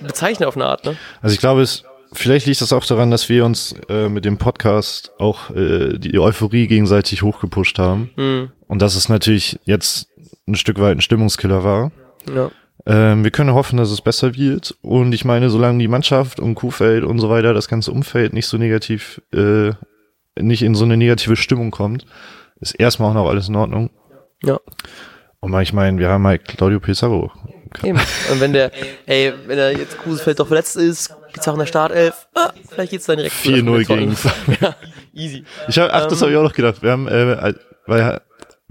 bezeichnend 0.01 0.47
auf 0.49 0.57
eine 0.57 0.67
Art, 0.67 0.85
ne? 0.85 0.97
Also 1.23 1.35
ich 1.35 1.41
glaube, 1.41 1.63
es 1.63 1.85
vielleicht 2.15 2.47
liegt 2.47 2.61
das 2.61 2.73
auch 2.73 2.85
daran, 2.87 3.11
dass 3.11 3.29
wir 3.29 3.45
uns 3.45 3.75
äh, 3.89 4.09
mit 4.09 4.25
dem 4.25 4.39
Podcast 4.39 5.13
auch 5.19 5.51
äh, 5.51 5.99
die 5.99 6.19
Euphorie 6.19 6.67
gegenseitig 6.67 7.23
hochgepusht 7.23 7.79
haben. 7.79 8.11
Hm, 8.17 8.51
Und 8.67 8.83
dass 8.83 8.97
es 8.97 9.09
natürlich 9.09 9.59
jetzt 9.65 10.09
ein 10.47 10.55
Stück 10.55 10.79
weit 10.81 10.97
ein 10.97 11.01
Stimmungskiller 11.01 11.65
war. 11.65 11.93
ja. 12.33 12.51
Ähm, 12.87 13.25
wir 13.25 13.31
können 13.31 13.55
hoffen, 13.55 13.79
dass 13.79 13.91
es 13.91 14.03
besser 14.03 14.35
wird. 14.35 14.77
Und 14.83 15.15
ich 15.15 15.25
meine, 15.25 15.49
solange 15.49 15.79
die 15.79 15.89
Mannschaft 15.89 16.39
und 16.39 16.55
Kuhfeld 16.55 17.03
und 17.03 17.19
so 17.19 17.31
weiter, 17.31 17.55
das 17.55 17.67
ganze 17.69 17.93
Umfeld 17.93 18.35
nicht 18.35 18.47
so 18.47 18.59
negativ, 18.59 19.23
äh, 19.33 19.71
nicht 20.39 20.63
in 20.63 20.75
so 20.75 20.85
eine 20.85 20.99
negative 20.99 21.37
Stimmung 21.37 21.71
kommt, 21.71 22.05
ist 22.61 22.73
erstmal 22.73 23.11
auch 23.11 23.15
noch 23.15 23.29
alles 23.31 23.49
in 23.49 23.57
Ordnung. 23.57 23.89
Ja. 24.43 24.61
Und 25.41 25.59
ich 25.63 25.73
meine, 25.73 25.99
wir 25.99 26.11
haben 26.11 26.27
halt 26.27 26.47
Claudio 26.47 26.79
Pizarro. 26.79 27.33
Eben. 27.83 27.99
Und 28.31 28.41
wenn 28.41 28.53
der, 28.53 28.71
ey, 29.07 29.33
wenn 29.47 29.59
er 29.59 29.73
jetzt 29.77 29.99
Krusefeld 29.99 30.39
doch 30.39 30.47
verletzt 30.47 30.77
ist, 30.77 31.15
geht's 31.33 31.49
auch 31.49 31.55
in 31.55 31.59
der 31.59 31.67
Startelf, 31.67 32.27
ah, 32.35 32.51
vielleicht 32.71 32.93
geht's 32.93 33.07
dann 33.07 33.17
direkt 33.17 33.35
4-0 33.35 33.85
gegen. 33.87 34.17
Ja, 34.61 34.77
easy. 35.13 35.45
Ich 35.69 35.79
hab, 35.79 35.91
ach, 35.93 36.07
das 36.07 36.15
Ähm. 36.15 36.23
habe 36.23 36.33
ich 36.33 36.37
auch 36.39 36.43
noch 36.45 36.53
gedacht. 36.53 36.83
Wir 36.83 36.91
haben, 36.93 37.09
äh, 37.09 37.55
weil 37.87 38.21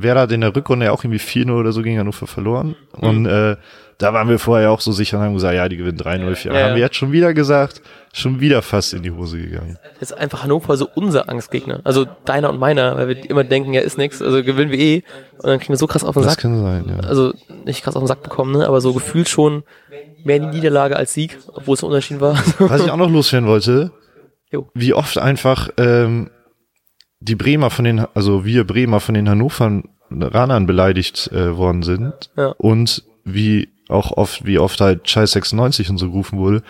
Werder 0.03 0.33
in 0.33 0.41
der 0.41 0.55
Rückrunde 0.55 0.85
ja 0.87 0.91
auch 0.91 1.03
irgendwie 1.03 1.19
4-0 1.19 1.51
oder 1.51 1.71
so 1.71 1.81
gegen 1.81 1.97
Hannover 1.99 2.27
verloren. 2.27 2.75
Mhm. 2.97 3.07
Und 3.09 3.25
äh, 3.25 3.55
da 3.99 4.11
waren 4.13 4.27
wir 4.27 4.39
vorher 4.39 4.71
auch 4.71 4.81
so 4.81 4.91
sicher 4.91 5.17
und 5.17 5.23
haben 5.23 5.33
gesagt, 5.35 5.53
ja, 5.55 5.69
die 5.69 5.77
gewinnen 5.77 5.97
3-0. 5.97 6.45
Ja, 6.47 6.53
Ja, 6.53 6.59
ja. 6.59 6.65
haben 6.67 6.75
wir 6.75 6.81
jetzt 6.81 6.95
schon 6.95 7.11
wieder 7.11 7.33
gesagt, 7.33 7.81
schon 8.11 8.39
wieder 8.41 8.61
fast 8.61 8.93
in 8.93 9.03
die 9.03 9.11
Hose 9.11 9.37
gegangen. 9.39 9.77
Das 9.99 10.11
ist 10.11 10.17
einfach 10.17 10.43
Hannover 10.43 10.75
so 10.77 10.89
unser 10.95 11.29
Angstgegner. 11.29 11.79
Also 11.83 12.05
deiner 12.25 12.49
und 12.49 12.59
meiner, 12.59 12.97
weil 12.97 13.07
wir 13.09 13.29
immer 13.29 13.43
denken, 13.43 13.73
ja, 13.73 13.81
ist 13.81 13.97
nix, 13.97 14.21
also 14.21 14.43
gewinnen 14.43 14.71
wir 14.71 14.79
eh. 14.79 15.03
Und 15.37 15.45
dann 15.47 15.59
kriegen 15.59 15.73
wir 15.73 15.77
so 15.77 15.87
krass 15.87 16.03
auf 16.03 16.15
den 16.15 16.23
Das 16.23 16.33
Sack. 16.33 16.41
kann 16.41 16.59
sein, 16.61 16.85
ja. 16.89 17.07
Also 17.07 17.33
nicht 17.65 17.83
krass 17.83 17.95
auf 17.95 18.03
den 18.03 18.07
Sack 18.07 18.23
bekommen, 18.23 18.51
ne? 18.57 18.67
aber 18.67 18.81
so 18.81 18.93
gefühlt 18.93 19.29
schon 19.29 19.63
mehr 20.23 20.39
die 20.39 20.47
Niederlage 20.47 20.95
als 20.97 21.13
Sieg, 21.13 21.37
obwohl 21.53 21.75
es 21.75 21.83
ein 21.83 21.87
Unentschieden 21.87 22.19
war. 22.21 22.35
Was 22.59 22.83
ich 22.83 22.91
auch 22.91 22.97
noch 22.97 23.09
loswerden 23.09 23.47
wollte, 23.47 23.91
Jo. 24.51 24.69
wie 24.73 24.93
oft 24.93 25.17
einfach 25.17 25.69
ähm, 25.77 26.29
die 27.23 27.35
Bremer 27.35 27.69
von 27.69 27.85
den, 27.85 28.05
also 28.13 28.43
wir 28.45 28.65
Bremer 28.65 28.99
von 28.99 29.15
den 29.15 29.29
Hannoveranern 29.29 30.65
beleidigt 30.65 31.31
äh, 31.31 31.55
worden 31.57 31.83
sind 31.83 32.29
Ja. 32.37 32.47
und 32.57 33.03
wie 33.23 33.69
auch 33.89 34.11
oft, 34.17 34.45
wie 34.45 34.59
oft 34.59 34.81
halt 34.81 35.09
Scheiß 35.09 35.31
96 35.31 35.89
und 35.89 35.97
so 35.97 36.07
gerufen 36.09 36.37
wurde. 36.39 36.63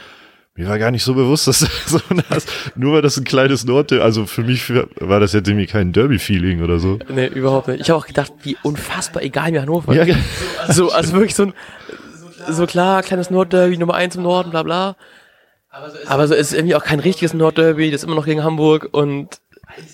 Mir 0.55 0.67
war 0.67 0.77
gar 0.77 0.91
nicht 0.91 1.03
so 1.03 1.15
bewusst, 1.15 1.47
dass 1.47 1.59
so 1.87 1.99
das, 2.29 2.45
nur 2.75 2.93
weil 2.93 3.01
das 3.01 3.17
ein 3.17 3.23
kleines 3.23 3.65
Nord, 3.65 3.91
also 3.93 4.25
für 4.27 4.43
mich 4.43 4.71
war 4.99 5.19
das 5.19 5.33
jetzt 5.33 5.47
irgendwie 5.47 5.65
kein 5.65 5.91
Derby-Feeling 5.93 6.61
oder 6.61 6.79
so. 6.79 6.99
nee, 7.09 7.27
überhaupt 7.27 7.67
nicht. 7.69 7.81
Ich 7.81 7.89
habe 7.89 7.99
auch 7.99 8.05
gedacht, 8.07 8.31
wie 8.43 8.55
unfassbar 8.61 9.23
egal 9.23 9.51
mir 9.51 9.61
Hannover. 9.61 9.93
Ja, 9.95 10.15
So, 10.69 10.91
also 10.91 11.13
wirklich 11.13 11.33
so 11.35 11.43
ein, 11.43 11.53
so 12.49 12.67
klar, 12.67 13.01
kleines 13.01 13.31
Nordderby, 13.31 13.77
Nummer 13.77 13.95
eins 13.95 14.15
im 14.15 14.21
Norden, 14.23 14.51
bla 14.51 14.61
bla. 14.61 14.95
Aber 16.05 16.27
so 16.27 16.35
ist 16.35 16.47
es 16.51 16.53
irgendwie 16.53 16.75
auch 16.75 16.83
kein 16.83 16.99
richtiges 16.99 17.33
Nordderby, 17.33 17.89
das 17.89 18.01
ist 18.01 18.05
immer 18.05 18.13
noch 18.15 18.25
gegen 18.25 18.43
Hamburg 18.43 18.89
und 18.91 19.39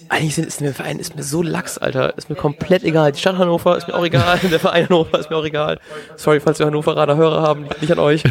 eigentlich 0.09 0.35
sind, 0.35 0.47
ist 0.47 0.61
mir 0.61 0.67
der 0.67 0.75
Verein 0.75 0.99
ist 0.99 1.15
mir 1.15 1.23
so 1.23 1.41
lax, 1.41 1.77
Alter. 1.77 2.17
Ist 2.17 2.29
mir 2.29 2.35
komplett 2.35 2.83
egal. 2.83 3.11
Die 3.11 3.19
Stadt 3.19 3.37
Hannover 3.37 3.77
ist 3.77 3.87
mir 3.87 3.93
auch 3.95 4.05
egal, 4.05 4.39
der 4.51 4.59
Verein 4.59 4.85
Hannover 4.89 5.19
ist 5.19 5.29
mir 5.29 5.37
auch 5.37 5.45
egal. 5.45 5.79
Sorry, 6.15 6.39
falls 6.39 6.59
wir 6.59 6.65
Hannoveraner 6.65 7.15
Hörer 7.15 7.41
haben, 7.41 7.67
nicht 7.81 7.91
an 7.91 7.99
euch. 7.99 8.23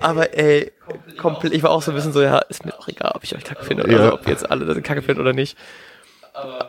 Aber 0.00 0.36
ey, 0.38 0.72
komplett, 1.18 1.52
ich 1.52 1.62
war 1.62 1.70
auch 1.70 1.82
so 1.82 1.90
ein 1.90 1.94
bisschen 1.94 2.12
so, 2.12 2.22
ja, 2.22 2.38
ist 2.38 2.64
mir 2.64 2.78
auch 2.78 2.88
egal, 2.88 3.12
ob 3.14 3.24
ich 3.24 3.34
euch 3.34 3.44
kacke 3.44 3.64
finde 3.64 3.84
oder 3.84 3.92
Ja. 4.04 4.12
ob 4.14 4.26
ihr 4.26 4.32
jetzt 4.32 4.50
alle 4.50 4.64
das 4.64 4.82
kacke 4.82 5.02
findet 5.02 5.20
oder 5.20 5.32
nicht. 5.32 5.56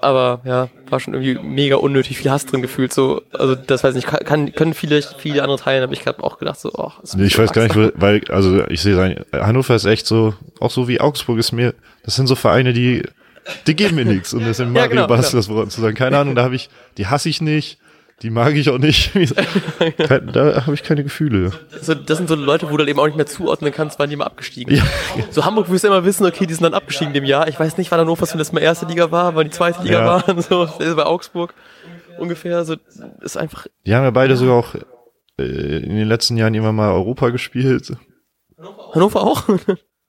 Aber 0.01 0.41
ja, 0.43 0.69
war 0.89 0.99
schon 0.99 1.15
irgendwie 1.15 1.39
mega 1.41 1.77
unnötig 1.77 2.19
viel 2.19 2.29
Hass 2.29 2.45
drin 2.45 2.61
gefühlt. 2.61 2.93
So, 2.93 3.23
also 3.33 3.55
das 3.55 3.83
weiß 3.83 3.95
ich 3.95 4.05
nicht, 4.05 4.25
kann, 4.25 4.51
können 4.53 4.75
viele, 4.75 5.01
viele 5.01 5.41
andere 5.41 5.57
teilen, 5.57 5.83
aber 5.83 5.93
ich 5.93 6.05
habe 6.05 6.23
auch 6.23 6.37
gedacht, 6.37 6.59
so, 6.59 6.71
oh, 6.75 6.91
ist 7.01 7.17
Nee, 7.17 7.25
ich 7.25 7.37
weiß 7.37 7.51
gar 7.51 7.63
nicht, 7.63 7.75
weil, 7.75 8.21
also 8.29 8.63
ich 8.67 8.81
sehe 8.81 8.93
sein, 8.95 9.25
Hannover 9.33 9.73
ist 9.73 9.85
echt 9.85 10.05
so, 10.05 10.35
auch 10.59 10.69
so 10.69 10.87
wie 10.87 11.01
Augsburg 11.01 11.39
ist 11.39 11.51
mir, 11.51 11.73
das 12.03 12.15
sind 12.15 12.27
so 12.27 12.35
Vereine, 12.35 12.73
die, 12.73 13.03
die 13.67 13.75
geben 13.75 13.95
mir 13.95 14.05
nichts. 14.05 14.33
Und 14.33 14.45
das 14.45 14.57
sind 14.57 14.67
Ja, 14.67 14.81
Mario 14.81 14.89
genau, 14.89 15.07
Basler 15.07 15.29
genau. 15.31 15.37
das 15.39 15.49
Wort 15.49 15.71
zu 15.71 15.81
sagen. 15.81 15.95
Keine 15.95 16.17
Ahnung, 16.17 16.35
da 16.35 16.43
habe 16.43 16.55
ich, 16.55 16.69
die 16.97 17.07
hasse 17.07 17.29
ich 17.29 17.41
nicht, 17.41 17.79
die 18.21 18.29
mag 18.29 18.55
ich 18.55 18.69
auch 18.69 18.77
nicht. 18.77 19.11
Da 20.31 20.65
habe 20.65 20.73
ich 20.73 20.83
keine 20.83 21.03
Gefühle. 21.03 21.51
So, 21.81 21.93
das 21.93 22.17
sind 22.17 22.27
so 22.29 22.35
Leute, 22.35 22.67
wo 22.67 22.71
du 22.71 22.77
dann 22.77 22.87
eben 22.87 22.99
auch 22.99 23.05
nicht 23.05 23.17
mehr 23.17 23.25
zuordnen 23.25 23.71
kannst, 23.73 23.99
wann 23.99 24.09
die 24.09 24.15
mal 24.15 24.25
abgestiegen 24.25 24.73
Ja. 24.75 24.83
So 25.31 25.43
Hamburg 25.45 25.69
wirst 25.69 25.83
du 25.83 25.87
immer 25.89 26.05
wissen, 26.05 26.25
okay, 26.25 26.45
die 26.45 26.53
sind 26.53 26.63
dann 26.63 26.73
abgestiegen 26.73 27.13
dem 27.13 27.25
Jahr. 27.25 27.47
Ich 27.47 27.59
weiß 27.59 27.77
nicht, 27.77 27.91
wann 27.91 27.99
Hannover 27.99 28.25
das 28.25 28.51
Mal 28.53 28.61
erste 28.61 28.85
Liga 28.85 29.11
war, 29.11 29.35
wann 29.35 29.45
die 29.45 29.51
zweite 29.51 29.83
Liga 29.83 29.99
Ja. 29.99 30.27
war. 30.27 30.41
So, 30.41 30.67
bei 30.95 31.05
Augsburg 31.05 31.53
ungefähr. 32.17 32.63
So, 32.65 32.75
ist 33.21 33.37
einfach. 33.37 33.67
Die 33.85 33.93
haben 33.93 34.03
ja 34.03 34.11
beide 34.11 34.37
sogar 34.37 34.55
auch 34.55 34.75
äh, 35.37 35.43
in 35.43 35.95
den 35.95 36.07
letzten 36.07 36.37
Jahren 36.37 36.53
irgendwann 36.53 36.75
mal 36.75 36.91
Europa 36.93 37.29
gespielt. 37.29 37.91
Hannover 38.93 39.21
auch? 39.23 39.43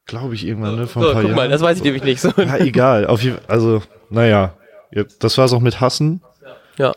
Glaube 0.06 0.34
ich 0.34 0.46
irgendwann, 0.46 0.76
ne? 0.76 0.86
Vor 0.86 1.02
So, 1.02 1.08
ein 1.08 1.14
paar 1.14 1.22
guck 1.22 1.32
mal, 1.32 1.38
Jahren. 1.42 1.50
das 1.50 1.60
weiß 1.62 1.78
ich 1.78 1.84
nämlich 1.84 2.04
nicht. 2.04 2.20
So, 2.20 2.30
Ja, 2.36 2.56
egal. 2.58 3.06
Auf 3.06 3.22
jeden, 3.22 3.38
also, 3.48 3.82
naja. 4.10 4.54
Jetzt, 4.92 5.22
das 5.24 5.36
war's 5.36 5.52
auch 5.52 5.60
mit 5.60 5.80
Hassen. 5.80 6.22
ja. 6.78 6.92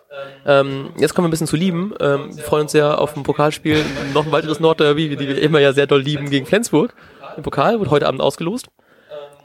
Ähm, 0.46 0.90
jetzt 0.98 1.14
kommen 1.16 1.26
wir 1.26 1.30
ein 1.30 1.32
bisschen 1.32 1.48
zu 1.48 1.56
lieben. 1.56 1.94
Ähm, 2.00 2.36
wir 2.36 2.44
freuen 2.44 2.64
uns 2.64 2.72
sehr 2.72 3.00
auf 3.00 3.16
ein 3.18 3.24
Pokalspiel. 3.24 3.84
Noch 4.14 4.26
ein 4.26 4.32
weiteres 4.32 4.60
Nordderby, 4.60 5.16
die 5.16 5.28
wir 5.28 5.42
immer 5.42 5.60
ja 5.60 5.74
sehr 5.74 5.88
doll 5.88 6.02
lieben, 6.02 6.30
gegen 6.30 6.46
Flensburg. 6.46 6.94
Im 7.36 7.44
Pokal 7.44 7.80
wird 7.80 7.90
heute 7.90 8.08
Abend 8.08 8.22
ausgelost. 8.22 8.68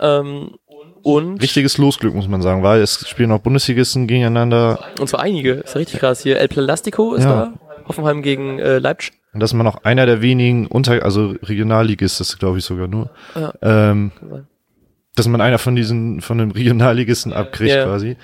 Ähm, 0.00 0.52
und, 1.02 1.40
Richtiges 1.42 1.76
Losglück, 1.78 2.14
muss 2.14 2.28
man 2.28 2.42
sagen, 2.42 2.62
weil 2.62 2.80
es 2.80 3.06
spielen 3.08 3.30
auch 3.32 3.38
Bundesligisten 3.40 4.06
gegeneinander. 4.06 4.78
und 5.00 5.08
zwar 5.08 5.20
einige. 5.20 5.52
Ist 5.52 5.74
ja 5.74 5.78
richtig 5.78 6.00
krass. 6.00 6.20
Hier 6.22 6.38
El 6.38 6.48
Plastico 6.48 7.14
ist 7.14 7.24
Ja. 7.24 7.30
da. 7.30 7.52
Hoffenheim 7.88 8.22
gegen 8.22 8.58
äh, 8.58 8.78
Leipzig. 8.78 9.12
Und 9.34 9.40
dass 9.40 9.52
man 9.52 9.66
auch 9.66 9.82
einer 9.84 10.06
der 10.06 10.22
wenigen 10.22 10.66
unter, 10.66 11.02
also 11.04 11.34
Regionalligist 11.42 12.20
ist, 12.20 12.38
glaube 12.38 12.58
ich 12.58 12.64
sogar 12.64 12.86
nur, 12.86 13.10
Ja. 13.34 13.52
ähm, 13.62 14.12
dass 15.16 15.26
man 15.28 15.40
einer 15.40 15.58
von 15.58 15.74
diesen, 15.76 16.20
von 16.20 16.38
den 16.38 16.50
Regionalligisten 16.52 17.32
abkriegt 17.32 17.74
Ja. 17.74 17.84
quasi. 17.84 18.16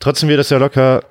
Trotzdem 0.00 0.28
wird 0.28 0.38
das 0.40 0.50
ja 0.50 0.58
locker, 0.58 1.02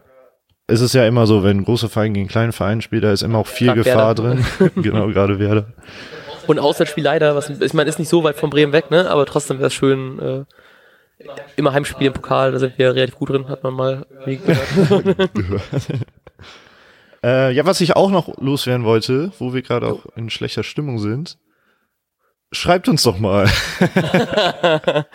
es 0.67 0.81
ist 0.81 0.93
ja 0.93 1.05
immer 1.07 1.25
so, 1.27 1.43
wenn 1.43 1.57
ein 1.57 1.63
großer 1.65 1.89
Verein 1.89 2.13
gegen 2.13 2.23
einen 2.25 2.29
kleinen 2.29 2.51
Verein 2.51 2.81
spielt, 2.81 3.03
da 3.03 3.11
ist 3.11 3.21
immer 3.23 3.37
auch 3.39 3.47
viel 3.47 3.67
Gerade 3.67 3.83
Gefahr 3.83 4.17
Werder. 4.17 4.35
drin. 4.35 4.45
genau, 4.83 5.07
gerade 5.07 5.39
Werder. 5.39 5.67
Und 6.47 6.59
Auswärtsspiel 6.59 7.03
leider, 7.03 7.35
was 7.35 7.49
ich 7.49 7.73
meine, 7.73 7.89
ist 7.89 7.97
nicht 7.97 8.09
so 8.09 8.23
weit 8.23 8.35
von 8.35 8.49
Bremen 8.49 8.73
weg, 8.73 8.91
ne? 8.91 9.09
Aber 9.09 9.25
trotzdem 9.25 9.57
wäre 9.57 9.67
es 9.67 9.73
schön, 9.73 10.19
äh, 10.19 10.43
immer 11.55 11.71
Heimspiel 11.73 12.07
im 12.07 12.13
Pokal, 12.13 12.51
da 12.51 12.59
sind 12.59 12.77
wir 12.77 12.93
relativ 12.93 13.15
gut 13.15 13.29
drin, 13.29 13.47
hat 13.47 13.63
man 13.63 13.73
mal 13.73 14.05
gehört. 14.25 15.29
Äh, 17.25 17.53
ja, 17.53 17.65
was 17.65 17.81
ich 17.81 17.95
auch 17.95 18.11
noch 18.11 18.37
loswerden 18.39 18.85
wollte, 18.85 19.31
wo 19.39 19.51
wir 19.51 19.63
gerade 19.63 19.87
auch 19.87 20.05
in 20.15 20.29
schlechter 20.29 20.61
Stimmung 20.61 20.99
sind, 20.99 21.39
schreibt 22.51 22.87
uns 22.87 23.01
doch 23.01 23.17
mal. 23.17 23.49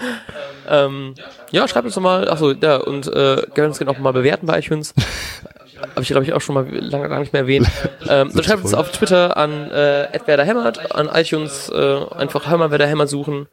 ähm, 0.68 1.14
ja, 1.53 1.68
schreibt 1.68 1.85
uns 1.85 1.94
doch 1.94 2.03
mal, 2.03 2.29
achso, 2.29 2.51
ja, 2.51 2.79
und 2.79 3.07
äh, 3.07 3.46
gerne 3.55 3.68
uns 3.68 3.79
gerne 3.79 3.92
auch 3.92 3.99
mal 3.99 4.12
bewerten 4.12 4.46
bei 4.46 4.59
iTunes. 4.59 4.92
Habe 5.81 6.03
ich, 6.03 6.09
glaube 6.09 6.25
ich, 6.25 6.33
auch 6.33 6.40
schon 6.40 6.57
mal 6.57 6.68
lange 6.68 7.09
gar 7.09 7.20
nicht 7.20 7.33
mehr 7.33 7.42
erwähnt. 7.42 7.68
Ähm, 8.09 8.31
dann 8.35 8.42
schreibt 8.42 8.64
uns 8.64 8.75
auf 8.75 8.90
Twitter 8.90 9.37
an 9.37 9.70
äh, 9.70 10.09
Hämmert, 10.27 10.92
an 10.92 11.09
iTunes 11.14 11.70
äh, 11.70 12.05
einfach 12.11 12.51
Hämmer 12.51 12.73
Werder 12.73 12.88
Hämmert 12.88 13.09
suchen, 13.09 13.46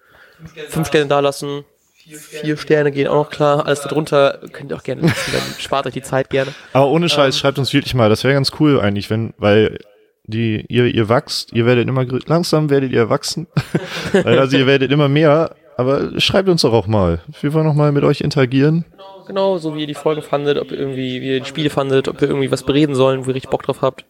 fünf 0.68 0.88
Sterne 0.88 1.08
dalassen, 1.08 1.64
vier 2.16 2.58
Sterne 2.58 2.92
gehen 2.92 3.08
auch 3.08 3.16
noch 3.26 3.30
klar, 3.30 3.66
alles 3.66 3.82
darunter 3.82 4.40
könnt 4.52 4.72
ihr 4.72 4.78
auch 4.78 4.84
gerne 4.84 5.02
lassen, 5.02 5.32
dann 5.34 5.42
spart 5.60 5.86
euch 5.88 5.94
die 5.94 6.02
Zeit 6.02 6.30
gerne. 6.30 6.54
Aber 6.74 6.88
ohne 6.90 7.10
Scheiß, 7.10 7.36
Ähm. 7.36 7.40
schreibt 7.40 7.60
uns 7.60 7.74
wirklich 7.74 7.94
mal. 7.94 8.10
Das 8.10 8.24
wäre 8.24 8.34
ganz 8.34 8.52
cool 8.60 8.80
eigentlich, 8.80 9.10
wenn, 9.10 9.34
weil 9.38 9.78
die, 10.26 10.66
ihr, 10.68 10.86
ihr 10.86 11.10
wachst, 11.10 11.54
ihr 11.54 11.66
werdet 11.66 11.88
immer, 11.88 12.06
langsam 12.26 12.70
werdet 12.70 12.92
ihr 12.92 13.10
wachsen. 13.10 13.48
Weil 14.12 14.40
also 14.40 14.58
ihr 14.58 14.68
werdet 14.68 14.92
immer 14.92 15.08
mehr. 15.08 15.56
Aber 15.78 16.20
schreibt 16.20 16.50
uns 16.50 16.64
doch 16.64 16.74
auch 16.74 16.88
mal. 16.88 17.22
Wir 17.40 17.54
wollen 17.54 17.66
noch 17.66 17.76
mal 17.76 17.92
mit 17.92 18.04
euch 18.04 18.20
interagieren. 18.22 18.84
Genau, 19.28 19.58
so 19.58 19.76
wie 19.76 19.82
ihr 19.82 19.88
die 19.88 19.94
Folgen 19.94 20.22
fandet, 20.24 20.58
ob 20.58 20.72
ihr 20.72 20.80
irgendwie, 20.80 21.22
wie 21.22 21.34
ihr 21.36 21.40
die 21.40 21.46
Spiele 21.46 21.70
fandet, 21.70 22.08
ob 22.08 22.22
ihr 22.22 22.28
irgendwie 22.28 22.52
was 22.52 22.64
bereden 22.64 22.96
sollen, 22.96 23.26
wo 23.26 23.30
ihr 23.30 23.36
richtig 23.36 23.52
Bock 23.52 23.64
drauf 23.64 23.82
habt. 23.82 24.04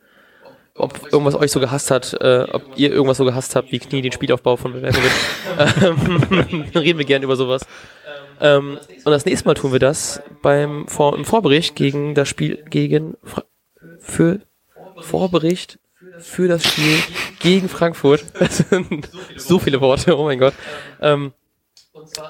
Ob 0.78 1.12
irgendwas 1.12 1.36
euch 1.36 1.52
so 1.52 1.60
gehasst 1.60 1.90
hat, 1.90 2.14
äh, 2.22 2.46
ob 2.52 2.64
ihr 2.76 2.92
irgendwas 2.92 3.18
so 3.18 3.26
gehasst 3.26 3.56
habt, 3.56 3.72
wie 3.72 3.80
Knie 3.80 4.02
den 4.02 4.12
Spielaufbau 4.12 4.58
von 4.58 4.74
Bewertung 4.74 5.02
ähm, 5.84 6.68
Dann 6.72 6.82
reden 6.84 7.00
wir 7.00 7.06
gerne 7.06 7.26
über 7.26 7.36
sowas. 7.36 7.66
Ähm, 8.40 8.78
und 9.04 9.12
das 9.12 9.26
nächste 9.26 9.48
Mal 9.48 9.56
tun 9.56 9.72
wir 9.72 9.80
das 9.80 10.22
beim 10.42 10.88
Vor 10.88 11.16
im 11.16 11.26
Vorbericht 11.26 11.76
gegen 11.76 12.14
das 12.14 12.30
Spiel 12.30 12.64
gegen 12.70 13.18
Fra 13.24 13.44
für 14.00 14.42
Vorbericht 15.00 15.80
für 16.20 16.48
das 16.48 16.64
Spiel 16.64 16.98
gegen 17.40 17.70
Frankfurt. 17.70 18.26
Das 18.40 18.58
sind 18.58 19.10
so 19.36 19.60
viele 19.60 19.82
Worte, 19.82 20.18
oh 20.18 20.26
mein 20.26 20.40
Gott. 20.40 20.54
Ähm, 21.02 21.34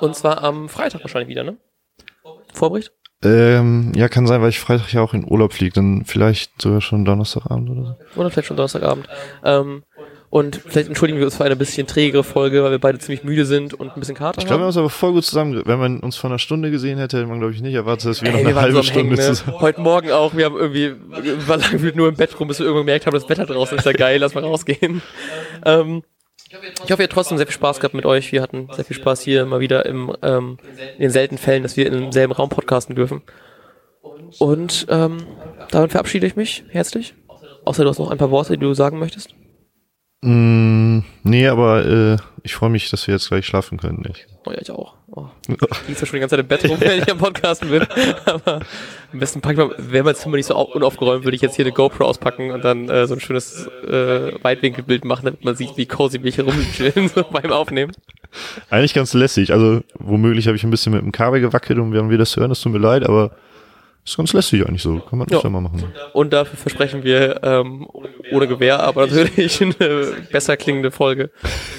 und 0.01 0.15
zwar 0.15 0.43
am 0.43 0.69
Freitag 0.69 1.03
wahrscheinlich 1.03 1.29
wieder, 1.29 1.43
ne? 1.43 1.57
Vorbericht? 2.53 2.91
Ähm, 3.23 3.91
ja, 3.95 4.09
kann 4.09 4.27
sein, 4.27 4.41
weil 4.41 4.49
ich 4.49 4.59
Freitag 4.59 4.93
ja 4.93 5.01
auch 5.01 5.13
in 5.13 5.25
Urlaub 5.29 5.53
fliege. 5.53 5.73
Dann 5.73 6.03
vielleicht 6.05 6.61
sogar 6.61 6.81
schon 6.81 7.03
Donnerstagabend 7.05 7.69
oder 7.69 7.83
so. 8.13 8.19
Oder 8.21 8.29
vielleicht 8.29 8.47
schon 8.47 8.57
Donnerstagabend. 8.57 9.07
Ähm, 9.43 9.83
Und 10.29 10.57
vielleicht 10.57 10.89
entschuldigen 10.89 11.19
wir 11.19 11.25
uns 11.25 11.37
für 11.37 11.45
eine 11.45 11.55
bisschen 11.55 11.87
trägere 11.87 12.23
Folge, 12.23 12.61
weil 12.61 12.71
wir 12.71 12.79
beide 12.79 12.99
ziemlich 12.99 13.23
müde 13.23 13.45
sind 13.45 13.73
und 13.73 13.93
ein 13.95 13.99
bisschen 13.99 14.15
Kater 14.15 14.39
Ich 14.39 14.45
glaube, 14.45 14.49
wir 14.49 14.53
haben 14.55 14.61
haben. 14.61 14.67
uns 14.67 14.77
aber 14.77 14.89
voll 14.89 15.13
gut 15.13 15.23
zusammen. 15.25 15.61
Wenn 15.65 15.79
man 15.79 15.99
uns 16.01 16.17
vor 16.17 16.29
einer 16.29 16.37
Stunde 16.37 16.69
gesehen 16.69 16.99
hätte, 16.99 17.17
hätte 17.17 17.27
man, 17.27 17.39
glaube 17.39 17.53
ich, 17.53 17.61
nicht 17.61 17.73
erwartet, 17.73 18.07
dass 18.09 18.21
wir 18.21 18.29
noch 18.31 18.37
Ey, 18.39 18.45
eine 18.45 18.53
wir 18.55 18.61
halbe 18.61 18.75
so 18.75 18.83
Stunde 18.83 19.15
Hängen, 19.15 19.15
ne? 19.15 19.33
zusammen. 19.33 19.61
Heute 19.61 19.79
Morgen 19.81 20.11
auch. 20.11 20.35
Wir 20.35 20.45
haben 20.45 20.57
irgendwie, 20.57 20.93
wir 21.21 21.47
waren 21.47 21.61
lang 21.71 21.95
nur 21.95 22.09
im 22.09 22.15
Bett 22.15 22.37
rum, 22.39 22.49
bis 22.49 22.59
wir 22.59 22.65
irgendwann 22.65 22.85
gemerkt 22.85 23.05
haben, 23.07 23.13
das 23.13 23.27
Wetter 23.29 23.45
draußen 23.45 23.77
ist 23.77 23.85
ja 23.85 23.93
geil, 23.93 24.19
lass 24.19 24.35
mal 24.35 24.43
rausgehen. 24.43 25.01
Ähm, 25.65 26.03
ich 26.49 26.55
hoffe, 26.55 27.01
ihr 27.01 27.07
habt 27.07 27.13
trotzdem 27.13 27.37
sehr 27.37 27.47
viel 27.47 27.53
Spaß 27.53 27.79
gehabt 27.79 27.93
mit 27.93 28.05
euch. 28.05 28.31
Wir 28.31 28.41
hatten 28.41 28.69
sehr 28.71 28.85
viel 28.85 28.95
Spaß 28.95 29.21
hier 29.21 29.45
mal 29.45 29.59
wieder 29.59 29.85
im, 29.85 30.15
ähm, 30.21 30.57
in 30.95 31.01
den 31.01 31.11
seltenen 31.11 31.37
Fällen, 31.37 31.63
dass 31.63 31.75
wir 31.75 31.87
in 31.87 31.93
demselben 31.93 32.33
Raum 32.33 32.49
podcasten 32.49 32.95
dürfen. 32.95 33.21
Und 34.39 34.87
ähm, 34.89 35.17
damit 35.71 35.91
verabschiede 35.91 36.25
ich 36.25 36.35
mich 36.35 36.63
herzlich. 36.69 37.15
Außer 37.65 37.83
du 37.83 37.89
hast 37.89 37.99
noch 37.99 38.11
ein 38.11 38.17
paar 38.17 38.31
Worte, 38.31 38.53
die 38.53 38.59
du 38.59 38.73
sagen 38.73 38.99
möchtest. 38.99 39.35
Mm, 40.21 40.99
nee, 41.23 41.47
aber 41.47 41.85
äh, 41.85 42.17
ich 42.43 42.55
freue 42.55 42.69
mich, 42.71 42.89
dass 42.89 43.05
wir 43.07 43.13
jetzt 43.13 43.27
gleich 43.29 43.45
schlafen 43.45 43.77
können. 43.77 44.03
Ich. 44.09 44.25
Oh 44.45 44.51
ja, 44.51 44.57
ich 44.59 44.71
auch. 44.71 44.95
Oh. 45.11 45.25
Ich 45.47 45.87
liege 45.87 46.05
schon 46.05 46.15
die 46.17 46.19
ganze 46.19 46.35
Zeit 46.35 46.39
im 46.39 46.47
Bett 46.47 46.67
rum, 46.67 46.77
wenn 46.79 46.99
ich 47.03 47.11
am 47.11 47.17
Podcasten 47.19 47.69
bin. 47.69 47.83
Aber 48.25 48.61
am 49.13 49.19
besten 49.19 49.41
pack 49.41 49.51
ich 49.53 49.57
mal, 49.59 49.75
wäre 49.77 50.03
mein 50.03 50.15
Zimmer 50.15 50.37
nicht 50.37 50.47
so 50.47 50.55
au- 50.55 50.71
unaufgeräumt, 50.73 51.23
würde 51.23 51.35
ich 51.35 51.41
jetzt 51.41 51.55
hier 51.55 51.65
eine 51.65 51.71
GoPro 51.71 52.05
auspacken 52.05 52.51
und 52.51 52.65
dann 52.65 52.89
äh, 52.89 53.05
so 53.05 53.13
ein 53.13 53.19
schönes 53.19 53.67
äh, 53.87 54.33
Weitwinkelbild 54.43 55.05
machen, 55.05 55.25
damit 55.25 55.45
man 55.45 55.55
sieht, 55.55 55.77
wie 55.77 55.85
cozy 55.85 56.19
hier 56.31 56.45
rumchillen 56.45 57.09
so 57.15 57.23
beim 57.29 57.51
Aufnehmen. 57.51 57.91
Eigentlich 58.69 58.93
ganz 58.95 59.13
lässig. 59.13 59.53
Also 59.53 59.81
womöglich 59.99 60.47
habe 60.47 60.57
ich 60.57 60.63
ein 60.63 60.71
bisschen 60.71 60.93
mit 60.93 61.01
dem 61.03 61.11
Kabel 61.11 61.41
gewackelt 61.41 61.77
und 61.79 61.93
wir 61.93 61.99
haben 61.99 62.09
wieder 62.09 62.19
das 62.19 62.35
hören, 62.35 62.51
es 62.51 62.59
tut 62.61 62.71
mir 62.73 62.79
leid, 62.79 63.03
aber 63.05 63.31
ist 64.11 64.17
ganz 64.17 64.33
lässig 64.33 64.65
eigentlich 64.67 64.81
so. 64.81 64.99
Kann 64.99 65.19
man 65.19 65.27
Ja. 65.29 65.37
öfter 65.37 65.49
mal 65.49 65.61
machen. 65.61 65.83
Und 66.13 66.33
dafür 66.33 66.57
versprechen 66.57 67.03
wir, 67.03 67.41
ähm, 67.43 67.87
ohne 68.31 68.47
Gewehr, 68.47 68.79
aber 68.81 69.07
natürlich 69.07 69.61
eine 69.61 70.13
besser 70.31 70.57
klingende 70.57 70.91
Folge. 70.91 71.29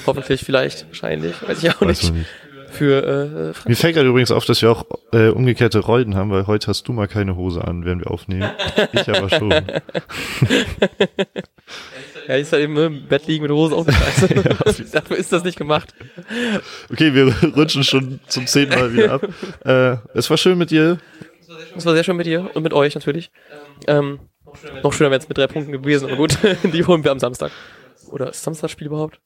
Hoffentlich, 0.06 0.42
vielleicht, 0.44 0.86
wahrscheinlich, 0.88 1.34
weiß 1.46 1.62
ich 1.62 1.70
auch 1.70 1.80
Weiß 1.80 2.10
nicht. 2.12 2.26
Für 2.70 3.54
äh, 3.64 3.68
Mir 3.68 3.76
fällt 3.76 3.94
gerade 3.94 4.08
übrigens 4.10 4.30
auf, 4.30 4.44
dass 4.44 4.60
wir 4.60 4.70
auch 4.70 4.84
äh, 5.12 5.28
umgekehrte 5.28 5.78
Rollen 5.78 6.14
haben, 6.14 6.30
weil 6.30 6.46
heute 6.46 6.66
hast 6.66 6.86
du 6.86 6.92
mal 6.92 7.08
keine 7.08 7.34
Hose 7.34 7.64
an, 7.66 7.86
während 7.86 8.04
wir 8.04 8.10
aufnehmen. 8.10 8.50
Ich 8.92 9.08
aber 9.08 9.30
schon. 9.30 9.50
Ja, 12.26 12.36
ich 12.36 12.46
soll 12.46 12.60
eben 12.60 12.76
im 12.76 13.06
Bett 13.06 13.26
liegen 13.26 13.42
mit 13.42 13.50
Hose 13.50 13.74
auf 13.74 13.86
der 13.86 13.94
Scheiße. 13.94 14.84
Dafür 14.92 15.16
ist 15.16 15.32
das 15.32 15.44
nicht 15.44 15.56
gemacht. 15.56 15.94
Okay, 16.92 17.14
wir 17.14 17.32
rutschen 17.56 17.84
schon 17.84 18.20
zum 18.26 18.46
zehnten 18.46 18.74
Mal 18.78 18.92
wieder 18.92 19.12
ab. 19.12 19.26
Äh, 19.64 19.96
es 20.12 20.28
war 20.28 20.36
schön 20.36 20.58
mit 20.58 20.70
dir. 20.70 20.98
Das 21.74 21.86
war 21.86 21.94
sehr 21.94 22.04
schön 22.04 22.16
mit 22.16 22.26
dir 22.26 22.50
und 22.54 22.62
mit 22.62 22.72
euch 22.72 22.94
natürlich. 22.94 23.30
Ähm, 23.86 24.20
noch 24.82 24.92
schöner 24.92 25.10
wäre 25.10 25.20
es 25.20 25.28
mit 25.28 25.38
drei 25.38 25.46
Punkten 25.46 25.72
gewesen, 25.72 26.06
aber 26.06 26.16
gut, 26.16 26.38
die 26.62 26.84
holen 26.84 27.04
wir 27.04 27.10
am 27.10 27.18
Samstag. 27.18 27.52
Oder 28.10 28.30
ist 28.30 28.42
Samstag 28.42 28.62
das 28.62 28.72
Spiel 28.72 28.86
überhaupt? 28.86 29.20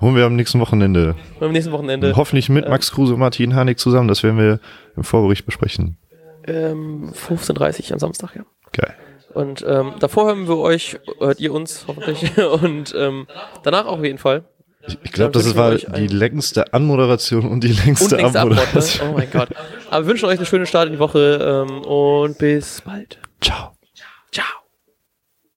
Holen 0.00 0.16
wir 0.16 0.24
am 0.24 0.34
nächsten 0.34 0.58
Wochenende. 0.58 1.14
Am 1.40 1.52
nächsten 1.52 1.72
Wochenende. 1.72 2.16
Hoffentlich 2.16 2.48
mit 2.48 2.68
Max 2.68 2.90
Kruse 2.90 3.14
und 3.14 3.20
Martin 3.20 3.54
Harnik 3.54 3.78
zusammen. 3.78 4.08
Das 4.08 4.22
werden 4.22 4.38
wir 4.38 4.58
im 4.96 5.04
Vorbericht 5.04 5.46
besprechen. 5.46 5.96
Ähm, 6.46 7.12
15.30 7.12 7.86
Uhr 7.86 7.92
am 7.92 7.98
Samstag, 8.00 8.34
ja. 8.34 8.42
Geil. 8.72 8.96
Und 9.32 9.64
ähm, 9.66 9.94
davor 10.00 10.26
hören 10.26 10.48
wir 10.48 10.58
euch, 10.58 10.98
hört 11.18 11.40
ihr 11.40 11.52
uns 11.52 11.84
hoffentlich. 11.86 12.36
Und 12.62 12.94
ähm, 12.98 13.26
danach 13.62 13.86
auch 13.86 13.98
auf 13.98 14.04
jeden 14.04 14.18
Fall. 14.18 14.44
Ich, 14.86 14.98
ich 15.02 15.12
glaube, 15.12 15.32
das 15.32 15.54
war 15.54 15.76
die 15.76 16.08
längste 16.08 16.72
Anmoderation 16.72 17.46
und 17.46 17.62
die 17.62 17.72
längste 17.72 18.16
Und 18.16 18.20
längste 18.20 18.40
Abmord, 18.40 18.56
ne? 18.56 18.62
Abmoderation. 18.62 19.08
Oh 19.08 19.12
mein 19.16 19.30
Gott. 19.30 19.48
Aber 19.90 20.04
wir 20.04 20.10
wünschen 20.10 20.26
euch 20.26 20.38
einen 20.38 20.46
schönen 20.46 20.66
Start 20.66 20.86
in 20.86 20.94
die 20.94 20.98
Woche 20.98 21.66
ähm, 21.68 21.82
und 21.82 22.38
bis 22.38 22.80
bald. 22.80 23.18
Ciao. 23.40 23.72